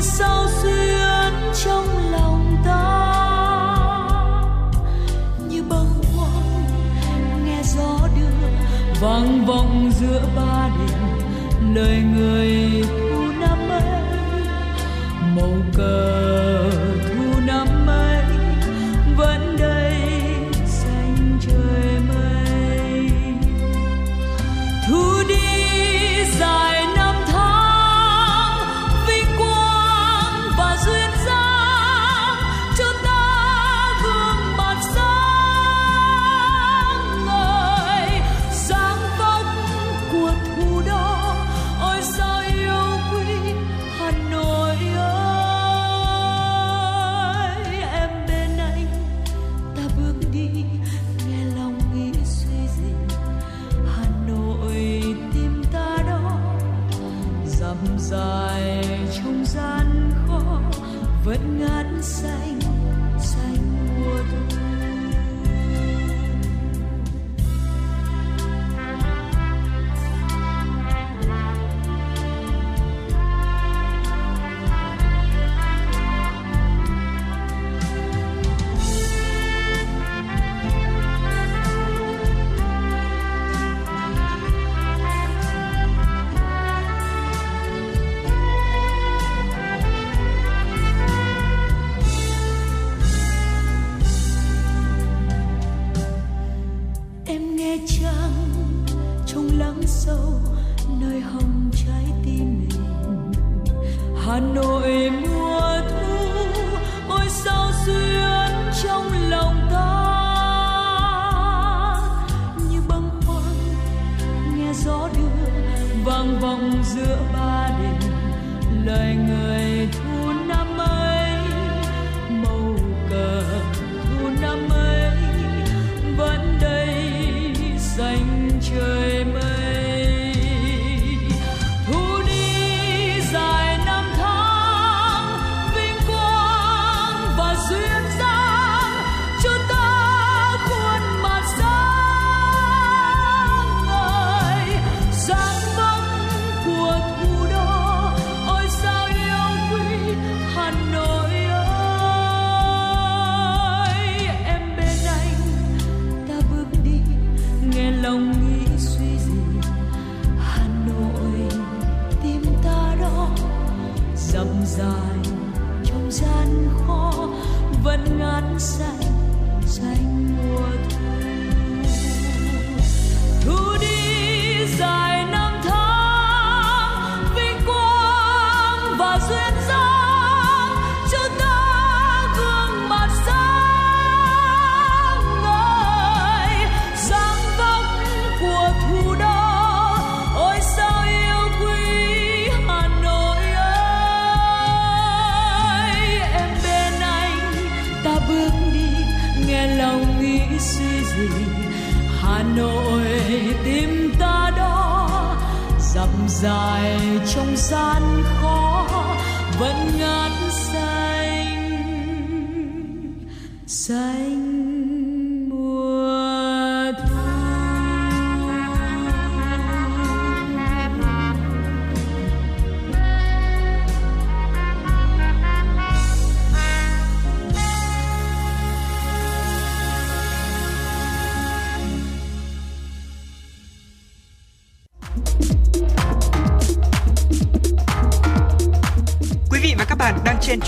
[0.00, 1.32] Nỗi sao xuyên
[1.64, 3.16] trong lòng ta.
[5.48, 8.48] Như bâng khuâng nghe gió đưa,
[9.00, 13.82] vang vọng giữa ba đình lời người thu năm ấy,
[15.36, 16.49] màu cờ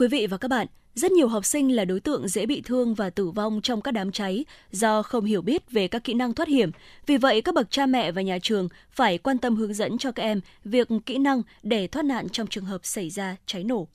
[0.00, 2.94] Quý vị và các bạn, rất nhiều học sinh là đối tượng dễ bị thương
[2.94, 6.34] và tử vong trong các đám cháy do không hiểu biết về các kỹ năng
[6.34, 6.70] thoát hiểm.
[7.06, 10.12] Vì vậy, các bậc cha mẹ và nhà trường phải quan tâm hướng dẫn cho
[10.12, 13.88] các em việc kỹ năng để thoát nạn trong trường hợp xảy ra cháy nổ.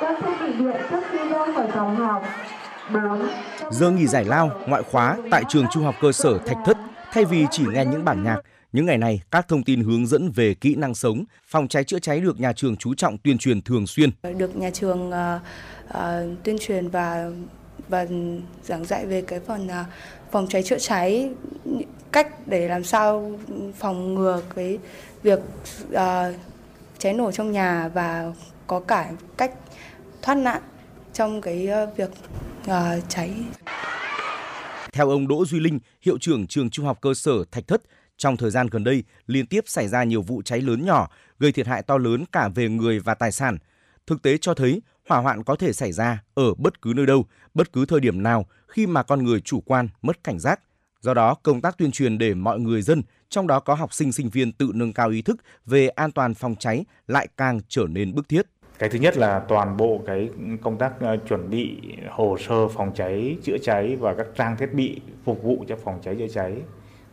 [0.00, 2.22] Con sẽ bị điện trước khi ra khỏi phòng học.
[2.94, 3.28] 4.
[3.70, 6.78] Giờ nghỉ giải lao, ngoại khóa tại trường trung học cơ sở Thạch Thất,
[7.12, 8.40] thay vì chỉ nghe những bản nhạc,
[8.72, 11.98] những ngày này các thông tin hướng dẫn về kỹ năng sống, phòng cháy chữa
[11.98, 14.10] cháy được nhà trường chú trọng tuyên truyền thường xuyên.
[14.38, 15.14] được nhà trường uh,
[15.88, 17.30] uh, tuyên truyền và
[17.88, 18.06] và
[18.64, 19.72] giảng dạy về cái phần uh,
[20.32, 21.30] phòng cháy chữa cháy
[22.12, 23.38] cách để làm sao
[23.78, 24.78] phòng ngừa cái
[25.22, 25.38] việc
[25.92, 25.98] uh,
[26.98, 28.32] cháy nổ trong nhà và
[28.66, 29.52] có cả cách
[30.22, 30.62] thoát nạn
[31.12, 32.10] trong cái uh, việc
[32.64, 33.30] uh, cháy
[34.92, 37.82] Theo ông Đỗ Duy Linh, hiệu trưởng trường Trung học cơ sở Thạch Thất,
[38.20, 41.52] trong thời gian gần đây liên tiếp xảy ra nhiều vụ cháy lớn nhỏ, gây
[41.52, 43.58] thiệt hại to lớn cả về người và tài sản.
[44.06, 47.26] Thực tế cho thấy hỏa hoạn có thể xảy ra ở bất cứ nơi đâu,
[47.54, 50.60] bất cứ thời điểm nào khi mà con người chủ quan, mất cảnh giác.
[51.00, 54.12] Do đó, công tác tuyên truyền để mọi người dân, trong đó có học sinh
[54.12, 55.36] sinh viên tự nâng cao ý thức
[55.66, 58.46] về an toàn phòng cháy lại càng trở nên bức thiết.
[58.78, 60.30] Cái thứ nhất là toàn bộ cái
[60.62, 61.76] công tác ờ, chuẩn bị
[62.10, 66.00] hồ sơ phòng cháy, chữa cháy và các trang thiết bị phục vụ cho phòng
[66.02, 66.52] cháy chữa cháy.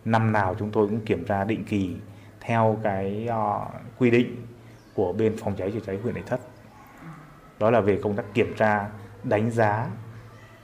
[0.08, 1.96] Năm nào chúng tôi cũng kiểm tra định kỳ
[2.40, 4.36] theo cái uh, quy định
[4.94, 6.40] của bên phòng cháy chữa cháy huyện Thạch Thất.
[7.60, 8.90] Đó là về công tác kiểm tra,
[9.24, 9.88] đánh giá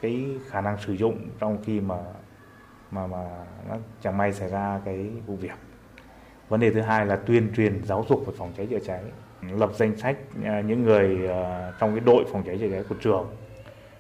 [0.02, 1.98] cái khả năng sử dụng trong khi mà
[2.92, 5.58] mà mà nó chẳng may xảy ra cái vụ việc.
[6.50, 9.04] Vấn đề thứ hai là tuyên truyền giáo dục về phòng cháy chữa cháy
[9.42, 12.96] lập danh sách ờ, những người ờ, trong cái đội phòng cháy chữa cháy của
[13.02, 13.36] trường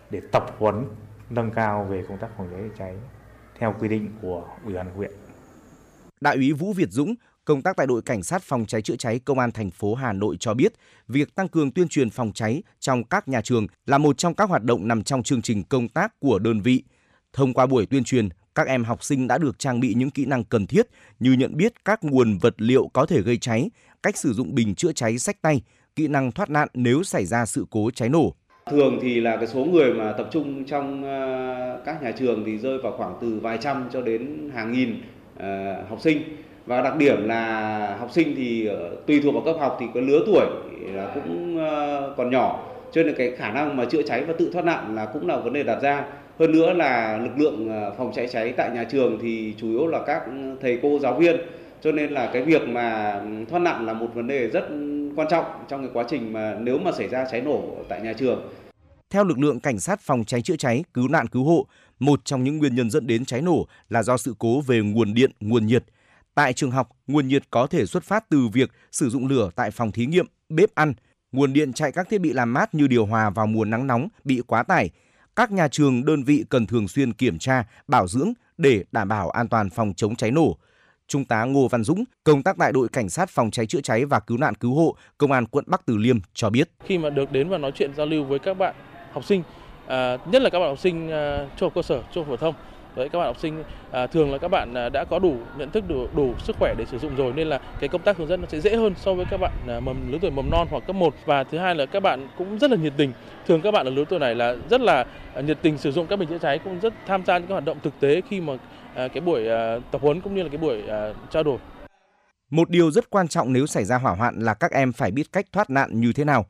[0.09, 0.85] để tập huấn
[1.29, 2.95] nâng cao về công tác phòng cháy chữa cháy
[3.59, 5.11] theo quy định của ủy ban huyện.
[6.23, 9.19] Đại úy Vũ Việt Dũng, công tác tại đội cảnh sát phòng cháy chữa cháy
[9.25, 10.73] công an thành phố Hà Nội cho biết,
[11.07, 14.49] việc tăng cường tuyên truyền phòng cháy trong các nhà trường là một trong các
[14.49, 16.83] hoạt động nằm trong chương trình công tác của đơn vị.
[17.33, 20.25] Thông qua buổi tuyên truyền, các em học sinh đã được trang bị những kỹ
[20.25, 20.87] năng cần thiết
[21.19, 23.69] như nhận biết các nguồn vật liệu có thể gây cháy,
[24.03, 25.61] cách sử dụng bình chữa cháy sách tay,
[25.95, 28.35] kỹ năng thoát nạn nếu xảy ra sự cố cháy nổ.
[28.71, 32.57] Thường thì là cái số người mà tập trung trong ờ, các nhà trường thì
[32.57, 35.01] rơi vào khoảng từ vài trăm cho đến hàng nghìn
[35.39, 36.21] Ờ, học sinh.
[36.65, 40.01] Và đặc điểm là học sinh thì ờ, tùy thuộc vào cấp học thì có
[40.01, 40.45] lứa tuổi
[40.93, 42.69] là cũng ờ, còn nhỏ.
[42.91, 45.37] Cho nên cái khả năng mà chữa cháy và tự thoát nạn là cũng là
[45.37, 46.05] vấn đề đặt ra.
[46.39, 49.99] Hơn nữa là lực lượng phòng cháy cháy tại nhà trường thì chủ yếu là
[50.05, 50.21] các
[50.61, 51.37] thầy cô giáo viên.
[51.81, 53.19] Cho nên là cái việc mà
[53.49, 54.63] thoát nạn là một vấn đề rất
[55.15, 58.13] quan trọng trong cái quá trình mà nếu mà xảy ra cháy nổ tại nhà
[58.13, 58.41] trường.
[59.09, 61.65] Theo lực lượng cảnh sát phòng cháy chữa cháy, cứu nạn cứu hộ,
[62.05, 65.13] một trong những nguyên nhân dẫn đến cháy nổ là do sự cố về nguồn
[65.13, 65.83] điện, nguồn nhiệt.
[66.35, 69.71] Tại trường học, nguồn nhiệt có thể xuất phát từ việc sử dụng lửa tại
[69.71, 70.93] phòng thí nghiệm, bếp ăn.
[71.31, 74.07] Nguồn điện chạy các thiết bị làm mát như điều hòa vào mùa nắng nóng
[74.23, 74.89] bị quá tải.
[75.35, 79.29] Các nhà trường, đơn vị cần thường xuyên kiểm tra, bảo dưỡng để đảm bảo
[79.29, 80.57] an toàn phòng chống cháy nổ.
[81.07, 84.05] Trung tá Ngô Văn Dũng, công tác tại đội cảnh sát phòng cháy chữa cháy
[84.05, 86.69] và cứu nạn cứu hộ, công an quận Bắc Từ Liêm cho biết.
[86.85, 88.75] Khi mà được đến và nói chuyện giao lưu với các bạn
[89.11, 89.43] học sinh,
[89.87, 92.45] à, nhất là các bạn học sinh à, trung học cơ sở, trung học phổ
[92.45, 92.55] thông,
[92.95, 95.71] Đấy, các bạn học sinh à, thường là các bạn à, đã có đủ nhận
[95.71, 98.27] thức đủ đủ sức khỏe để sử dụng rồi nên là cái công tác hướng
[98.27, 100.67] dẫn nó sẽ dễ hơn so với các bạn à, mầm lứa tuổi mầm non
[100.71, 103.11] hoặc cấp 1 và thứ hai là các bạn cũng rất là nhiệt tình.
[103.47, 106.07] Thường các bạn ở lứa tuổi này là rất là à, nhiệt tình sử dụng
[106.07, 108.53] các bình chữa cháy cũng rất tham gia những hoạt động thực tế khi mà
[108.95, 111.57] À, cái buổi à, tập huấn cũng như là cái buổi à, trao đổi.
[112.49, 115.31] Một điều rất quan trọng nếu xảy ra hỏa hoạn là các em phải biết
[115.31, 116.45] cách thoát nạn như thế nào.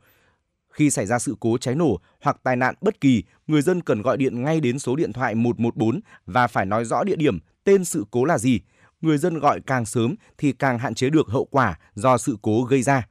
[0.74, 4.02] Khi xảy ra sự cố cháy nổ hoặc tai nạn bất kỳ, người dân cần
[4.02, 7.84] gọi điện ngay đến số điện thoại 114 và phải nói rõ địa điểm, tên
[7.84, 8.60] sự cố là gì.
[9.00, 12.64] Người dân gọi càng sớm thì càng hạn chế được hậu quả do sự cố
[12.64, 13.06] gây ra.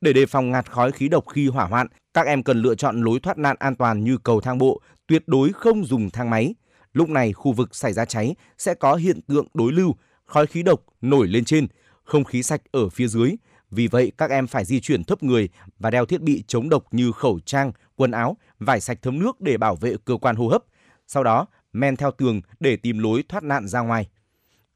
[0.00, 3.00] Để đề phòng ngạt khói khí độc khi hỏa hoạn, các em cần lựa chọn
[3.00, 6.54] lối thoát nạn an toàn như cầu thang bộ, tuyệt đối không dùng thang máy.
[6.92, 9.94] Lúc này khu vực xảy ra cháy sẽ có hiện tượng đối lưu,
[10.24, 11.66] khói khí độc nổi lên trên,
[12.04, 13.36] không khí sạch ở phía dưới.
[13.70, 15.48] Vì vậy các em phải di chuyển thấp người
[15.78, 19.40] và đeo thiết bị chống độc như khẩu trang, quần áo, vải sạch thấm nước
[19.40, 20.62] để bảo vệ cơ quan hô hấp.
[21.06, 24.08] Sau đó men theo tường để tìm lối thoát nạn ra ngoài.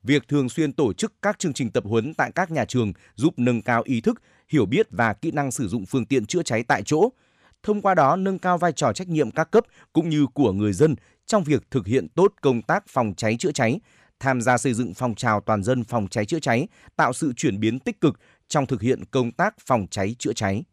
[0.02, 3.34] Việc thường xuyên tổ chức các chương trình tập huấn tại các nhà trường giúp
[3.36, 6.62] nâng cao ý thức, hiểu biết và kỹ năng sử dụng phương tiện chữa cháy
[6.62, 7.08] tại chỗ.
[7.62, 10.72] Thông qua đó nâng cao vai trò trách nhiệm các cấp cũng như của người
[10.72, 10.94] dân
[11.26, 13.80] trong việc thực hiện tốt công tác phòng cháy chữa cháy,
[14.20, 17.60] tham gia xây dựng phong trào toàn dân phòng cháy chữa cháy, tạo sự chuyển
[17.60, 18.18] biến tích cực
[18.50, 20.64] trong thực hiện công tác phòng cháy chữa cháy.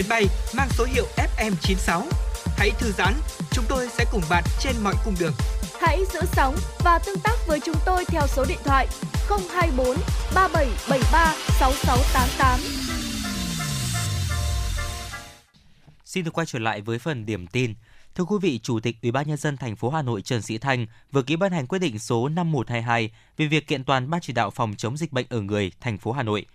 [0.00, 2.02] Chuyến bay mang số hiệu FM96.
[2.56, 3.14] Hãy thư giãn,
[3.50, 5.32] chúng tôi sẽ cùng bạn trên mọi cung đường.
[5.80, 8.86] Hãy giữ sóng và tương tác với chúng tôi theo số điện thoại
[9.28, 9.96] 024
[10.34, 12.60] 3773 6688.
[16.04, 17.74] Xin được quay trở lại với phần điểm tin.
[18.14, 20.58] Thưa quý vị, Chủ tịch Ủy ban nhân dân thành phố Hà Nội Trần Sĩ
[20.58, 24.32] Thanh vừa ký ban hành quyết định số 5122 về việc kiện toàn Ban chỉ
[24.32, 26.46] đạo phòng chống dịch bệnh ở người thành phố Hà Nội.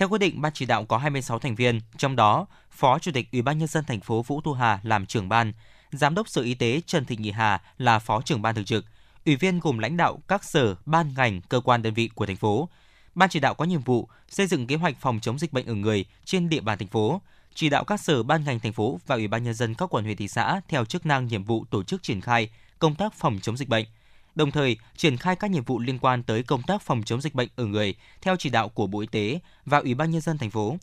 [0.00, 3.28] Theo quyết định, ban chỉ đạo có 26 thành viên, trong đó Phó Chủ tịch
[3.32, 5.52] Ủy ban nhân dân thành phố Vũ Thu Hà làm trưởng ban,
[5.92, 8.84] Giám đốc Sở Y tế Trần Thị Nhị Hà là Phó trưởng ban thường trực,
[9.26, 12.36] ủy viên gồm lãnh đạo các sở, ban ngành, cơ quan đơn vị của thành
[12.36, 12.68] phố.
[13.14, 15.74] Ban chỉ đạo có nhiệm vụ xây dựng kế hoạch phòng chống dịch bệnh ở
[15.74, 17.20] người trên địa bàn thành phố,
[17.54, 20.04] chỉ đạo các sở ban ngành thành phố và ủy ban nhân dân các quận
[20.04, 23.38] huyện thị xã theo chức năng nhiệm vụ tổ chức triển khai công tác phòng
[23.42, 23.86] chống dịch bệnh.
[24.34, 27.34] Đồng thời, triển khai các nhiệm vụ liên quan tới công tác phòng chống dịch
[27.34, 30.38] bệnh ở người theo chỉ đạo của Bộ Y tế và Ủy ban nhân dân
[30.38, 30.76] thành phố.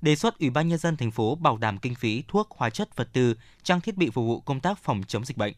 [0.00, 2.96] Đề xuất Ủy ban nhân dân thành phố bảo đảm kinh phí thuốc, hóa chất,
[2.96, 5.54] vật tư, trang thiết bị phục vụ công tác phòng chống dịch bệnh.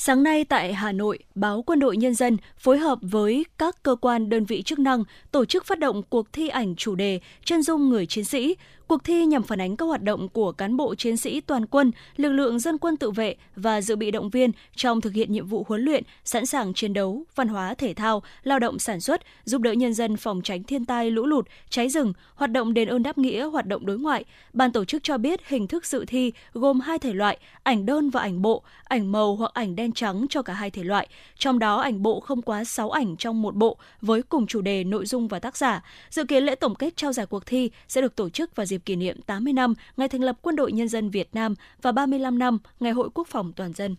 [0.00, 3.96] Sáng nay tại Hà Nội, báo Quân đội Nhân dân phối hợp với các cơ
[4.00, 7.62] quan đơn vị chức năng tổ chức phát động cuộc thi ảnh chủ đề Chân
[7.62, 8.56] dung người chiến sĩ.
[8.88, 11.92] Cuộc thi nhằm phản ánh các hoạt động của cán bộ chiến sĩ toàn quân,
[12.16, 15.46] lực lượng dân quân tự vệ và dự bị động viên trong thực hiện nhiệm
[15.46, 19.22] vụ huấn luyện, sẵn sàng chiến đấu, văn hóa thể thao, lao động sản xuất,
[19.44, 22.88] giúp đỡ nhân dân phòng tránh thiên tai lũ lụt, cháy rừng, hoạt động đền
[22.88, 24.24] ơn đáp nghĩa, hoạt động đối ngoại.
[24.52, 28.10] Ban tổ chức cho biết hình thức dự thi gồm hai thể loại, ảnh đơn
[28.10, 31.08] và ảnh bộ, ảnh màu hoặc ảnh đen trắng cho cả hai thể loại.
[31.38, 34.84] Trong đó ảnh bộ không quá 6 ảnh trong một bộ với cùng chủ đề,
[34.84, 35.84] nội dung và tác giả.
[36.10, 38.77] Dự kiến lễ tổng kết trao giải cuộc thi sẽ được tổ chức vào dịp
[38.80, 42.38] kỷ niệm 80 năm ngày thành lập Quân đội Nhân dân Việt Nam và 35
[42.38, 43.96] năm Ngày Hội Quốc phòng toàn dân.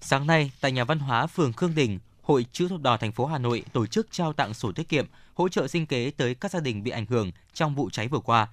[0.00, 3.26] Sáng nay, tại nhà văn hóa phường Khương Đình, Hội Chữ thập đỏ thành phố
[3.26, 6.50] Hà Nội tổ chức trao tặng sổ tiết kiệm hỗ trợ sinh kế tới các
[6.50, 8.48] gia đình bị ảnh hưởng trong vụ cháy vừa qua.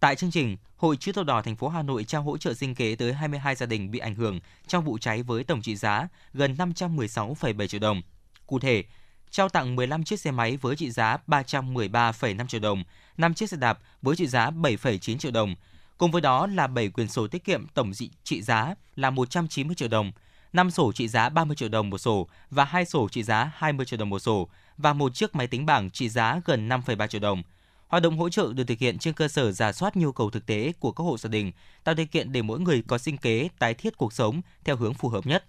[0.00, 2.74] Tại chương trình, Hội Chữ thập đỏ thành phố Hà Nội trao hỗ trợ sinh
[2.74, 6.08] kế tới 22 gia đình bị ảnh hưởng trong vụ cháy với tổng trị giá
[6.32, 8.02] gần 516,7 triệu đồng.
[8.46, 8.84] Cụ thể,
[9.30, 12.84] trao tặng 15 chiếc xe máy với trị giá 313,5 triệu đồng,
[13.20, 15.54] 5 chiếc xe đạp với trị giá 7,9 triệu đồng.
[15.98, 17.92] Cùng với đó là 7 quyền sổ tiết kiệm tổng
[18.24, 20.12] trị giá là 190 triệu đồng,
[20.52, 23.86] 5 sổ trị giá 30 triệu đồng một sổ và 2 sổ trị giá 20
[23.86, 27.20] triệu đồng một sổ và một chiếc máy tính bảng trị giá gần 5,3 triệu
[27.20, 27.42] đồng.
[27.88, 30.46] Hoạt động hỗ trợ được thực hiện trên cơ sở giả soát nhu cầu thực
[30.46, 31.52] tế của các hộ gia đình,
[31.84, 34.94] tạo điều kiện để mỗi người có sinh kế, tái thiết cuộc sống theo hướng
[34.94, 35.44] phù hợp nhất.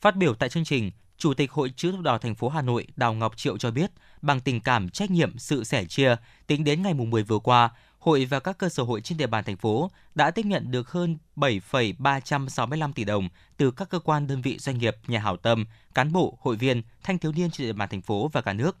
[0.00, 2.86] Phát biểu tại chương trình, Chủ tịch Hội chữ thập đỏ thành phố Hà Nội
[2.96, 3.90] Đào Ngọc Triệu cho biết,
[4.22, 6.16] bằng tình cảm, trách nhiệm, sự sẻ chia,
[6.46, 9.44] tính đến ngày 10 vừa qua, hội và các cơ sở hội trên địa bàn
[9.44, 14.42] thành phố đã tiếp nhận được hơn 7,365 tỷ đồng từ các cơ quan đơn
[14.42, 17.72] vị doanh nghiệp, nhà hảo tâm, cán bộ, hội viên, thanh thiếu niên trên địa
[17.72, 18.76] bàn thành phố và cả nước.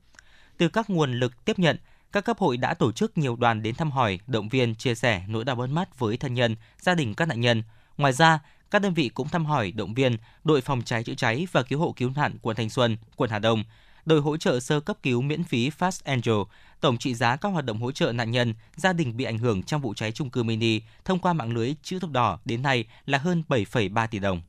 [0.58, 1.76] Từ các nguồn lực tiếp nhận,
[2.12, 5.24] các cấp hội đã tổ chức nhiều đoàn đến thăm hỏi, động viên, chia sẻ
[5.28, 7.62] nỗi đau mất mát với thân nhân, gia đình các nạn nhân.
[7.96, 8.38] Ngoài ra,
[8.70, 11.78] các đơn vị cũng thăm hỏi, động viên đội phòng cháy chữa cháy và cứu
[11.78, 13.64] hộ cứu nạn quận Thanh Xuân, quận Hà Đông,
[14.04, 16.42] đội hỗ trợ sơ cấp cứu miễn phí Fast Angel,
[16.80, 19.62] tổng trị giá các hoạt động hỗ trợ nạn nhân, gia đình bị ảnh hưởng
[19.62, 22.84] trong vụ cháy trung cư mini thông qua mạng lưới chữ thập đỏ đến nay
[23.06, 24.42] là hơn 7,3 tỷ đồng.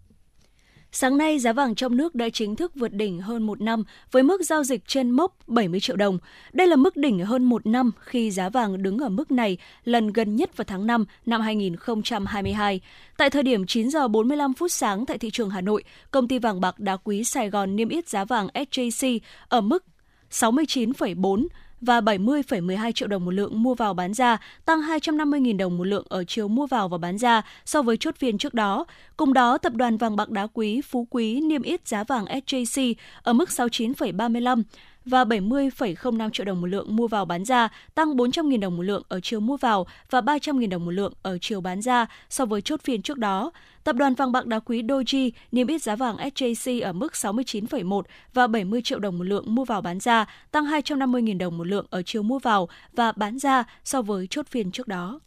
[0.92, 4.24] Sáng nay, giá vàng trong nước đã chính thức vượt đỉnh hơn một năm với
[4.24, 6.18] mức giao dịch trên mốc 70 triệu đồng.
[6.54, 10.14] Đây là mức đỉnh hơn một năm khi giá vàng đứng ở mức này lần
[10.14, 12.82] gần nhất vào tháng 5 năm 2022.
[13.18, 16.40] Tại thời điểm 9 giờ 45 phút sáng tại thị trường Hà Nội, công ty
[16.40, 19.86] vàng bạc đá quý Sài Gòn niêm yết giá vàng SJC ở mức
[20.32, 21.48] 69,4
[21.82, 26.06] và 70,12 triệu đồng một lượng mua vào bán ra, tăng 250.000 đồng một lượng
[26.10, 28.86] ở chiều mua vào và bán ra so với chốt phiên trước đó.
[29.18, 32.94] Cùng đó, tập đoàn vàng bạc đá quý Phú Quý niêm yết giá vàng SJC
[33.24, 34.64] ở mức 69,35
[35.06, 39.04] và 70,05 triệu đồng một lượng mua vào bán ra, tăng 400.000 đồng một lượng
[39.10, 42.62] ở chiều mua vào và 300.000 đồng một lượng ở chiều bán ra so với
[42.62, 43.52] chốt phiên trước đó.
[43.84, 48.02] Tập đoàn vàng bạc đá quý Doji niêm yết giá vàng SJC ở mức 69,1
[48.34, 51.86] và 70 triệu đồng một lượng mua vào bán ra, tăng 250.000 đồng một lượng
[51.90, 55.20] ở chiều mua vào và bán ra so với chốt phiên trước đó.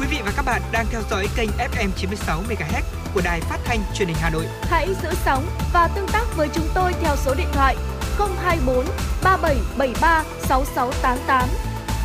[0.00, 3.58] Quý vị và các bạn đang theo dõi kênh FM 96 MHz của đài phát
[3.64, 4.46] thanh truyền hình Hà Nội.
[4.62, 7.76] Hãy giữ sóng và tương tác với chúng tôi theo số điện thoại
[8.18, 8.84] 024
[9.24, 11.48] 3773 6688.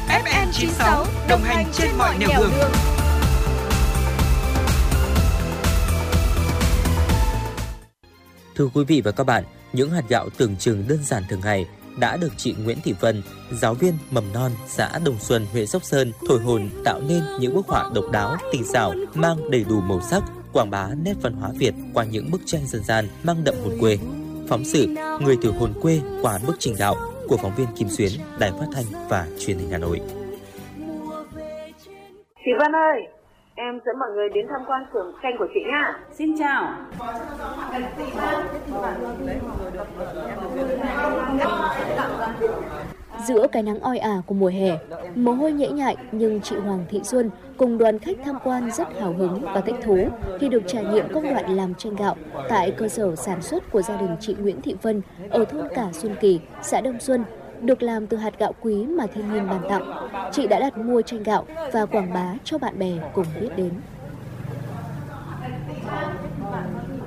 [0.08, 2.52] FM 96 đồng hành trên mọi nẻo đường.
[2.58, 2.72] đường.
[8.56, 9.44] Thưa quý vị và các bạn,
[9.74, 11.66] những hạt gạo tưởng chừng đơn giản thường ngày
[11.98, 15.84] đã được chị Nguyễn Thị Vân, giáo viên mầm non xã Đồng Xuân, huyện Sóc
[15.84, 19.82] Sơn thổi hồn tạo nên những bức họa độc đáo, tinh xảo, mang đầy đủ
[19.82, 20.24] màu sắc,
[20.54, 23.74] quảng bá nét văn hóa Việt qua những bức tranh dân gian mang đậm hồn
[23.80, 23.98] quê.
[24.50, 24.88] Phóng sự
[25.22, 26.96] Người thử hồn quê qua bức trình gạo
[27.28, 30.02] của phóng viên Kim Xuyến, Đài Phát thanh và Truyền hình Hà Nội.
[32.46, 33.02] Chị Vân ơi,
[33.56, 36.00] em dẫn mọi người đến tham quan xưởng tranh của chị nhá.
[36.18, 36.76] Xin chào.
[43.20, 44.78] Giữa cái nắng oi ả của mùa hè,
[45.16, 49.00] mồ hôi nhễ nhại nhưng chị Hoàng Thị Xuân cùng đoàn khách tham quan rất
[49.00, 50.08] hào hứng và thích thú
[50.40, 52.16] khi được trải nghiệm công đoạn làm tranh gạo
[52.50, 55.88] tại cơ sở sản xuất của gia đình chị Nguyễn Thị Vân ở thôn Cả
[55.92, 57.24] Xuân Kỳ, xã Đông Xuân,
[57.62, 60.10] được làm từ hạt gạo quý mà thiên nhiên ban tặng.
[60.32, 63.72] Chị đã đặt mua tranh gạo và quảng bá cho bạn bè cùng biết đến.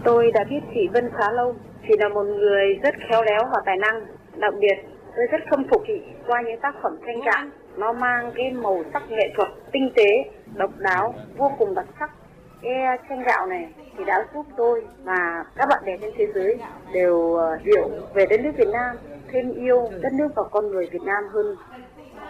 [0.05, 1.55] Tôi đã biết chị Vân khá lâu.
[1.89, 4.07] Chị là một người rất khéo léo và tài năng.
[4.37, 4.75] Đặc biệt,
[5.17, 7.47] tôi rất khâm phục chị qua những tác phẩm tranh gạo.
[7.77, 12.11] Nó mang cái màu sắc nghệ thuật tinh tế, độc đáo, vô cùng đặc sắc.
[12.63, 13.69] Cái à, tranh gạo này
[13.99, 16.59] thì đã giúp tôi và các bạn bè trên thế giới
[16.93, 18.97] đều à, hiểu về đất nước Việt Nam
[19.33, 21.57] thêm yêu đất nước và con người Việt Nam hơn.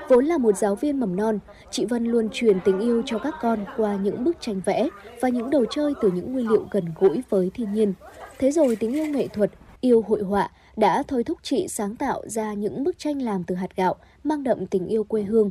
[0.09, 1.39] Vốn là một giáo viên mầm non,
[1.71, 4.89] chị Vân luôn truyền tình yêu cho các con qua những bức tranh vẽ
[5.21, 7.95] và những đồ chơi từ những nguyên liệu gần gũi với thiên nhiên.
[8.39, 9.51] Thế rồi tình yêu nghệ thuật,
[9.81, 13.55] yêu hội họa đã thôi thúc chị sáng tạo ra những bức tranh làm từ
[13.55, 13.94] hạt gạo
[14.24, 15.51] mang đậm tình yêu quê hương.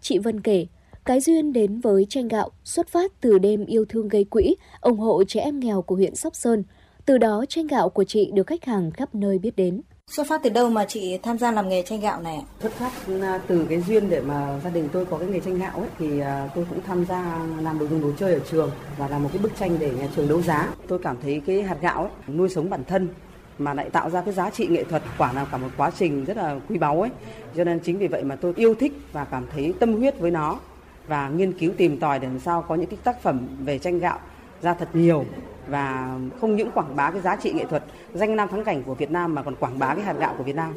[0.00, 0.66] Chị Vân kể,
[1.04, 4.98] cái duyên đến với tranh gạo xuất phát từ đêm yêu thương gây quỹ, ủng
[4.98, 6.64] hộ trẻ em nghèo của huyện Sóc Sơn.
[7.06, 9.80] Từ đó tranh gạo của chị được khách hàng khắp nơi biết đến.
[10.10, 12.42] Xuất phát từ đâu mà chị tham gia làm nghề tranh gạo này?
[12.62, 12.92] Xuất phát
[13.22, 15.88] à, từ cái duyên để mà gia đình tôi có cái nghề tranh gạo ấy
[15.98, 19.22] thì à, tôi cũng tham gia làm đồ dùng đồ chơi ở trường và làm
[19.22, 20.74] một cái bức tranh để nhà trường đấu giá.
[20.88, 23.08] Tôi cảm thấy cái hạt gạo ấy nuôi sống bản thân
[23.60, 26.24] mà lại tạo ra cái giá trị nghệ thuật quả là cả một quá trình
[26.24, 27.10] rất là quý báu ấy.
[27.56, 30.30] Cho nên chính vì vậy mà tôi yêu thích và cảm thấy tâm huyết với
[30.30, 30.58] nó
[31.06, 33.98] và nghiên cứu tìm tòi để làm sao có những cái tác phẩm về tranh
[33.98, 34.18] gạo
[34.62, 35.24] ra thật nhiều
[35.68, 37.82] và không những quảng bá cái giá trị nghệ thuật
[38.14, 40.44] danh lam thắng cảnh của Việt Nam mà còn quảng bá cái hạt gạo của
[40.44, 40.74] Việt Nam.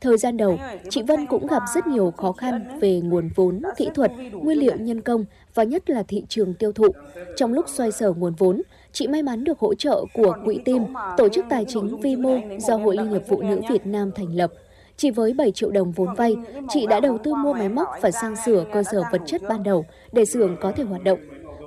[0.00, 0.58] Thời gian đầu,
[0.90, 4.76] chị Vân cũng gặp rất nhiều khó khăn về nguồn vốn, kỹ thuật, nguyên liệu
[4.76, 5.24] nhân công
[5.54, 6.86] và nhất là thị trường tiêu thụ.
[7.36, 8.62] Trong lúc xoay sở nguồn vốn,
[8.98, 10.82] chị may mắn được hỗ trợ của Quỹ Tim,
[11.16, 14.36] tổ chức tài chính vi mô do Hội Liên hiệp Phụ nữ Việt Nam thành
[14.36, 14.52] lập.
[14.96, 16.36] Chỉ với 7 triệu đồng vốn vay,
[16.68, 19.62] chị đã đầu tư mua máy móc và sang sửa cơ sở vật chất ban
[19.62, 21.18] đầu để xưởng có thể hoạt động.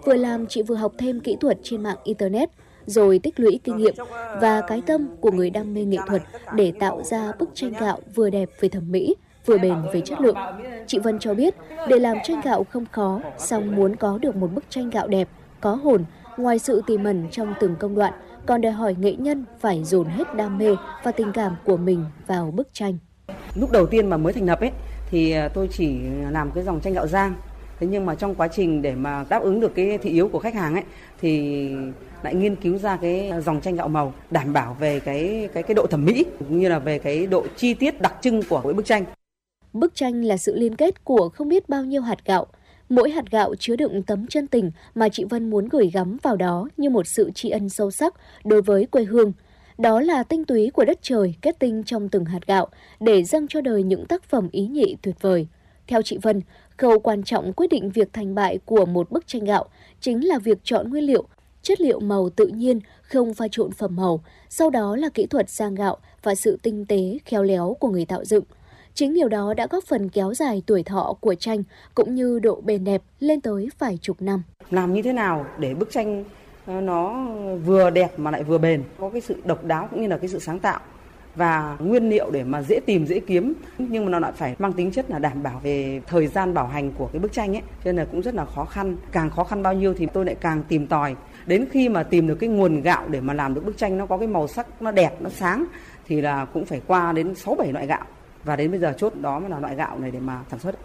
[0.06, 2.49] Vừa làm, chị vừa học thêm kỹ thuật trên mạng Internet,
[2.86, 3.95] rồi tích lũy kinh nghiệm
[4.41, 6.22] và cái tâm của người đam mê nghệ thuật
[6.56, 10.22] để tạo ra bức tranh gạo vừa đẹp về thẩm mỹ, vừa bền về chất
[10.22, 10.38] lượng.
[10.88, 11.56] Chị Vân cho biết,
[11.88, 15.28] để làm tranh gạo không khó, song muốn có được một bức tranh gạo đẹp,
[15.62, 16.06] có hồn,
[16.38, 18.14] ngoài sự tỉ mẩn trong từng công đoạn,
[18.45, 22.06] còn đòi hỏi nghệ nhân phải dồn hết đam mê và tình cảm của mình
[22.28, 22.98] vào bức tranh.
[23.56, 24.72] Lúc đầu tiên mà mới thành lập ấy
[25.10, 25.99] thì à, tôi chỉ
[26.30, 27.36] làm cái dòng tranh gạo rang.
[27.80, 30.40] Thế nhưng mà trong quá trình để mà đáp ứng được cái thị yếu của
[30.40, 30.84] khách hàng ấy
[31.22, 31.70] thì
[32.24, 35.76] lại nghiên cứu ra cái dòng tranh gạo màu đảm bảo về cái cái cái
[35.76, 38.74] độ thẩm mỹ cũng như là về cái độ chi tiết đặc trưng của cái
[38.74, 39.06] bức tranh.
[39.74, 42.48] Bức tranh là sự liên kết của không biết bao nhiêu hạt gạo.
[42.91, 46.35] Mỗi hạt gạo chứa đựng tấm chân tình mà chị Vân muốn gửi gắm vào
[46.35, 49.34] đó như một sự tri ân sâu sắc đối với quê hương.
[49.77, 52.68] Đó là tinh túy của đất trời kết tinh trong từng hạt gạo
[52.99, 55.47] để dâng cho đời những tác phẩm ý nhị tuyệt vời.
[55.88, 56.41] Theo chị Vân,
[56.77, 59.65] khâu quan trọng quyết định việc thành bại của một bức tranh gạo
[59.99, 61.23] chính là việc chọn nguyên liệu,
[61.61, 65.49] chất liệu màu tự nhiên, không pha trộn phẩm màu, sau đó là kỹ thuật
[65.49, 68.43] rang gạo và sự tinh tế, khéo léo của người tạo dựng.
[68.93, 71.63] Chính điều đó đã góp phần kéo dài tuổi thọ của tranh
[71.95, 74.43] cũng như độ bền đẹp lên tới vài chục năm.
[74.69, 76.23] Làm như thế nào để bức tranh
[76.65, 77.27] ờ, nó
[77.65, 80.30] vừa đẹp mà lại vừa bền, có cái sự độc đáo cũng như là cái
[80.30, 80.80] sự sáng tạo
[81.35, 84.73] và nguyên liệu để mà dễ tìm dễ kiếm nhưng mà nó lại phải mang
[84.73, 87.61] tính chất là đảm bảo về thời gian bảo hành của cái bức tranh ấy.
[87.61, 88.97] Cho nên là cũng rất là khó khăn.
[89.11, 91.15] Càng khó khăn bao nhiêu thì tôi lại càng tìm tòi.
[91.45, 94.05] Đến khi mà tìm được cái nguồn gạo để mà làm được bức tranh nó
[94.05, 95.65] có cái màu sắc nó đẹp nó sáng
[96.07, 98.05] thì là cũng phải qua đến 6 7 loại gạo
[98.43, 100.76] và đến bây giờ chốt đó mới là loại gạo này để mà sản xuất.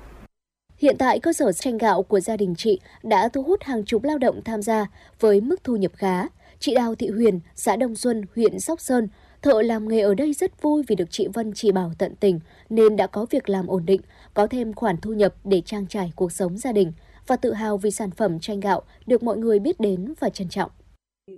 [0.78, 4.04] Hiện tại cơ sở tranh gạo của gia đình chị đã thu hút hàng chục
[4.04, 4.86] lao động tham gia
[5.20, 6.26] với mức thu nhập khá.
[6.58, 9.08] Chị Đào Thị Huyền, xã Đông Xuân, huyện Sóc Sơn,
[9.42, 12.40] thợ làm nghề ở đây rất vui vì được chị Vân chỉ bảo tận tình
[12.70, 14.00] nên đã có việc làm ổn định,
[14.34, 16.92] có thêm khoản thu nhập để trang trải cuộc sống gia đình
[17.26, 20.48] và tự hào vì sản phẩm tranh gạo được mọi người biết đến và trân
[20.48, 20.70] trọng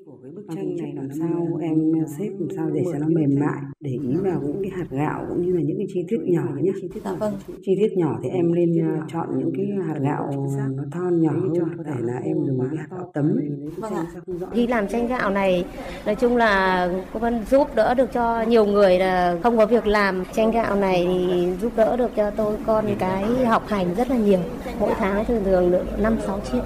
[0.06, 1.58] của cái bức tranh này làm sao?
[1.62, 4.86] em xếp làm sao để cho nó mềm mại để ý vào những cái hạt
[4.90, 7.34] gạo cũng như là những cái chi tiết nhỏ nhé chi tiết, vâng.
[7.62, 10.46] chi tiết nhỏ thì em lên ờ, chọn những cái hạt gạo
[10.76, 13.40] nó thon nhỏ hơn có thể là em dùng cái hạt gạo tấm.
[13.76, 14.06] vâng ạ.
[14.52, 15.64] khi làm tranh gạo này
[16.06, 19.86] nói chung là cô Vân giúp đỡ được cho nhiều người là không có việc
[19.86, 20.24] làm.
[20.32, 24.16] Tranh gạo này thì giúp đỡ được cho tôi con cái học hành rất là
[24.16, 24.40] nhiều.
[24.80, 26.62] Mỗi tháng thường thường được năm sáu triệu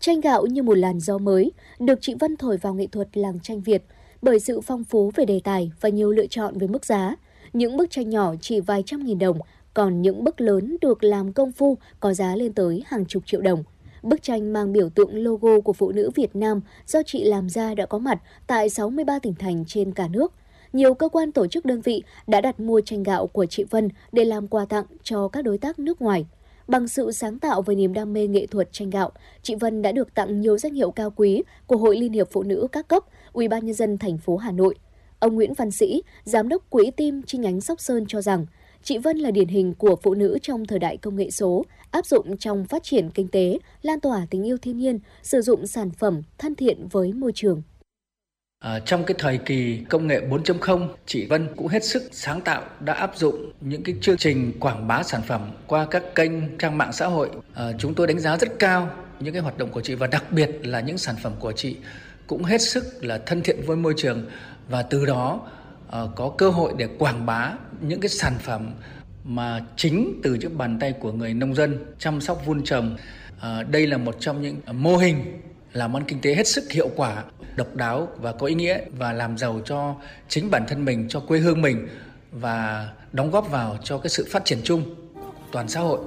[0.00, 3.40] Tranh gạo như một làn gió mới, được chị Vân thổi vào nghệ thuật làng
[3.42, 3.84] tranh Việt
[4.22, 7.16] bởi sự phong phú về đề tài và nhiều lựa chọn về mức giá.
[7.52, 9.38] Những bức tranh nhỏ chỉ vài trăm nghìn đồng,
[9.74, 13.40] còn những bức lớn được làm công phu có giá lên tới hàng chục triệu
[13.40, 13.64] đồng.
[14.02, 17.74] Bức tranh mang biểu tượng logo của phụ nữ Việt Nam do chị làm ra
[17.74, 20.32] đã có mặt tại 63 tỉnh thành trên cả nước.
[20.72, 23.88] Nhiều cơ quan tổ chức đơn vị đã đặt mua tranh gạo của chị Vân
[24.12, 26.26] để làm quà tặng cho các đối tác nước ngoài.
[26.70, 29.10] Bằng sự sáng tạo và niềm đam mê nghệ thuật tranh gạo,
[29.42, 32.42] chị Vân đã được tặng nhiều danh hiệu cao quý của Hội Liên hiệp Phụ
[32.42, 34.74] nữ các cấp, Ủy ban nhân dân thành phố Hà Nội.
[35.18, 38.46] Ông Nguyễn Văn Sĩ, giám đốc Quỹ Tim chi nhánh Sóc Sơn cho rằng,
[38.82, 42.06] chị Vân là điển hình của phụ nữ trong thời đại công nghệ số, áp
[42.06, 45.90] dụng trong phát triển kinh tế, lan tỏa tình yêu thiên nhiên, sử dụng sản
[45.90, 47.62] phẩm thân thiện với môi trường.
[48.64, 52.62] À, trong cái thời kỳ công nghệ 4.0, chị Vân cũng hết sức sáng tạo
[52.80, 56.78] đã áp dụng những cái chương trình quảng bá sản phẩm qua các kênh trang
[56.78, 57.30] mạng xã hội.
[57.54, 60.24] À, chúng tôi đánh giá rất cao những cái hoạt động của chị và đặc
[60.32, 61.76] biệt là những sản phẩm của chị
[62.26, 64.26] cũng hết sức là thân thiện với môi trường
[64.68, 65.40] và từ đó
[65.90, 68.72] à, có cơ hội để quảng bá những cái sản phẩm
[69.24, 72.96] mà chính từ những bàn tay của người nông dân chăm sóc vun trồng.
[73.40, 75.40] À, đây là một trong những mô hình
[75.72, 77.24] là món kinh tế hết sức hiệu quả,
[77.56, 79.94] độc đáo và có ý nghĩa và làm giàu cho
[80.28, 81.88] chính bản thân mình, cho quê hương mình
[82.32, 84.82] và đóng góp vào cho cái sự phát triển chung
[85.52, 86.00] toàn xã hội.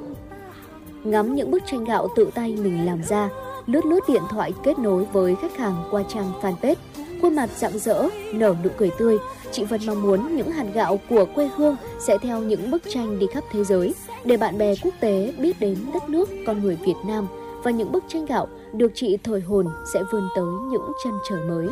[1.04, 3.30] Ngắm những bức tranh gạo tự tay mình làm ra,
[3.66, 6.76] lướt lướt điện thoại kết nối với khách hàng qua trang fanpage,
[7.22, 9.18] khuôn mặt rạng rỡ, nở nụ cười tươi,
[9.52, 11.76] chị Vân mong muốn những hạt gạo của quê hương
[12.08, 13.94] sẽ theo những bức tranh đi khắp thế giới
[14.26, 17.28] để bạn bè quốc tế biết đến đất nước con người Việt Nam
[17.64, 21.40] và những bức tranh gạo được chị thổi hồn sẽ vươn tới những chân trời
[21.44, 21.68] mới.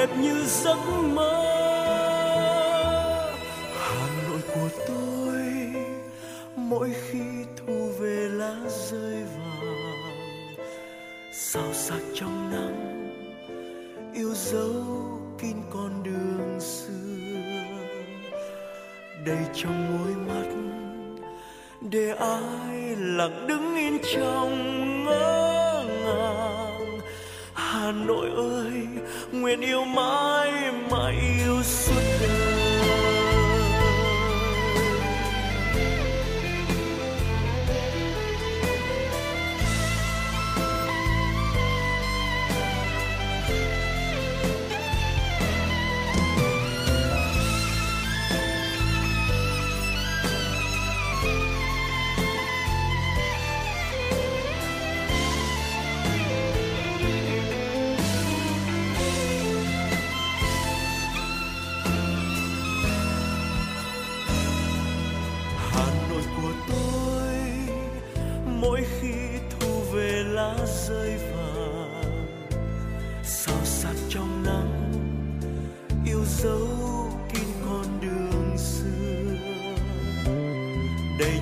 [0.00, 0.78] Đẹp như giấc
[1.14, 1.39] mơ.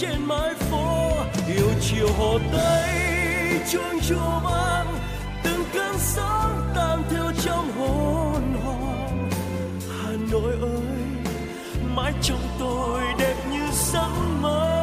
[0.00, 1.12] trên mái phố,
[1.56, 2.90] yêu chiều hồ tây,
[3.72, 4.86] chuông chùa vang,
[5.44, 9.30] từng cơn sóng tan theo trong hồn hoàng
[9.88, 11.32] hà nội ơi,
[11.94, 13.62] mãi trong tôi đẹp như
[13.92, 14.10] giấc
[14.40, 14.76] mơ.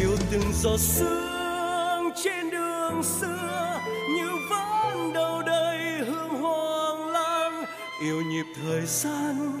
[0.00, 3.80] Yêu từng giọt sương trên đường xưa,
[4.16, 7.64] như vẫn đâu đây hương hoàng lan
[8.00, 9.60] yêu nhịp thời gian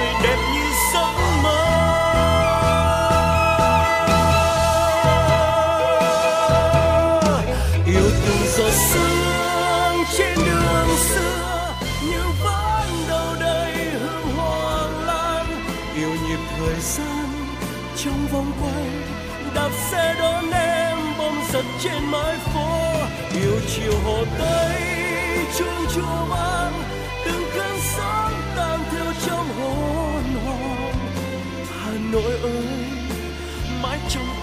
[18.41, 19.01] Trong quanh
[19.55, 22.93] đạp xe đón em bom giật trên mái phố.
[23.33, 24.81] Yêu chiều hồ tây
[25.57, 26.83] chuông chùa vang,
[27.25, 30.93] từng cơn sóng tan theo trong hồn hồn
[31.79, 32.65] hà nội ơi,
[33.83, 34.40] mãi trong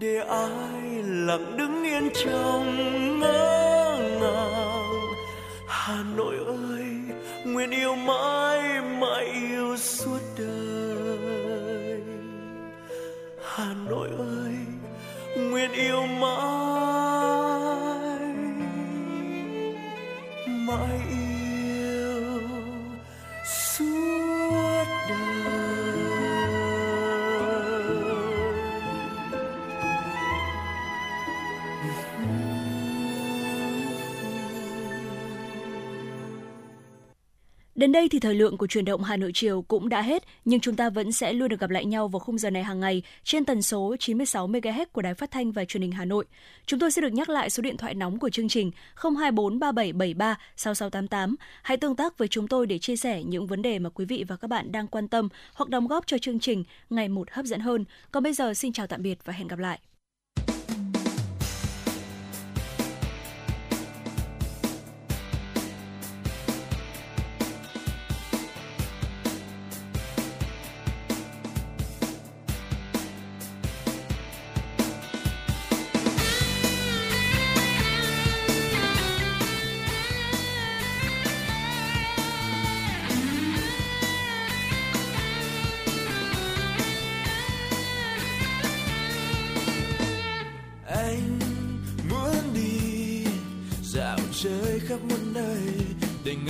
[0.00, 5.00] để ai lặng đứng yên trong ngỡ ngàng.
[5.66, 6.84] Hà nội ơi,
[7.44, 8.60] nguyện yêu mãi
[9.00, 12.00] mãi yêu suốt đời.
[13.44, 14.54] Hà nội ơi,
[15.36, 17.49] nguyện yêu mãi.
[37.80, 40.60] Đến đây thì thời lượng của truyền động Hà Nội chiều cũng đã hết, nhưng
[40.60, 43.02] chúng ta vẫn sẽ luôn được gặp lại nhau vào khung giờ này hàng ngày
[43.24, 46.24] trên tần số 96 MHz của Đài Phát thanh và Truyền hình Hà Nội.
[46.66, 50.38] Chúng tôi sẽ được nhắc lại số điện thoại nóng của chương trình 024 3773
[50.56, 51.36] 6688.
[51.62, 54.24] Hãy tương tác với chúng tôi để chia sẻ những vấn đề mà quý vị
[54.28, 57.44] và các bạn đang quan tâm hoặc đóng góp cho chương trình ngày một hấp
[57.44, 57.84] dẫn hơn.
[58.12, 59.78] Còn bây giờ xin chào tạm biệt và hẹn gặp lại.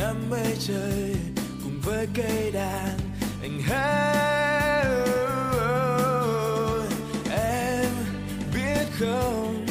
[0.01, 1.15] Ngắm mây trời
[1.65, 2.99] cùng với cây đàn.
[3.43, 4.85] Anh hát
[7.31, 7.91] em
[8.55, 9.67] biết không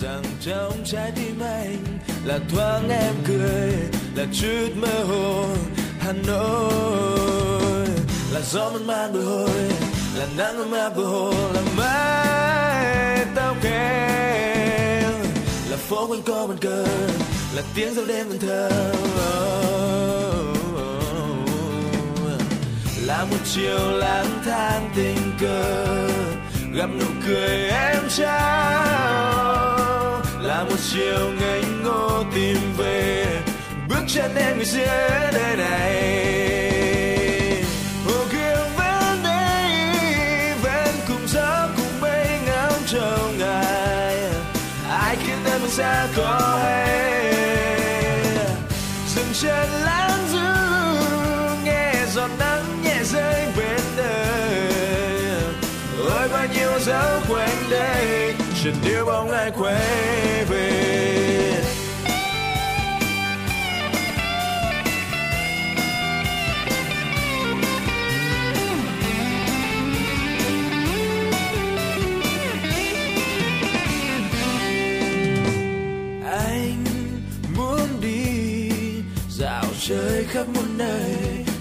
[0.00, 3.72] rằng trong trái tim anh là thoáng em cười,
[4.14, 5.46] là chút mơ hồ.
[6.00, 7.88] Hà Nội
[8.32, 9.70] là gió mơn man bồi hồi,
[10.16, 15.12] là nắng ấm áp bồi hồi, là mái tóc em,
[15.70, 16.86] là phố quanh co bàn cờ
[17.54, 18.68] là tiếng reo đêm vẫn thơ,
[23.06, 26.08] là một chiều lang thang tình cờ,
[26.72, 29.44] gặp nụ cười em trao.
[30.40, 33.26] Là một chiều ngây ngô tìm về,
[33.88, 36.44] bước chân em người giữa đời này.
[38.06, 38.24] Hồ
[46.16, 47.13] có vẫn
[56.86, 58.34] bao nhiêu quanh đây
[58.64, 61.62] chẳng yêu bóng ai quay về
[76.24, 76.84] anh
[77.56, 78.70] muốn đi
[79.28, 81.16] dạo chơi khắp muôn nơi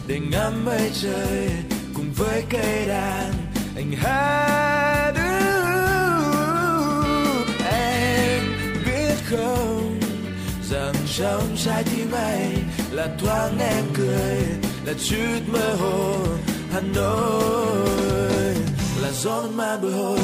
[0.07, 1.49] để ngắm mây trời
[1.93, 3.31] cùng với cây đàn
[3.75, 4.92] anh hát.
[9.37, 9.99] Không?
[10.69, 12.55] Rằng trong trái tim anh
[12.91, 14.37] là thoáng em cười,
[14.85, 16.17] là chút mơ hồ.
[16.71, 18.55] Hà Nội
[19.01, 20.19] là gió mơn man bồi hồi,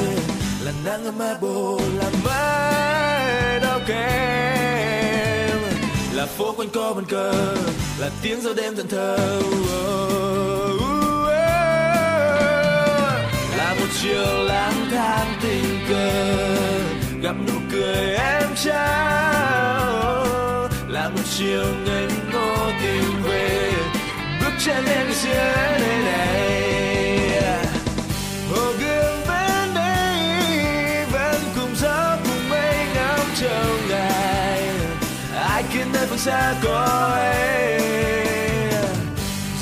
[0.64, 5.58] là nắng ấm áp bồi hồi là mái đau kém.
[6.12, 7.54] Là phố quanh co bàn cờ,
[7.98, 9.40] là tiếng gió đêm thẫn thờ
[13.56, 16.36] là một chiều lang thang tình cờ,
[17.22, 18.80] gặp nụ cười em trao.
[20.88, 23.72] Là một chiều ngây ngô tìm về,
[24.40, 27.42] bước chân em giữa nơi này.
[28.50, 34.62] Hồ gươm bên đây vẫn cùng gió cùng mây ngắm trong ngày
[35.34, 37.80] ai khiến nơi phương xa có ấy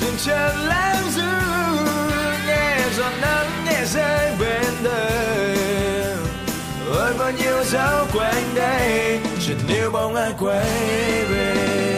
[0.01, 1.23] dừng chân lãng du
[2.47, 5.08] nghe giọt nắng nghe rơi bên đời
[7.31, 9.21] nhiều dấu quanh đây.
[9.47, 10.65] Chợt níu bóng ai quay
[11.31, 11.98] về.